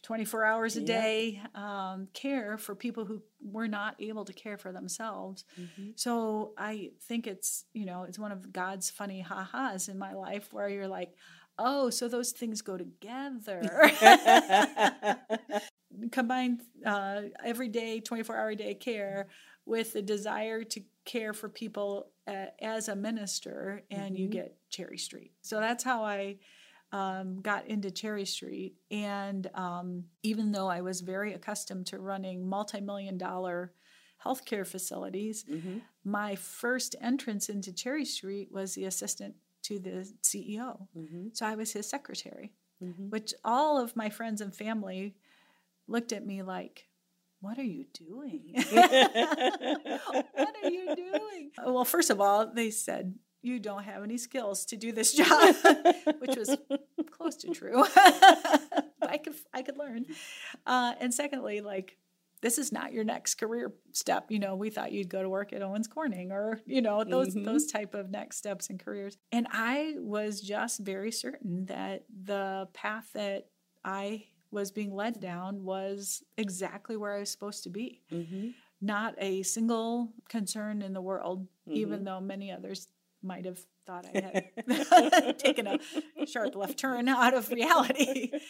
24 0.02 0.44
hours 0.44 0.76
a 0.76 0.80
Yeah. 0.80 0.86
day 0.86 1.42
um, 1.54 2.08
care 2.14 2.58
for 2.58 2.74
people 2.74 3.04
who 3.06 3.22
were 3.42 3.68
not 3.68 3.96
able 4.00 4.24
to 4.24 4.32
care 4.32 4.58
for 4.58 4.72
themselves. 4.72 5.44
Mhm. 5.58 5.92
So 5.96 6.54
I 6.58 6.92
think 7.02 7.26
it's, 7.26 7.64
you 7.74 7.86
know, 7.86 8.04
it's 8.04 8.18
one 8.18 8.32
of 8.32 8.52
God's 8.52 8.90
funny 8.90 9.20
ha-has 9.20 9.88
in 9.88 9.98
my 9.98 10.12
life 10.14 10.52
where 10.52 10.68
you're 10.68 10.88
like, 10.88 11.14
oh, 11.58 11.90
so 11.90 12.08
those 12.08 12.32
things 12.32 12.62
go 12.62 12.76
together. 12.78 13.90
Combine 16.12 16.60
uh, 16.86 17.22
everyday, 17.44 18.00
24 18.00 18.36
hour 18.36 18.50
a 18.50 18.56
day 18.56 18.74
care 18.74 19.28
with 19.66 19.92
the 19.92 20.02
desire 20.02 20.62
to 20.64 20.80
care 21.04 21.32
for 21.32 21.48
people 21.48 22.12
uh, 22.26 22.46
as 22.60 22.88
a 22.88 22.96
minister, 22.96 23.82
and 23.90 24.16
you 24.16 24.28
Mhm. 24.28 24.32
get 24.32 24.56
Cherry 24.70 24.98
Street. 24.98 25.32
So 25.42 25.58
that's 25.60 25.82
how 25.84 26.04
I 26.04 26.38
um, 26.92 27.40
got 27.40 27.66
into 27.68 27.90
Cherry 27.90 28.24
Street. 28.24 28.74
And 28.90 29.48
um, 29.54 30.04
even 30.24 30.50
though 30.50 30.66
I 30.68 30.80
was 30.80 31.00
very 31.02 31.34
accustomed 31.34 31.86
to 31.88 31.98
running 32.00 32.48
multi 32.48 32.80
million 32.80 33.16
dollar 33.18 33.72
healthcare 34.24 34.66
facilities, 34.66 35.44
Mhm. 35.44 35.82
my 36.04 36.34
first 36.34 36.96
entrance 37.00 37.48
into 37.48 37.72
Cherry 37.72 38.04
Street 38.04 38.50
was 38.50 38.74
the 38.74 38.84
assistant 38.86 39.36
to 39.62 39.78
the 39.78 40.12
CEO. 40.22 40.88
Mhm. 40.96 41.36
So 41.36 41.46
I 41.46 41.54
was 41.54 41.72
his 41.72 41.88
secretary, 41.88 42.52
Mhm. 42.82 43.10
which 43.10 43.34
all 43.44 43.78
of 43.80 43.94
my 43.96 44.10
friends 44.10 44.40
and 44.40 44.54
family 44.54 45.14
looked 45.90 46.12
at 46.12 46.24
me 46.24 46.42
like, 46.42 46.86
what 47.40 47.58
are 47.58 47.64
you 47.64 47.86
doing? 47.92 48.52
what 48.70 50.54
are 50.62 50.70
you 50.70 50.94
doing? 50.94 51.50
Well, 51.64 51.84
first 51.84 52.10
of 52.10 52.20
all, 52.20 52.52
they 52.52 52.70
said, 52.70 53.14
you 53.42 53.58
don't 53.58 53.84
have 53.84 54.02
any 54.02 54.18
skills 54.18 54.66
to 54.66 54.76
do 54.76 54.92
this 54.92 55.14
job, 55.14 55.54
which 56.18 56.36
was 56.36 56.56
close 57.10 57.36
to 57.36 57.48
true. 57.48 57.84
I 59.02 59.18
could 59.22 59.34
I 59.52 59.62
could 59.62 59.78
learn. 59.78 60.04
Uh, 60.66 60.92
and 61.00 61.12
secondly, 61.12 61.62
like 61.62 61.96
this 62.42 62.58
is 62.58 62.72
not 62.72 62.92
your 62.92 63.04
next 63.04 63.34
career 63.34 63.72
step 63.92 64.30
you 64.30 64.38
know 64.38 64.54
we 64.56 64.70
thought 64.70 64.92
you'd 64.92 65.10
go 65.10 65.22
to 65.22 65.28
work 65.28 65.52
at 65.52 65.62
owens 65.62 65.86
corning 65.86 66.32
or 66.32 66.60
you 66.64 66.80
know 66.80 67.04
those 67.04 67.34
mm-hmm. 67.34 67.44
those 67.44 67.66
type 67.66 67.92
of 67.92 68.10
next 68.10 68.38
steps 68.38 68.70
in 68.70 68.78
careers 68.78 69.18
and 69.30 69.46
i 69.52 69.94
was 69.98 70.40
just 70.40 70.80
very 70.80 71.12
certain 71.12 71.66
that 71.66 72.04
the 72.24 72.66
path 72.72 73.10
that 73.12 73.48
i 73.84 74.24
was 74.50 74.70
being 74.70 74.94
led 74.94 75.20
down 75.20 75.64
was 75.64 76.22
exactly 76.36 76.96
where 76.96 77.14
i 77.14 77.20
was 77.20 77.30
supposed 77.30 77.62
to 77.62 77.70
be 77.70 78.02
mm-hmm. 78.12 78.48
not 78.80 79.14
a 79.18 79.42
single 79.42 80.12
concern 80.28 80.82
in 80.82 80.92
the 80.92 81.02
world 81.02 81.42
mm-hmm. 81.68 81.76
even 81.76 82.04
though 82.04 82.20
many 82.20 82.50
others 82.50 82.88
might 83.22 83.44
have 83.44 83.58
thought 83.86 84.06
I 84.14 84.50
had 84.66 85.38
taken 85.38 85.66
a 85.66 85.78
sharp 86.26 86.54
left 86.54 86.78
turn 86.78 87.08
out 87.08 87.34
of 87.34 87.50
reality. 87.50 88.32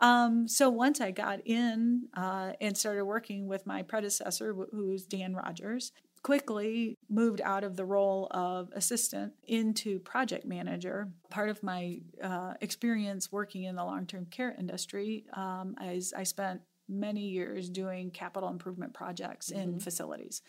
Um, 0.00 0.46
so 0.46 0.70
once 0.70 1.00
I 1.00 1.10
got 1.10 1.40
in 1.44 2.04
uh, 2.14 2.52
and 2.60 2.78
started 2.78 3.04
working 3.04 3.48
with 3.48 3.66
my 3.66 3.82
predecessor, 3.82 4.54
who's 4.70 5.06
Dan 5.06 5.34
Rogers, 5.34 5.90
quickly 6.22 6.96
moved 7.08 7.40
out 7.40 7.64
of 7.64 7.76
the 7.76 7.84
role 7.84 8.28
of 8.30 8.70
assistant 8.74 9.32
into 9.46 9.98
project 10.00 10.44
manager. 10.46 11.08
Part 11.30 11.48
of 11.48 11.62
my 11.62 12.00
uh, 12.22 12.54
experience 12.60 13.32
working 13.32 13.64
in 13.64 13.76
the 13.76 13.84
long 13.84 14.06
term 14.06 14.26
care 14.26 14.54
industry 14.58 15.24
um, 15.32 15.74
is 15.82 16.12
I 16.12 16.24
spent 16.24 16.60
many 16.88 17.28
years 17.28 17.68
doing 17.68 18.10
capital 18.10 18.48
improvement 18.48 18.94
projects 18.94 19.50
mm-hmm. 19.50 19.60
in 19.60 19.80
facilities. 19.80 20.42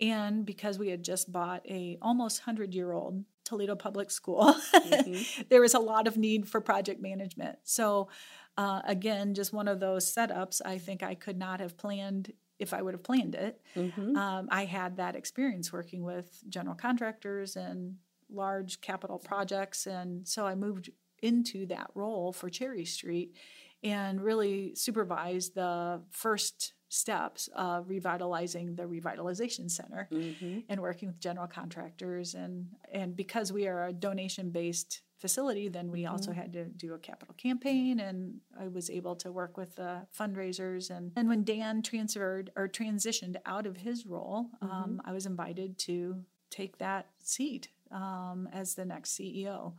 And 0.00 0.46
because 0.46 0.78
we 0.78 0.88
had 0.88 1.02
just 1.02 1.32
bought 1.32 1.66
a 1.66 1.98
almost 2.00 2.40
100 2.42 2.74
year 2.74 2.92
old 2.92 3.24
Toledo 3.44 3.74
Public 3.74 4.10
School, 4.10 4.54
mm-hmm. 4.74 5.42
there 5.48 5.60
was 5.60 5.74
a 5.74 5.80
lot 5.80 6.06
of 6.06 6.16
need 6.16 6.48
for 6.48 6.60
project 6.60 7.00
management. 7.00 7.58
So, 7.64 8.08
uh, 8.56 8.82
again, 8.84 9.34
just 9.34 9.52
one 9.52 9.68
of 9.68 9.80
those 9.80 10.12
setups 10.12 10.60
I 10.64 10.78
think 10.78 11.02
I 11.02 11.14
could 11.14 11.38
not 11.38 11.60
have 11.60 11.76
planned 11.76 12.32
if 12.58 12.74
I 12.74 12.82
would 12.82 12.94
have 12.94 13.02
planned 13.02 13.34
it. 13.34 13.60
Mm-hmm. 13.76 14.16
Um, 14.16 14.48
I 14.50 14.64
had 14.64 14.96
that 14.96 15.16
experience 15.16 15.72
working 15.72 16.02
with 16.02 16.42
general 16.48 16.74
contractors 16.74 17.56
and 17.56 17.96
large 18.30 18.80
capital 18.80 19.18
projects. 19.18 19.86
And 19.86 20.26
so 20.26 20.46
I 20.46 20.54
moved 20.54 20.90
into 21.22 21.66
that 21.66 21.90
role 21.94 22.32
for 22.32 22.48
Cherry 22.48 22.84
Street 22.84 23.34
and 23.82 24.20
really 24.20 24.74
supervised 24.74 25.54
the 25.54 26.02
first 26.10 26.74
steps 26.88 27.48
of 27.54 27.88
revitalizing 27.88 28.74
the 28.74 28.84
revitalization 28.84 29.70
center 29.70 30.08
mm-hmm. 30.10 30.60
and 30.68 30.80
working 30.80 31.08
with 31.08 31.20
general 31.20 31.46
contractors 31.46 32.34
and 32.34 32.66
and 32.92 33.14
because 33.14 33.52
we 33.52 33.68
are 33.68 33.88
a 33.88 33.92
donation 33.92 34.50
based 34.50 35.02
facility 35.18 35.68
then 35.68 35.90
we 35.90 36.06
also 36.06 36.30
mm-hmm. 36.30 36.40
had 36.40 36.52
to 36.52 36.64
do 36.64 36.94
a 36.94 36.98
capital 36.98 37.34
campaign 37.34 38.00
and 38.00 38.40
I 38.58 38.68
was 38.68 38.88
able 38.88 39.16
to 39.16 39.32
work 39.32 39.56
with 39.56 39.76
the 39.76 40.06
fundraisers 40.16 40.90
and 40.90 41.12
and 41.16 41.28
when 41.28 41.44
Dan 41.44 41.82
transferred 41.82 42.50
or 42.56 42.68
transitioned 42.68 43.36
out 43.44 43.66
of 43.66 43.76
his 43.76 44.06
role 44.06 44.50
mm-hmm. 44.62 44.72
um, 44.72 45.02
I 45.04 45.12
was 45.12 45.26
invited 45.26 45.78
to 45.80 46.22
take 46.50 46.78
that 46.78 47.08
seat 47.22 47.68
um, 47.90 48.48
as 48.52 48.74
the 48.74 48.84
next 48.84 49.18
CEO 49.18 49.74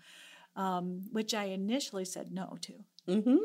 um, 0.56 1.04
which 1.12 1.34
I 1.34 1.46
initially 1.46 2.06
said 2.06 2.32
no 2.32 2.58
to 2.62 2.74
mm-hmm. 3.08 3.38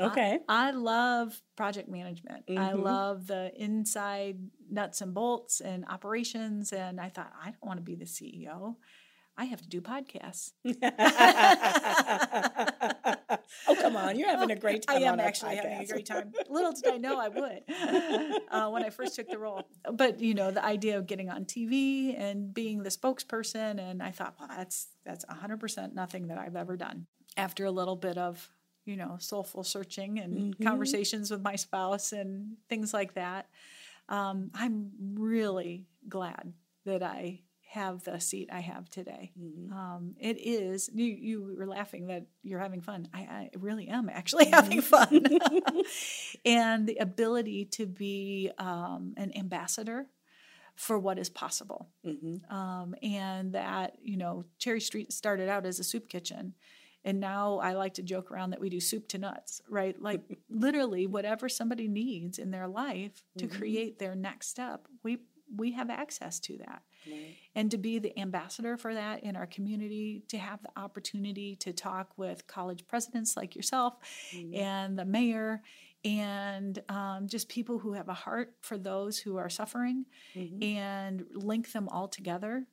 Okay. 0.00 0.38
I, 0.48 0.68
I 0.68 0.70
love 0.70 1.40
project 1.56 1.88
management. 1.88 2.46
Mm-hmm. 2.46 2.58
I 2.58 2.72
love 2.72 3.26
the 3.26 3.52
inside 3.56 4.38
nuts 4.70 5.00
and 5.00 5.12
bolts 5.12 5.60
and 5.60 5.84
operations. 5.88 6.72
And 6.72 7.00
I 7.00 7.08
thought, 7.08 7.32
I 7.38 7.50
don't 7.50 7.64
want 7.64 7.78
to 7.78 7.82
be 7.82 7.94
the 7.94 8.06
CEO. 8.06 8.76
I 9.36 9.44
have 9.46 9.62
to 9.62 9.68
do 9.68 9.80
podcasts. 9.80 10.52
oh, 13.66 13.76
come 13.80 13.96
on. 13.96 14.18
You're 14.18 14.28
having 14.28 14.50
a 14.50 14.56
great 14.56 14.86
time. 14.86 14.98
I 14.98 15.06
am 15.06 15.18
actually 15.20 15.56
podcast. 15.56 15.62
having 15.62 15.80
a 15.80 15.86
great 15.86 16.06
time. 16.06 16.32
Little 16.50 16.72
did 16.72 16.92
I 16.92 16.96
know 16.98 17.18
I 17.18 17.28
would 17.28 17.62
uh, 18.50 18.68
when 18.68 18.84
I 18.84 18.90
first 18.90 19.16
took 19.16 19.28
the 19.28 19.38
role. 19.38 19.66
But, 19.90 20.20
you 20.20 20.34
know, 20.34 20.50
the 20.50 20.64
idea 20.64 20.98
of 20.98 21.06
getting 21.06 21.30
on 21.30 21.46
TV 21.46 22.14
and 22.18 22.52
being 22.52 22.82
the 22.82 22.90
spokesperson, 22.90 23.78
and 23.78 24.02
I 24.02 24.10
thought, 24.10 24.34
well, 24.38 24.48
that's, 24.54 24.88
that's 25.04 25.24
100% 25.24 25.94
nothing 25.94 26.28
that 26.28 26.38
I've 26.38 26.56
ever 26.56 26.76
done. 26.76 27.06
After 27.36 27.64
a 27.64 27.70
little 27.70 27.96
bit 27.96 28.18
of 28.18 28.50
you 28.84 28.96
know, 28.96 29.16
soulful 29.20 29.62
searching 29.62 30.18
and 30.18 30.54
mm-hmm. 30.54 30.64
conversations 30.64 31.30
with 31.30 31.40
my 31.40 31.56
spouse 31.56 32.12
and 32.12 32.56
things 32.68 32.92
like 32.92 33.14
that. 33.14 33.46
Um, 34.08 34.50
I'm 34.54 34.90
really 35.14 35.86
glad 36.08 36.52
that 36.84 37.02
I 37.02 37.40
have 37.72 38.04
the 38.04 38.18
seat 38.18 38.48
I 38.52 38.60
have 38.60 38.88
today. 38.90 39.32
Mm-hmm. 39.40 39.72
Um, 39.72 40.14
it 40.20 40.38
is, 40.38 40.90
you, 40.92 41.06
you 41.06 41.54
were 41.58 41.66
laughing 41.66 42.08
that 42.08 42.26
you're 42.42 42.60
having 42.60 42.80
fun. 42.80 43.08
I, 43.12 43.20
I 43.20 43.50
really 43.56 43.88
am 43.88 44.08
actually 44.08 44.44
mm-hmm. 44.46 44.54
having 44.54 44.80
fun. 44.80 45.26
and 46.44 46.86
the 46.86 46.96
ability 46.96 47.66
to 47.72 47.86
be 47.86 48.50
um, 48.58 49.14
an 49.16 49.36
ambassador 49.36 50.06
for 50.74 50.98
what 50.98 51.18
is 51.18 51.28
possible. 51.28 51.88
Mm-hmm. 52.06 52.54
Um, 52.54 52.94
and 53.02 53.54
that, 53.54 53.96
you 54.02 54.16
know, 54.16 54.44
Cherry 54.58 54.80
Street 54.80 55.12
started 55.12 55.48
out 55.48 55.66
as 55.66 55.78
a 55.78 55.84
soup 55.84 56.08
kitchen 56.08 56.54
and 57.04 57.18
now 57.18 57.58
I 57.58 57.72
like 57.72 57.94
to 57.94 58.02
joke 58.02 58.30
around 58.30 58.50
that 58.50 58.60
we 58.60 58.70
do 58.70 58.80
soup 58.80 59.08
to 59.08 59.18
nuts, 59.18 59.60
right? 59.68 60.00
Like 60.00 60.20
literally 60.50 61.06
whatever 61.06 61.48
somebody 61.48 61.88
needs 61.88 62.38
in 62.38 62.50
their 62.50 62.68
life 62.68 63.24
to 63.38 63.46
mm-hmm. 63.46 63.58
create 63.58 63.98
their 63.98 64.14
next 64.14 64.48
step, 64.48 64.86
we 65.02 65.18
we 65.54 65.72
have 65.72 65.90
access 65.90 66.40
to 66.40 66.58
that. 66.58 66.82
Right. 67.06 67.36
And 67.54 67.70
to 67.70 67.78
be 67.78 67.98
the 67.98 68.18
ambassador 68.18 68.76
for 68.76 68.94
that 68.94 69.24
in 69.24 69.36
our 69.36 69.46
community, 69.46 70.22
to 70.28 70.38
have 70.38 70.62
the 70.62 70.70
opportunity 70.76 71.56
to 71.56 71.72
talk 71.72 72.12
with 72.16 72.46
college 72.46 72.86
presidents 72.86 73.36
like 73.36 73.56
yourself 73.56 73.94
mm-hmm. 74.34 74.54
and 74.54 74.98
the 74.98 75.04
mayor 75.04 75.62
and 76.04 76.82
um, 76.88 77.28
just 77.28 77.48
people 77.48 77.78
who 77.78 77.92
have 77.92 78.08
a 78.08 78.14
heart 78.14 78.54
for 78.60 78.76
those 78.76 79.18
who 79.18 79.36
are 79.36 79.48
suffering 79.48 80.04
mm-hmm. 80.34 80.62
and 80.62 81.24
link 81.34 81.70
them 81.72 81.88
all 81.88 82.08
together, 82.08 82.66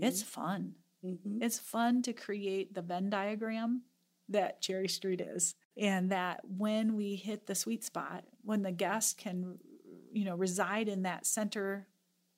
it's 0.00 0.22
mm-hmm. 0.22 0.40
fun. 0.40 0.74
Mm-hmm. 1.04 1.42
It's 1.42 1.58
fun 1.58 2.02
to 2.02 2.12
create 2.12 2.74
the 2.74 2.82
Venn 2.82 3.10
diagram 3.10 3.82
that 4.28 4.60
Cherry 4.60 4.88
Street 4.88 5.20
is. 5.20 5.54
And 5.76 6.10
that 6.10 6.40
when 6.44 6.96
we 6.96 7.16
hit 7.16 7.46
the 7.46 7.54
sweet 7.54 7.84
spot, 7.84 8.24
when 8.44 8.62
the 8.62 8.72
guest 8.72 9.18
can, 9.18 9.58
you 10.12 10.24
know, 10.24 10.36
reside 10.36 10.88
in 10.88 11.02
that 11.02 11.26
center 11.26 11.86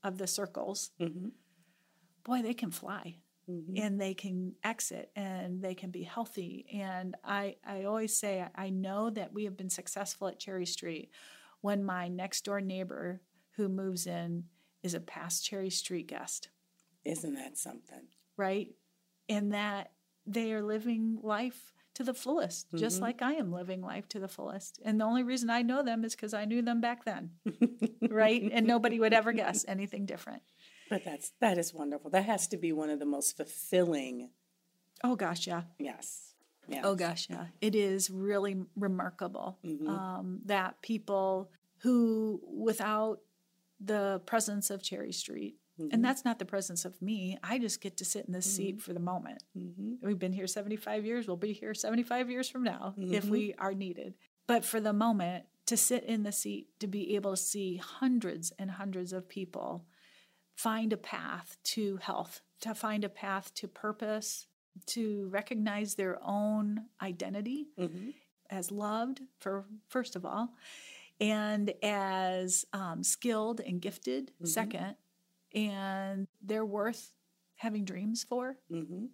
of 0.02 0.18
the 0.18 0.26
circles, 0.26 0.90
mm-hmm. 1.00 1.28
boy, 2.24 2.42
they 2.42 2.54
can 2.54 2.70
fly. 2.70 3.16
Mm-hmm. 3.50 3.82
And 3.82 4.00
they 4.00 4.14
can 4.14 4.54
exit 4.62 5.10
and 5.16 5.60
they 5.60 5.74
can 5.74 5.90
be 5.90 6.04
healthy. 6.04 6.66
And 6.72 7.16
I, 7.24 7.56
I 7.66 7.82
always 7.82 8.16
say, 8.16 8.46
I 8.54 8.70
know 8.70 9.10
that 9.10 9.32
we 9.32 9.44
have 9.44 9.56
been 9.56 9.70
successful 9.70 10.28
at 10.28 10.38
Cherry 10.38 10.66
Street 10.66 11.10
when 11.60 11.82
my 11.82 12.06
next 12.06 12.44
door 12.44 12.60
neighbor 12.60 13.20
who 13.56 13.68
moves 13.68 14.06
in 14.06 14.44
is 14.84 14.94
a 14.94 15.00
past 15.00 15.44
Cherry 15.44 15.70
Street 15.70 16.06
guest. 16.06 16.48
Isn't 17.04 17.34
that 17.34 17.58
something? 17.58 18.06
right? 18.40 18.68
And 19.28 19.52
that 19.52 19.92
they 20.26 20.52
are 20.52 20.62
living 20.62 21.18
life 21.22 21.72
to 22.00 22.04
the 22.04 22.14
fullest, 22.14 22.68
mm-hmm. 22.68 22.78
just 22.78 23.02
like 23.02 23.20
I 23.20 23.34
am 23.34 23.52
living 23.52 23.82
life 23.82 24.08
to 24.08 24.18
the 24.18 24.26
fullest. 24.26 24.80
And 24.82 24.98
the 24.98 25.04
only 25.04 25.22
reason 25.22 25.50
I 25.50 25.60
know 25.60 25.82
them 25.82 26.02
is 26.02 26.14
because 26.16 26.32
I 26.32 26.46
knew 26.46 26.62
them 26.62 26.80
back 26.80 27.04
then, 27.04 27.32
right? 28.08 28.42
And 28.50 28.66
nobody 28.66 28.98
would 28.98 29.12
ever 29.12 29.32
guess 29.32 29.64
anything 29.68 30.06
different. 30.06 30.42
But 30.88 31.04
that's 31.04 31.32
that 31.40 31.58
is 31.58 31.74
wonderful. 31.74 32.10
That 32.10 32.24
has 32.24 32.48
to 32.48 32.56
be 32.56 32.72
one 32.72 32.88
of 32.88 32.98
the 32.98 33.04
most 33.04 33.36
fulfilling. 33.36 34.30
Oh 35.04 35.14
gosh, 35.14 35.46
yeah. 35.46 35.64
Yes. 35.78 36.32
yes. 36.66 36.80
Oh 36.84 36.94
gosh, 36.94 37.26
yeah. 37.28 37.46
It 37.60 37.74
is 37.74 38.08
really 38.08 38.56
remarkable 38.76 39.58
mm-hmm. 39.62 39.86
um, 39.86 40.40
that 40.46 40.80
people 40.80 41.50
who, 41.82 42.40
without 42.50 43.20
the 43.78 44.22
presence 44.24 44.70
of 44.70 44.82
Cherry 44.82 45.12
Street, 45.12 45.56
Mm-hmm. 45.80 45.94
And 45.94 46.04
that's 46.04 46.24
not 46.24 46.38
the 46.38 46.44
presence 46.44 46.84
of 46.84 47.00
me. 47.00 47.38
I 47.42 47.58
just 47.58 47.80
get 47.80 47.96
to 47.98 48.04
sit 48.04 48.26
in 48.26 48.32
this 48.32 48.46
mm-hmm. 48.46 48.56
seat 48.56 48.82
for 48.82 48.92
the 48.92 49.00
moment. 49.00 49.42
Mm-hmm. 49.56 50.06
We've 50.06 50.18
been 50.18 50.32
here 50.32 50.46
75 50.46 51.04
years. 51.04 51.26
We'll 51.26 51.36
be 51.36 51.52
here 51.52 51.74
75 51.74 52.30
years 52.30 52.48
from 52.48 52.62
now 52.62 52.94
if 52.98 53.24
mm-hmm. 53.24 53.32
we 53.32 53.54
are 53.58 53.72
needed. 53.72 54.14
But 54.46 54.64
for 54.64 54.80
the 54.80 54.92
moment, 54.92 55.44
to 55.66 55.76
sit 55.76 56.04
in 56.04 56.24
the 56.24 56.32
seat, 56.32 56.66
to 56.80 56.88
be 56.88 57.14
able 57.14 57.30
to 57.30 57.36
see 57.36 57.76
hundreds 57.76 58.52
and 58.58 58.72
hundreds 58.72 59.12
of 59.12 59.28
people 59.28 59.86
find 60.56 60.92
a 60.92 60.96
path 60.96 61.56
to 61.62 61.96
health, 61.98 62.40
to 62.60 62.74
find 62.74 63.04
a 63.04 63.08
path 63.08 63.54
to 63.54 63.68
purpose, 63.68 64.46
to 64.86 65.28
recognize 65.30 65.94
their 65.94 66.18
own 66.24 66.86
identity 67.00 67.68
mm-hmm. 67.78 68.10
as 68.50 68.70
loved, 68.70 69.20
for 69.38 69.64
first 69.88 70.16
of 70.16 70.24
all, 70.24 70.50
and 71.20 71.72
as 71.82 72.64
um, 72.72 73.04
skilled 73.04 73.60
and 73.60 73.80
gifted, 73.80 74.32
mm-hmm. 74.32 74.46
second, 74.46 74.96
and 75.54 76.26
they're 76.42 76.64
worth 76.64 77.12
having 77.56 77.84
dreams 77.84 78.24
for, 78.24 78.56
mm-hmm. 78.70 79.06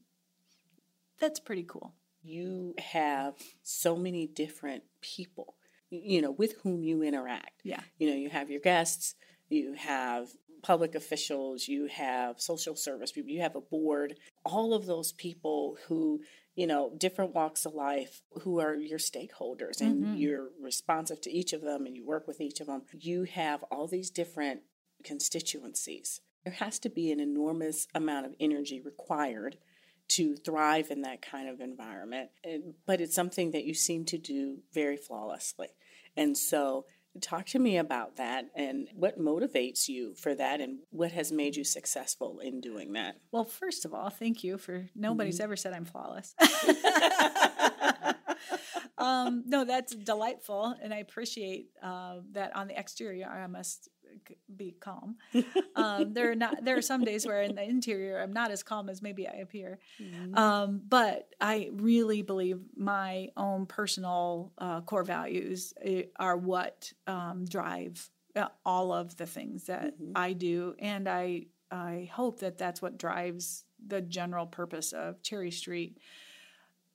that's 1.21 1.41
pretty 1.41 1.65
cool. 1.65 1.95
You 2.23 2.75
have 2.79 3.35
so 3.63 3.97
many 3.97 4.27
different 4.27 4.83
people, 5.01 5.55
you 5.91 6.21
know, 6.21 6.31
with 6.33 6.57
whom 6.63 6.83
you 6.83 7.03
interact. 7.03 7.61
Yeah. 7.65 7.81
You 7.99 8.11
know, 8.11 8.17
you 8.17 8.31
have 8.31 8.51
your 8.51 8.61
guests, 8.61 9.15
you 9.49 9.75
have 9.75 10.29
public 10.63 10.95
officials, 10.95 11.69
you 11.69 11.87
have 11.87 12.41
social 12.41 12.75
service 12.75 13.13
people, 13.13 13.31
you 13.31 13.43
have 13.43 13.55
a 13.55 13.61
board, 13.61 14.17
all 14.45 14.75
of 14.75 14.87
those 14.87 15.13
people 15.13 15.79
who 15.87 16.21
you 16.57 16.67
know, 16.67 16.91
different 16.97 17.35
walks 17.35 17.67
of 17.67 17.75
life 17.75 18.23
who 18.41 18.61
are 18.61 18.75
your 18.75 18.99
stakeholders 18.99 19.83
and 19.83 20.03
Mhm. 20.03 20.19
you're 20.19 20.51
responsive 20.59 21.21
to 21.21 21.31
each 21.31 21.53
of 21.53 21.61
them 21.61 21.85
and 21.85 21.95
you 21.95 22.03
work 22.03 22.27
with 22.27 22.41
each 22.41 22.61
of 22.61 22.67
them. 22.67 22.83
You 22.93 23.25
have 23.25 23.63
all 23.65 23.87
these 23.87 24.11
different 24.11 24.63
constituencies. 25.05 26.23
There 26.47 26.55
has 26.55 26.79
to 26.79 26.89
be 26.89 27.11
an 27.11 27.19
enormous 27.19 27.89
amount 27.93 28.25
of 28.25 28.37
energy 28.39 28.81
required 28.81 29.59
to 30.11 30.37
thrive 30.37 30.93
in 30.93 31.03
that 31.03 31.21
kind 31.21 31.49
of 31.49 31.61
environment. 31.61 32.31
But 32.87 33.01
it's 33.01 33.17
something 33.17 33.51
that 33.51 33.65
you 33.65 33.75
seem 33.75 34.05
to 34.05 34.17
do 34.17 34.59
very 34.73 34.97
flawlessly. 34.97 35.71
And 36.17 36.39
so, 36.39 36.87
talk 37.21 37.47
to 37.47 37.59
me 37.59 37.79
about 37.79 38.15
that 38.17 38.45
and 38.55 38.87
what 38.95 39.19
motivates 39.19 39.89
you 39.89 40.15
for 40.15 40.37
that 40.37 40.61
and 40.61 40.79
what 40.91 41.11
has 41.11 41.33
made 41.33 41.57
you 41.57 41.65
successful 41.65 42.39
in 42.39 42.61
doing 42.61 42.93
that. 42.93 43.17
Well, 43.33 43.45
first 43.45 43.85
of 43.85 43.93
all, 43.93 44.11
thank 44.11 44.45
you 44.45 44.57
for 44.57 44.89
nobody's 44.95 45.41
ever 45.41 45.57
said 45.57 45.73
I'm 45.73 45.85
flawless. 45.85 46.33
um, 48.99 49.43
no, 49.47 49.65
that's 49.65 49.95
delightful, 49.95 50.77
and 50.81 50.95
I 50.95 50.99
appreciate 50.99 51.71
uh, 51.83 52.19
that. 52.33 52.55
On 52.55 52.69
the 52.69 52.79
exterior, 52.79 53.27
I 53.27 53.47
must 53.49 53.89
be 54.57 54.77
calm. 54.81 55.17
Um, 55.75 56.13
there 56.15 56.31
are 56.31 56.35
not. 56.35 56.65
There 56.65 56.77
are 56.77 56.83
some 56.83 57.05
days 57.05 57.27
where 57.27 57.43
in 57.43 57.55
the 57.55 57.63
interior, 57.63 58.21
I'm 58.21 58.33
not 58.33 58.51
as 58.51 58.63
calm 58.63 58.89
as 58.89 59.03
maybe 59.03 59.29
I 59.29 59.35
appear. 59.43 59.79
Um, 60.35 60.81
but 60.89 61.29
I 61.41 61.71
really 61.73 62.23
believe 62.23 62.61
my 62.77 63.29
own 63.37 63.67
personal 63.67 64.53
uh, 64.59 64.81
core 64.83 65.05
values 65.05 65.75
eh, 65.83 66.05
are 66.19 66.37
what 66.37 66.93
um, 67.07 67.45
drive 67.47 68.11
uh, 68.35 68.49
all 68.65 68.93
of 68.93 69.17
the 69.17 69.27
things 69.27 69.65
that 69.65 69.99
Mhm. 69.99 70.13
I 70.15 70.33
do, 70.33 70.75
and 70.79 71.09
I 71.09 71.47
I 71.71 72.09
hope 72.13 72.41
that 72.41 72.59
that's 72.59 72.81
what 72.81 72.97
drives 72.99 73.65
the 73.87 74.01
general 74.01 74.47
purpose 74.47 74.93
of 74.93 75.23
Cherry 75.23 75.51
Street. 75.51 75.99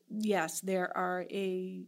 Yes, 0.10 0.60
there 0.62 0.96
are 0.98 1.26
a 1.32 1.84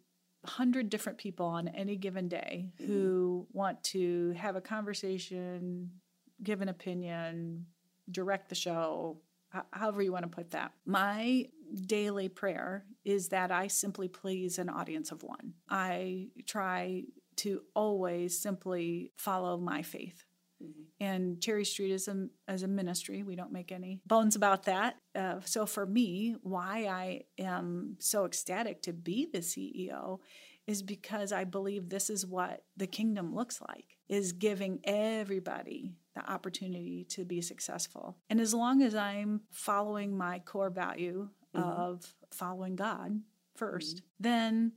hundred 0.45 0.89
different 0.89 1.17
people 1.17 1.45
on 1.45 1.67
any 1.69 1.95
given 1.95 2.27
day 2.27 2.71
Mhm. 2.79 2.85
who 2.85 3.47
want 3.53 3.83
to 3.85 4.31
have 4.31 4.55
a 4.55 4.61
conversation, 4.61 6.01
give 6.41 6.61
an 6.61 6.69
opinion, 6.69 7.67
direct 8.09 8.49
the 8.49 8.55
show, 8.55 9.21
however 9.71 10.01
you 10.01 10.11
want 10.11 10.23
to 10.23 10.29
put 10.29 10.51
that. 10.51 10.73
My 10.85 11.49
daily 11.85 12.27
prayer 12.29 12.85
is 13.05 13.29
that 13.29 13.51
I 13.51 13.67
simply 13.67 14.07
please 14.07 14.59
an 14.59 14.69
audience 14.69 15.11
of 15.11 15.23
one. 15.23 15.53
I 15.69 16.29
try 16.45 17.05
to 17.37 17.63
always 17.73 18.37
simply 18.39 19.11
follow 19.17 19.57
my 19.57 19.81
faith. 19.81 20.25
Mhm. 20.63 20.71
And 20.99 21.41
Cherry 21.41 21.65
Street 21.65 21.91
is 21.91 22.07
a, 22.07 22.27
as 22.47 22.63
a 22.63 22.67
ministry. 22.67 23.23
We 23.23 23.35
don't 23.35 23.51
make 23.51 23.71
any 23.71 23.99
bones 24.05 24.35
about 24.35 24.63
that. 24.63 24.97
Uh, 25.13 25.39
so 25.43 25.65
for 25.65 25.85
me, 25.85 26.35
why 26.41 26.85
I 26.85 27.23
am 27.41 27.97
so 27.99 28.25
ecstatic 28.25 28.81
to 28.83 28.93
be 28.93 29.27
the 29.31 29.39
CEO 29.39 30.19
is 30.65 30.81
because 30.81 31.33
I 31.33 31.43
believe 31.43 31.89
this 31.89 32.09
is 32.09 32.25
what 32.25 32.63
the 32.77 32.87
kingdom 32.87 33.35
looks 33.35 33.59
like 33.67 33.97
is 34.07 34.31
giving 34.31 34.79
everybody 34.85 35.97
the 36.15 36.31
opportunity 36.31 37.03
to 37.09 37.25
be 37.25 37.41
successful. 37.41 38.17
And 38.29 38.39
as 38.39 38.53
long 38.53 38.81
as 38.81 38.95
I'm 38.95 39.41
following 39.51 40.15
my 40.17 40.39
core 40.39 40.69
value 40.69 41.29
Mhm. 41.53 41.59
of 41.61 42.15
following 42.31 42.75
God 42.75 43.21
1st 43.55 44.01
then 44.19 44.71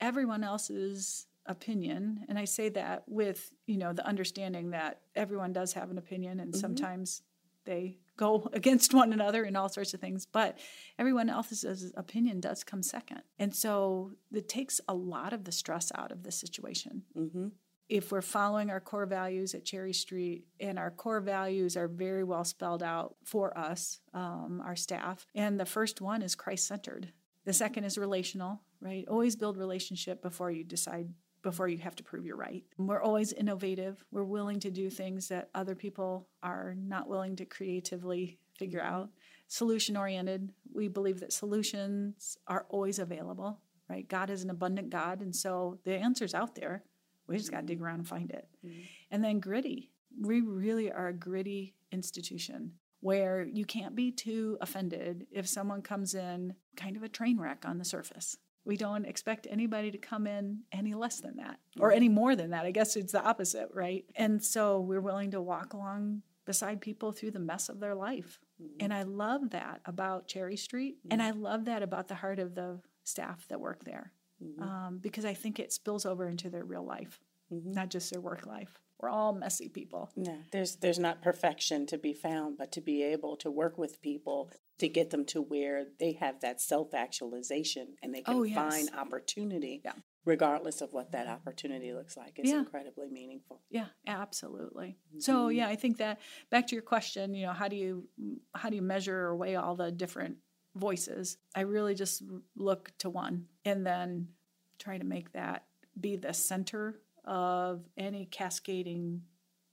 everyone 0.00 0.42
else's 0.44 1.26
opinion 1.46 2.24
and 2.28 2.38
I 2.38 2.44
say 2.44 2.68
that 2.70 3.04
with, 3.06 3.50
you 3.66 3.76
know, 3.76 3.92
the 3.92 4.06
understanding 4.06 4.70
that 4.70 5.00
everyone 5.14 5.52
does 5.52 5.72
have 5.74 5.90
an 5.90 5.98
opinion 5.98 6.40
and 6.40 6.52
Mhm. 6.52 6.56
sometimes 6.56 7.22
they 7.64 7.98
go 8.16 8.48
against 8.52 8.92
one 8.94 9.12
another 9.12 9.44
and 9.44 9.56
all 9.56 9.68
sorts 9.68 9.94
of 9.94 10.00
things, 10.00 10.26
but 10.26 10.58
everyone 10.98 11.28
else's 11.28 11.92
opinion 11.96 12.40
does 12.40 12.64
come 12.64 12.82
second. 12.82 13.22
And 13.38 13.54
so 13.54 14.12
it 14.32 14.48
takes 14.48 14.80
a 14.88 14.94
lot 14.94 15.32
of 15.32 15.44
the 15.44 15.52
stress 15.52 15.90
out 15.94 16.12
of 16.12 16.22
the 16.22 16.32
situation. 16.32 17.04
Mm-hmm. 17.16 17.48
If 17.88 18.10
we're 18.10 18.22
following 18.22 18.70
our 18.70 18.80
core 18.80 19.06
values 19.06 19.54
at 19.54 19.64
Cherry 19.64 19.92
Street, 19.92 20.46
and 20.60 20.78
our 20.78 20.90
core 20.90 21.20
values 21.20 21.76
are 21.76 21.88
very 21.88 22.24
well 22.24 22.44
spelled 22.44 22.82
out 22.82 23.16
for 23.24 23.56
us, 23.58 24.00
um, 24.14 24.62
our 24.64 24.76
staff, 24.76 25.26
and 25.34 25.60
the 25.60 25.66
first 25.66 26.00
one 26.00 26.22
is 26.22 26.34
Christ 26.34 26.66
centered. 26.66 27.12
The 27.44 27.52
second 27.52 27.84
is 27.84 27.98
relational, 27.98 28.62
right? 28.80 29.06
Always 29.08 29.36
build 29.36 29.56
relationship 29.58 30.22
before 30.22 30.50
you 30.50 30.64
decide, 30.64 31.12
before 31.42 31.68
you 31.68 31.78
have 31.78 31.96
to 31.96 32.02
prove 32.02 32.24
you're 32.24 32.36
right. 32.36 32.64
We're 32.78 33.02
always 33.02 33.32
innovative. 33.32 34.04
We're 34.10 34.24
willing 34.24 34.60
to 34.60 34.70
do 34.70 34.88
things 34.90 35.28
that 35.28 35.50
other 35.54 35.74
people 35.74 36.28
are 36.42 36.74
not 36.78 37.08
willing 37.08 37.36
to 37.36 37.44
creatively 37.44 38.38
figure 38.58 38.80
out. 38.80 39.10
Solution 39.48 39.96
oriented. 39.96 40.52
We 40.72 40.88
believe 40.88 41.20
that 41.20 41.32
solutions 41.32 42.38
are 42.46 42.66
always 42.68 42.98
available, 42.98 43.60
right? 43.88 44.08
God 44.08 44.30
is 44.30 44.44
an 44.44 44.50
abundant 44.50 44.90
God. 44.90 45.20
And 45.20 45.34
so 45.34 45.78
the 45.84 45.94
answer's 45.96 46.34
out 46.34 46.54
there. 46.54 46.84
We 47.26 47.36
just 47.36 47.50
got 47.50 47.60
to 47.60 47.66
dig 47.66 47.80
around 47.82 48.00
and 48.00 48.08
find 48.08 48.30
it. 48.30 48.48
Mhm. 48.64 48.86
And 49.10 49.24
then 49.24 49.40
gritty. 49.40 49.90
We 50.20 50.40
really 50.40 50.90
are 50.92 51.08
a 51.08 51.12
gritty 51.14 51.74
institution 51.90 52.78
where 53.00 53.42
you 53.44 53.64
can't 53.64 53.94
be 53.96 54.12
too 54.12 54.56
offended 54.60 55.26
if 55.30 55.48
someone 55.48 55.82
comes 55.82 56.14
in 56.14 56.54
kind 56.76 56.96
of 56.96 57.02
a 57.02 57.08
train 57.08 57.38
wreck 57.38 57.64
on 57.66 57.78
the 57.78 57.84
surface. 57.84 58.36
We 58.64 58.76
don't 58.76 59.04
expect 59.06 59.46
anybody 59.50 59.90
to 59.90 59.98
come 59.98 60.26
in 60.26 60.60
any 60.70 60.94
less 60.94 61.20
than 61.20 61.36
that 61.36 61.58
or 61.80 61.92
any 61.92 62.08
more 62.08 62.36
than 62.36 62.50
that. 62.50 62.64
I 62.64 62.70
guess 62.70 62.94
it's 62.96 63.12
the 63.12 63.22
opposite, 63.22 63.68
right? 63.74 64.04
And 64.14 64.42
so 64.42 64.80
we're 64.80 65.00
willing 65.00 65.32
to 65.32 65.40
walk 65.40 65.72
along 65.72 66.22
beside 66.44 66.80
people 66.80 67.12
through 67.12 67.32
the 67.32 67.38
mess 67.40 67.68
of 67.68 67.80
their 67.80 67.94
life. 67.94 68.38
Mm-hmm. 68.62 68.76
And 68.80 68.94
I 68.94 69.02
love 69.02 69.50
that 69.50 69.80
about 69.84 70.28
Cherry 70.28 70.56
Street. 70.56 70.98
And 71.10 71.22
I 71.22 71.30
love 71.30 71.64
that 71.66 71.82
about 71.82 72.08
the 72.08 72.14
heart 72.16 72.38
of 72.38 72.54
the 72.54 72.80
staff 73.04 73.46
that 73.48 73.60
work 73.60 73.84
there 73.84 74.12
Mhm. 74.42 74.60
um, 74.62 74.98
because 74.98 75.24
I 75.24 75.34
think 75.34 75.58
it 75.58 75.72
spills 75.72 76.04
over 76.06 76.28
into 76.28 76.48
their 76.50 76.64
real 76.64 76.84
life, 76.84 77.20
Mhm. 77.52 77.74
not 77.74 77.88
just 77.90 78.10
their 78.12 78.20
work 78.20 78.46
life. 78.46 78.80
We're 79.00 79.08
all 79.08 79.32
messy 79.32 79.68
people. 79.68 80.10
Yeah, 80.16 80.38
there's 80.52 80.76
there's 80.76 80.98
not 81.00 81.22
perfection 81.22 81.86
to 81.86 81.98
be 81.98 82.12
found, 82.14 82.56
but 82.56 82.70
to 82.72 82.80
be 82.80 83.02
able 83.02 83.36
to 83.38 83.50
work 83.50 83.76
with 83.76 84.00
people 84.00 84.50
to 84.78 84.88
get 84.88 85.10
them 85.10 85.24
to 85.26 85.40
where 85.40 85.86
they 86.00 86.12
have 86.12 86.40
that 86.40 86.60
self 86.60 86.94
actualization 86.94 87.96
and 88.02 88.14
they 88.14 88.22
can 88.22 88.34
Oh, 88.34 88.42
yes. 88.42 88.56
find 88.56 88.90
opportunity, 88.94 89.80
Yeah. 89.84 89.92
regardless 90.24 90.80
of 90.80 90.92
what 90.92 91.12
that 91.12 91.26
opportunity 91.28 91.92
looks 91.92 92.16
like. 92.16 92.38
It's 92.38 92.50
Yeah. 92.50 92.60
incredibly 92.60 93.08
meaningful. 93.08 93.60
Yeah, 93.70 93.88
absolutely. 94.06 94.98
So 95.18 95.48
Mhm. 95.48 95.54
yeah, 95.56 95.68
I 95.68 95.76
think 95.76 95.98
that 95.98 96.20
back 96.50 96.66
to 96.68 96.74
your 96.74 96.82
question, 96.82 97.34
you 97.34 97.46
know, 97.46 97.52
how 97.52 97.68
do 97.68 97.76
you 97.76 98.08
how 98.54 98.70
do 98.70 98.76
you 98.76 98.82
measure 98.82 99.18
or 99.18 99.36
weigh 99.36 99.56
all 99.56 99.76
the 99.76 99.92
different 99.92 100.38
voices? 100.74 101.38
I 101.54 101.60
really 101.62 101.94
just 101.94 102.22
look 102.56 102.92
to 102.98 103.10
one 103.10 103.48
and 103.64 103.86
then 103.86 104.34
try 104.78 104.98
to 104.98 105.04
make 105.04 105.32
that 105.32 105.66
be 106.00 106.16
the 106.16 106.32
center 106.32 107.02
of 107.24 107.88
any 107.96 108.26
cascading 108.26 109.22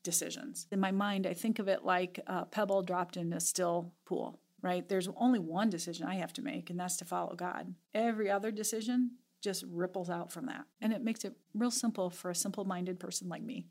decisions. 0.03 0.67
In 0.71 0.79
my 0.79 0.91
mind, 0.91 1.25
I 1.25 1.33
think 1.33 1.59
of 1.59 1.67
it 1.67 1.83
like 1.83 2.19
a 2.27 2.45
pebble 2.45 2.83
dropped 2.83 3.17
in 3.17 3.33
a 3.33 3.39
still 3.39 3.93
pool, 4.05 4.39
right? 4.61 4.87
There's 4.87 5.09
only 5.17 5.39
one 5.39 5.69
decision 5.69 6.05
I 6.07 6.15
have 6.15 6.33
to 6.33 6.41
make, 6.41 6.69
and 6.69 6.79
that's 6.79 6.97
to 6.97 7.05
follow 7.05 7.35
God. 7.35 7.73
Every 7.93 8.29
other 8.29 8.51
decision 8.51 9.11
just 9.41 9.63
ripples 9.69 10.09
out 10.09 10.31
from 10.31 10.47
that. 10.47 10.65
And 10.81 10.91
it 10.93 11.01
makes 11.03 11.23
it 11.23 11.33
real 11.53 11.71
simple 11.71 12.09
for 12.09 12.29
a 12.29 12.35
simple 12.35 12.65
minded 12.65 12.99
person 12.99 13.29
like 13.29 13.41
me. 13.43 13.65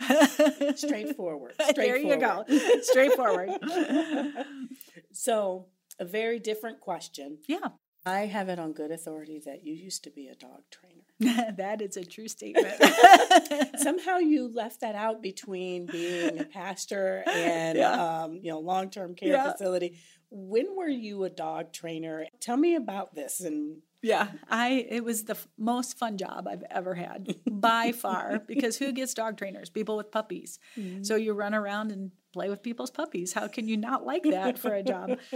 Straightforward. 0.76 1.54
there 1.76 1.96
you 1.96 2.16
go. 2.16 2.44
Straightforward. 2.82 3.50
Straightforward. 3.62 4.32
so, 5.12 5.66
a 5.98 6.04
very 6.04 6.38
different 6.38 6.80
question. 6.80 7.38
yeah, 7.46 7.68
I 8.06 8.20
have 8.20 8.48
it 8.48 8.58
on 8.58 8.72
good 8.72 8.90
authority 8.90 9.42
that 9.44 9.62
you 9.64 9.74
used 9.74 10.04
to 10.04 10.10
be 10.10 10.28
a 10.28 10.34
dog 10.34 10.62
trainer. 10.70 11.52
that 11.58 11.82
is 11.82 11.98
a 11.98 12.04
true 12.04 12.28
statement. 12.28 12.74
Somehow 13.76 14.16
you 14.16 14.48
left 14.48 14.80
that 14.80 14.94
out 14.94 15.20
between 15.20 15.84
being 15.84 16.38
a 16.40 16.44
pastor 16.44 17.22
and 17.26 17.76
Yeah. 17.76 18.22
um, 18.22 18.38
you 18.42 18.50
know 18.50 18.58
long-term 18.60 19.14
care 19.16 19.32
Yeah. 19.32 19.52
facility. 19.52 19.98
When 20.30 20.76
were 20.76 20.88
you 20.88 21.24
a 21.24 21.30
dog 21.30 21.72
trainer? 21.72 22.26
Tell 22.40 22.56
me 22.56 22.76
about 22.76 23.14
this 23.14 23.40
and 23.40 23.78
Yeah, 24.02 24.28
I 24.48 24.86
it 24.88 25.04
was 25.04 25.24
the 25.24 25.34
f- 25.34 25.48
most 25.58 25.98
fun 25.98 26.16
job 26.16 26.46
I've 26.48 26.64
ever 26.70 26.94
had 26.94 27.34
by 27.50 27.92
far 27.92 28.38
because 28.46 28.76
who 28.78 28.92
gets 28.92 29.14
dog 29.14 29.36
trainers? 29.36 29.70
People 29.70 29.96
with 29.96 30.10
puppies. 30.10 30.58
So 31.02 31.16
you 31.16 31.32
run 31.32 31.54
around 31.54 31.92
and 31.92 32.12
play 32.32 32.48
with 32.48 32.62
people's 32.62 32.90
puppies. 32.90 33.32
How 33.32 33.48
can 33.48 33.66
you 33.68 33.76
not 33.76 34.06
like 34.06 34.22
that 34.22 34.58
for 34.58 34.72
a 34.74 34.82
job? 34.82 35.18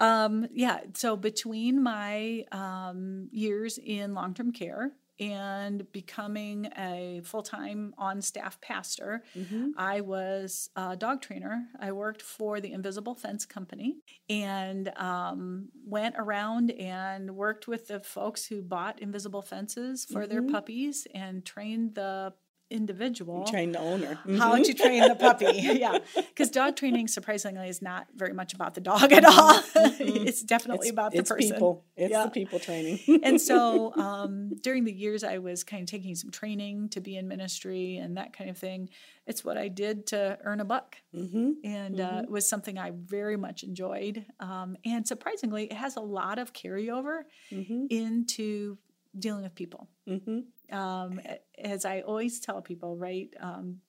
Um, 0.00 0.46
yeah, 0.52 0.78
so 0.94 1.16
between 1.16 1.82
my 1.82 2.44
um, 2.52 3.28
years 3.32 3.80
in 3.84 4.14
long 4.14 4.32
term 4.32 4.52
care 4.52 4.92
and 5.20 5.90
becoming 5.92 6.66
a 6.76 7.20
full 7.24 7.42
time 7.42 7.94
on 7.98 8.22
staff 8.22 8.60
pastor, 8.60 9.24
Mhm. 9.34 9.72
I 9.76 10.00
was 10.00 10.70
a 10.76 10.96
dog 10.96 11.20
trainer. 11.22 11.68
I 11.78 11.92
worked 11.92 12.22
for 12.22 12.60
the 12.60 12.72
Invisible 12.72 13.14
Fence 13.14 13.44
Company 13.46 13.98
and 14.28 14.88
um, 14.96 15.70
went 15.84 16.14
around 16.18 16.70
and 16.72 17.34
worked 17.36 17.68
with 17.68 17.88
the 17.88 18.00
folks 18.00 18.44
who 18.46 18.62
bought 18.62 19.00
invisible 19.00 19.42
fences 19.42 20.04
for 20.04 20.26
their 20.26 20.42
Mhm. 20.42 20.50
puppies 20.52 21.06
and 21.14 21.44
trained 21.44 21.94
the 21.94 22.34
individual 22.70 23.44
train 23.44 23.72
the 23.72 23.78
owner 23.78 24.18
how 24.36 24.52
mm-hmm. 24.52 24.62
to 24.62 24.74
train 24.74 25.06
the 25.08 25.14
puppy 25.14 25.46
yeah 25.54 25.98
because 26.16 26.50
dog 26.50 26.76
training 26.76 27.08
surprisingly 27.08 27.66
is 27.66 27.80
not 27.80 28.06
very 28.14 28.34
much 28.34 28.52
about 28.52 28.74
the 28.74 28.80
dog 28.80 29.10
at 29.10 29.24
all 29.24 29.54
mm-hmm. 29.54 30.26
it's 30.26 30.42
definitely 30.42 30.88
it's, 30.88 30.92
about 30.92 31.12
the 31.12 31.18
it's 31.18 31.30
person 31.30 31.52
people 31.52 31.84
it's 31.96 32.10
yeah. 32.10 32.24
the 32.24 32.30
people 32.30 32.58
training 32.58 33.00
and 33.22 33.40
so 33.40 33.94
um, 33.94 34.50
during 34.62 34.84
the 34.84 34.92
years 34.92 35.24
i 35.24 35.38
was 35.38 35.64
kind 35.64 35.82
of 35.82 35.88
taking 35.88 36.14
some 36.14 36.30
training 36.30 36.90
to 36.90 37.00
be 37.00 37.16
in 37.16 37.26
ministry 37.26 37.96
and 37.96 38.18
that 38.18 38.34
kind 38.34 38.50
of 38.50 38.58
thing 38.58 38.90
it's 39.26 39.42
what 39.42 39.56
i 39.56 39.68
did 39.68 40.06
to 40.06 40.38
earn 40.44 40.60
a 40.60 40.64
buck 40.64 40.96
mm-hmm. 41.14 41.52
and 41.64 42.00
uh, 42.00 42.08
mm-hmm. 42.08 42.24
It 42.24 42.30
was 42.30 42.46
something 42.46 42.76
i 42.76 42.92
very 42.94 43.36
much 43.36 43.62
enjoyed 43.62 44.26
um, 44.40 44.76
and 44.84 45.08
surprisingly 45.08 45.64
it 45.64 45.72
has 45.74 45.96
a 45.96 46.00
lot 46.00 46.38
of 46.38 46.52
carryover 46.52 47.22
mm-hmm. 47.50 47.86
into 47.88 48.76
dealing 49.18 49.42
with 49.42 49.54
people 49.54 49.88
mm-hmm 50.06 50.40
um, 50.72 51.20
as 51.58 51.84
I 51.84 52.00
always 52.00 52.40
tell 52.40 52.60
people, 52.62 52.96
right? 52.96 53.28
Um, 53.40 53.80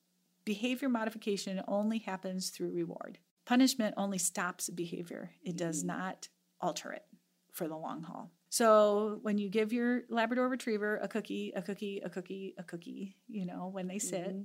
behavior 0.45 0.89
modification 0.89 1.61
only 1.67 1.99
happens 1.99 2.49
through 2.49 2.71
reward. 2.71 3.19
Punishment 3.45 3.95
only 3.97 4.17
stops 4.17 4.69
behavior, 4.69 5.31
it 5.43 5.57
does 5.57 5.79
mm-hmm. 5.79 5.97
not 5.97 6.29
alter 6.61 6.91
it 6.91 7.05
for 7.51 7.67
the 7.67 7.77
long 7.77 8.03
haul. 8.03 8.31
So 8.49 9.19
when 9.21 9.37
you 9.37 9.49
give 9.49 9.73
your 9.73 10.03
Labrador 10.09 10.47
retriever 10.49 10.97
a 10.97 11.07
cookie, 11.07 11.53
a 11.55 11.61
cookie, 11.61 12.01
a 12.03 12.09
cookie, 12.09 12.55
a 12.57 12.63
cookie, 12.63 13.15
you 13.27 13.45
know, 13.45 13.69
when 13.71 13.87
they 13.87 13.99
sit, 13.99 14.29
mm-hmm. 14.29 14.41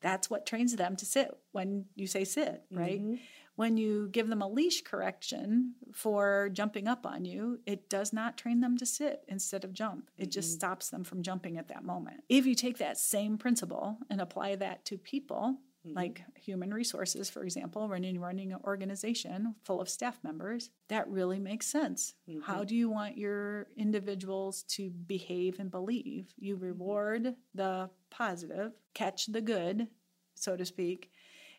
that's 0.00 0.30
what 0.30 0.46
trains 0.46 0.74
them 0.76 0.96
to 0.96 1.06
sit 1.06 1.30
when 1.52 1.86
you 1.94 2.06
say 2.06 2.24
sit, 2.24 2.62
right? 2.70 3.00
Mm-hmm 3.00 3.14
when 3.56 3.76
you 3.76 4.08
give 4.08 4.28
them 4.28 4.42
a 4.42 4.48
leash 4.48 4.82
correction 4.82 5.74
for 5.92 6.50
jumping 6.52 6.86
up 6.86 7.06
on 7.06 7.24
you, 7.24 7.58
it 7.66 7.88
does 7.88 8.12
not 8.12 8.36
train 8.36 8.60
them 8.60 8.76
to 8.78 8.86
sit 8.86 9.22
instead 9.28 9.64
of 9.64 9.72
jump. 9.72 10.10
It 10.16 10.24
mm-hmm. 10.24 10.30
just 10.30 10.52
stops 10.52 10.90
them 10.90 11.04
from 11.04 11.22
jumping 11.22 11.58
at 11.58 11.68
that 11.68 11.84
moment. 11.84 12.22
If 12.28 12.46
you 12.46 12.54
take 12.54 12.78
that 12.78 12.98
same 12.98 13.38
principle 13.38 13.98
and 14.10 14.20
apply 14.20 14.56
that 14.56 14.84
to 14.86 14.98
people, 14.98 15.56
mm-hmm. 15.86 15.96
like 15.96 16.22
human 16.34 16.72
resources, 16.72 17.30
for 17.30 17.42
example, 17.42 17.88
running 17.88 18.20
running 18.20 18.52
an 18.52 18.60
organization 18.64 19.54
full 19.64 19.80
of 19.80 19.88
staff 19.88 20.18
members, 20.22 20.70
that 20.88 21.08
really 21.08 21.38
makes 21.38 21.66
sense. 21.66 22.14
Mm-hmm. 22.28 22.40
How 22.42 22.62
do 22.62 22.76
you 22.76 22.90
want 22.90 23.16
your 23.16 23.68
individuals 23.76 24.64
to 24.68 24.90
behave 24.90 25.58
and 25.58 25.70
believe? 25.70 26.34
You 26.36 26.56
mm-hmm. 26.56 26.64
reward 26.64 27.34
the 27.54 27.88
positive, 28.10 28.72
catch 28.92 29.26
the 29.26 29.40
good, 29.40 29.88
so 30.34 30.56
to 30.56 30.64
speak, 30.66 31.10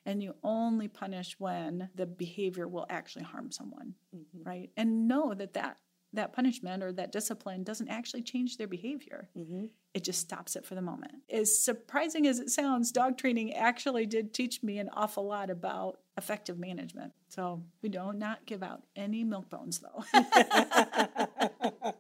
and 0.08 0.24
you 0.24 0.34
only 0.44 0.88
punish 0.88 1.36
when 1.38 1.90
the 1.94 2.08
behavior 2.08 2.68
will 2.68 2.88
actually 2.90 3.26
harm 3.26 3.52
someone 3.52 3.94
mm-hmm. 4.16 4.50
right? 4.50 4.72
And 4.76 5.08
know 5.08 5.34
that 5.34 5.54
that 5.54 5.78
that 6.14 6.34
punishment 6.34 6.82
or 6.82 6.92
that 6.94 7.12
discipline 7.12 7.64
doesn't 7.64 7.90
actually 7.90 8.22
change 8.22 8.58
their 8.58 8.68
behavior. 8.68 9.30
Mm-hmm. 9.38 9.66
it 9.94 10.04
just 10.04 10.22
stops 10.22 10.56
it 10.56 10.66
for 10.66 10.74
the 10.74 10.82
moment. 10.82 11.12
As 11.30 11.62
surprising 11.62 12.26
as 12.28 12.40
it 12.40 12.50
sounds 12.50 12.92
dog 12.92 13.18
training 13.18 13.54
actually 13.54 14.06
did 14.06 14.34
teach 14.34 14.64
me 14.64 14.80
an 14.80 14.90
awful 14.94 15.28
lot 15.28 15.50
about 15.50 16.00
effective 16.18 16.58
management. 16.58 17.12
So 17.28 17.64
we 17.82 17.90
do 17.90 18.14
not 18.14 18.46
give 18.46 18.64
out 18.64 18.84
any 18.96 19.24
milk 19.24 19.50
bones 19.50 19.80
though 19.80 20.04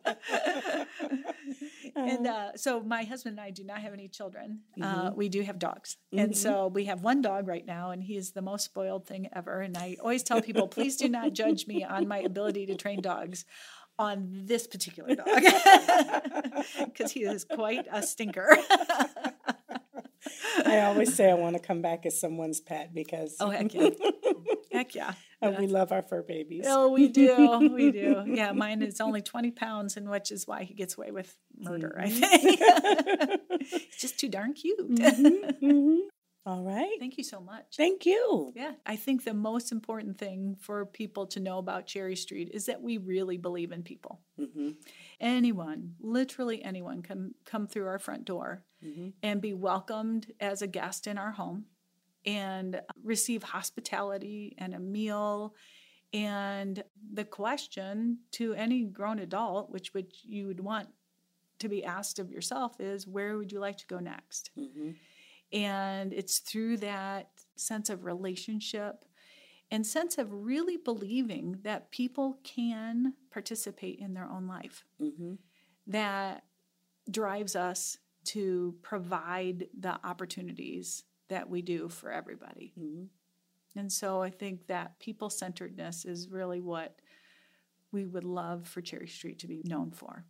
and 1.97 2.27
uh, 2.27 2.55
so 2.55 2.81
my 2.81 3.03
husband 3.03 3.39
and 3.39 3.45
I 3.45 3.51
do 3.51 3.63
not 3.63 3.79
have 3.79 3.93
any 3.93 4.07
children. 4.07 4.61
Uh, 4.81 4.85
mm-hmm. 4.85 5.07
Uh, 5.07 5.11
we 5.11 5.29
do 5.29 5.41
have 5.41 5.59
dogs, 5.59 5.97
mm-hmm. 6.13 6.25
and 6.25 6.37
so 6.37 6.67
we 6.67 6.85
have 6.85 7.01
one 7.01 7.21
dog 7.21 7.47
right 7.47 7.65
now, 7.65 7.91
and 7.91 8.03
he 8.03 8.15
is 8.17 8.31
the 8.31 8.41
most 8.41 8.65
spoiled 8.65 9.05
thing 9.05 9.29
ever. 9.33 9.61
And 9.61 9.77
I 9.77 9.97
always 10.01 10.23
tell 10.23 10.41
people, 10.41 10.67
please 10.77 10.97
do 10.97 11.09
not 11.09 11.33
judge 11.33 11.67
me 11.67 11.83
on 11.83 12.07
my 12.07 12.19
ability 12.19 12.65
to 12.67 12.75
train 12.75 13.01
dogs 13.01 13.45
on 13.99 14.43
this 14.45 14.67
particular 14.67 15.15
dog 15.15 15.25
because 16.85 17.11
he 17.11 17.23
is 17.23 17.43
quite 17.43 17.87
a 17.91 18.03
stinker. 18.03 18.57
I 20.65 20.81
always 20.81 21.13
say 21.13 21.29
I 21.29 21.33
want 21.33 21.55
to 21.55 21.61
come 21.61 21.81
back 21.81 22.05
as 22.05 22.19
someone's 22.19 22.59
pet 22.59 22.93
because 22.93 23.35
oh 23.39 23.49
heck 23.49 23.73
yeah, 23.73 23.89
heck 24.71 24.95
yeah. 24.95 25.13
And 25.41 25.57
we 25.57 25.67
love 25.67 25.91
our 25.91 26.01
fur 26.01 26.23
babies. 26.23 26.65
Oh, 26.67 26.89
we 26.89 27.09
do, 27.09 27.69
we 27.73 27.91
do. 27.91 28.23
Yeah, 28.27 28.51
mine 28.53 28.81
is 28.81 28.99
only 28.99 29.21
twenty 29.21 29.51
pounds, 29.51 29.97
and 29.97 30.09
which 30.09 30.31
is 30.31 30.47
why 30.47 30.63
he 30.63 30.73
gets 30.73 30.97
away 30.97 31.11
with 31.11 31.35
murder. 31.57 31.95
Mm-hmm. 31.99 32.23
I 32.23 32.37
think 32.37 33.61
he's 33.69 33.95
just 33.97 34.19
too 34.19 34.29
darn 34.29 34.53
cute. 34.53 34.79
Mm-hmm, 34.79 35.65
mm-hmm. 35.65 35.97
All 36.47 36.63
right. 36.63 36.95
Thank 36.97 37.17
you 37.17 37.25
so 37.25 37.41
much. 37.41 37.75
Thank 37.75 38.05
you. 38.05 38.53
Yeah, 38.55 38.71
I 38.85 38.95
think 38.95 39.25
the 39.25 39.33
most 39.33 39.71
important 39.71 40.17
thing 40.17 40.55
for 40.59 40.85
people 40.85 41.27
to 41.27 41.41
know 41.41 41.57
about 41.57 41.87
Cherry 41.87 42.15
Street 42.15 42.51
is 42.53 42.67
that 42.67 42.81
we 42.81 42.97
really 42.97 43.37
believe 43.37 43.71
in 43.71 43.83
people. 43.83 44.21
Mm-hmm. 44.39 44.69
Anyone, 45.19 45.95
literally 45.99 46.63
anyone, 46.63 47.01
can 47.01 47.35
come 47.45 47.67
through 47.67 47.87
our 47.87 47.99
front 47.99 48.23
door 48.23 48.63
mm-hmm. 48.83 49.09
and 49.21 49.41
be 49.41 49.53
welcomed 49.53 50.31
as 50.39 50.61
a 50.61 50.67
guest 50.67 51.05
in 51.05 51.17
our 51.17 51.31
home 51.31 51.65
and 52.27 52.81
receive 53.03 53.41
hospitality 53.41 54.53
and 54.59 54.75
a 54.75 54.79
meal. 54.79 55.55
And 56.13 56.83
the 57.13 57.23
question 57.23 58.19
to 58.33 58.53
any 58.53 58.83
grown 58.83 59.19
adult, 59.19 59.71
which 59.71 59.93
which 59.93 60.21
you 60.23 60.45
would 60.47 60.59
want 60.59 60.89
to 61.59 61.69
be 61.69 61.83
asked 61.83 62.19
of 62.19 62.29
yourself, 62.29 62.79
is 62.79 63.07
where 63.07 63.37
would 63.37 63.51
you 63.51 63.59
like 63.59 63.77
to 63.77 63.87
go 63.87 63.99
next? 63.99 64.51
Mm-hmm. 64.57 64.91
And 65.53 66.13
it's 66.13 66.39
through 66.39 66.77
that 66.77 67.29
sense 67.55 67.89
of 67.89 68.03
relationship 68.03 69.05
and 69.71 69.85
sense 69.85 70.17
of 70.17 70.31
really 70.31 70.77
believing 70.77 71.59
that 71.63 71.91
people 71.91 72.39
can 72.43 73.13
participate 73.31 73.99
in 73.99 74.13
their 74.13 74.29
own 74.29 74.47
life 74.47 74.85
mm-hmm. 75.01 75.35
that 75.87 76.43
drives 77.09 77.55
us 77.55 77.97
to 78.25 78.75
provide 78.81 79.67
the 79.77 79.97
opportunities 80.03 81.03
that 81.29 81.49
we 81.49 81.61
do 81.61 81.89
for 81.89 82.11
everybody. 82.11 82.73
Mm-hmm. 82.79 83.05
And 83.79 83.91
so 83.91 84.21
I 84.21 84.29
think 84.29 84.67
that 84.67 84.99
people 84.99 85.29
centeredness 85.29 86.05
is 86.05 86.29
really 86.29 86.59
what 86.59 86.95
we 87.91 88.05
would 88.05 88.23
love 88.23 88.67
for 88.67 88.81
Cherry 88.81 89.07
Street 89.07 89.39
to 89.39 89.47
be 89.47 89.61
known 89.63 89.91
for. 89.91 90.25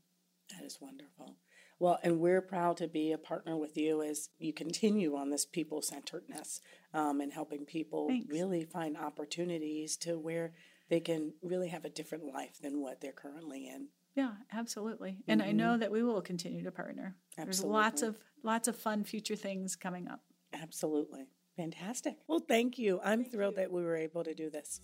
That 0.49 0.65
is 0.65 0.79
wonderful. 0.81 1.37
Well, 1.79 1.99
and 2.03 2.19
we're 2.19 2.41
proud 2.41 2.77
to 2.77 2.87
be 2.87 3.11
a 3.11 3.17
partner 3.17 3.55
with 3.55 3.77
you 3.77 4.01
as 4.01 4.29
you 4.39 4.51
continue 4.51 5.15
on 5.15 5.29
this 5.29 5.45
people 5.45 5.81
centeredness 5.81 6.59
um, 6.93 7.21
and 7.21 7.31
helping 7.31 7.65
people 7.65 8.07
Thanks. 8.07 8.31
really 8.31 8.65
find 8.65 8.97
opportunities 8.97 9.95
to 9.97 10.17
where 10.17 10.53
they 10.89 10.99
can 10.99 11.33
really 11.43 11.69
have 11.69 11.85
a 11.85 11.89
different 11.89 12.25
life 12.25 12.59
than 12.61 12.81
what 12.81 13.01
they're 13.01 13.11
currently 13.11 13.67
in. 13.67 13.89
Yeah, 14.15 14.31
absolutely. 14.51 15.19
And 15.27 15.41
mm-hmm. 15.41 15.49
I 15.49 15.53
know 15.53 15.77
that 15.77 15.91
we 15.91 16.01
will 16.01 16.21
continue 16.21 16.63
to 16.63 16.71
partner. 16.71 17.15
Absolutely. 17.37 17.45
There's 17.45 17.63
lots 17.63 18.01
of 18.01 18.17
lots 18.43 18.67
of 18.67 18.75
fun 18.75 19.03
future 19.03 19.35
things 19.35 19.75
coming 19.75 20.07
up. 20.07 20.21
Absolutely. 20.61 21.27
Fantastic. 21.55 22.17
Well, 22.27 22.43
thank 22.47 22.77
you. 22.77 22.99
I'm 23.03 23.21
thank 23.21 23.31
thrilled 23.31 23.55
you. 23.55 23.61
that 23.61 23.71
we 23.71 23.81
were 23.81 23.95
able 23.95 24.23
to 24.23 24.33
do 24.33 24.49
this. 24.49 24.79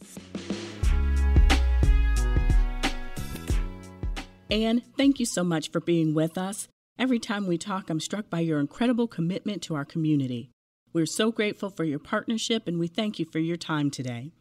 Ann, 4.49 4.82
thank 4.97 5.19
you 5.19 5.26
so 5.26 5.43
much 5.43 5.71
for 5.71 5.80
being 5.80 6.13
with 6.13 6.38
us. 6.38 6.67
Every 6.99 7.19
time 7.19 7.47
we 7.47 7.57
talk, 7.57 7.89
I'm 7.89 7.99
struck 7.99 8.30
by 8.30 8.41
your 8.41 8.59
incredible 8.59 9.07
commitment 9.07 9.61
to 9.63 9.76
our 9.76 9.86
community. 9.86 10.51
We're 10.93 11.07
so 11.07 11.32
grateful 11.32 11.71
for 11.71 11.84
your 11.84 11.99
partnership 11.99 12.67
and 12.67 12.80
we 12.80 12.88
thank 12.88 13.17
you 13.17 13.26
for 13.26 13.39
your 13.39 13.57
time 13.57 13.89
today. 13.89 14.32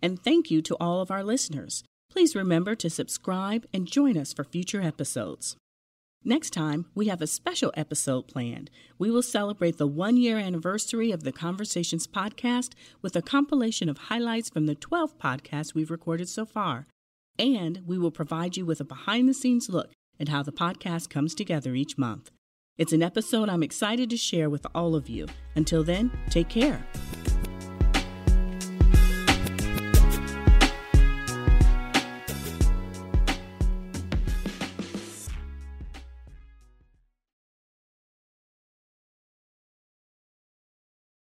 And 0.00 0.22
thank 0.22 0.50
you 0.50 0.62
to 0.62 0.76
all 0.78 1.00
of 1.00 1.10
our 1.10 1.24
listeners. 1.24 1.82
Please 2.10 2.36
remember 2.36 2.76
to 2.76 2.88
subscribe 2.88 3.66
and 3.72 3.90
join 3.90 4.16
us 4.16 4.32
for 4.32 4.44
future 4.44 4.82
episodes. 4.82 5.56
Next 6.28 6.50
time, 6.50 6.86
we 6.92 7.06
have 7.06 7.22
a 7.22 7.26
special 7.28 7.72
episode 7.76 8.26
planned. 8.26 8.68
We 8.98 9.12
will 9.12 9.22
celebrate 9.22 9.78
the 9.78 9.86
one 9.86 10.16
year 10.16 10.38
anniversary 10.38 11.12
of 11.12 11.22
the 11.22 11.30
Conversations 11.30 12.08
podcast 12.08 12.72
with 13.00 13.14
a 13.14 13.22
compilation 13.22 13.88
of 13.88 13.96
highlights 13.96 14.50
from 14.50 14.66
the 14.66 14.74
12 14.74 15.16
podcasts 15.20 15.72
we've 15.72 15.88
recorded 15.88 16.28
so 16.28 16.44
far. 16.44 16.88
And 17.38 17.82
we 17.86 17.96
will 17.96 18.10
provide 18.10 18.56
you 18.56 18.66
with 18.66 18.80
a 18.80 18.84
behind 18.84 19.28
the 19.28 19.34
scenes 19.34 19.68
look 19.68 19.92
at 20.18 20.28
how 20.28 20.42
the 20.42 20.50
podcast 20.50 21.10
comes 21.10 21.32
together 21.32 21.76
each 21.76 21.96
month. 21.96 22.32
It's 22.76 22.92
an 22.92 23.04
episode 23.04 23.48
I'm 23.48 23.62
excited 23.62 24.10
to 24.10 24.16
share 24.16 24.50
with 24.50 24.66
all 24.74 24.96
of 24.96 25.08
you. 25.08 25.28
Until 25.54 25.84
then, 25.84 26.10
take 26.28 26.48
care. 26.48 26.84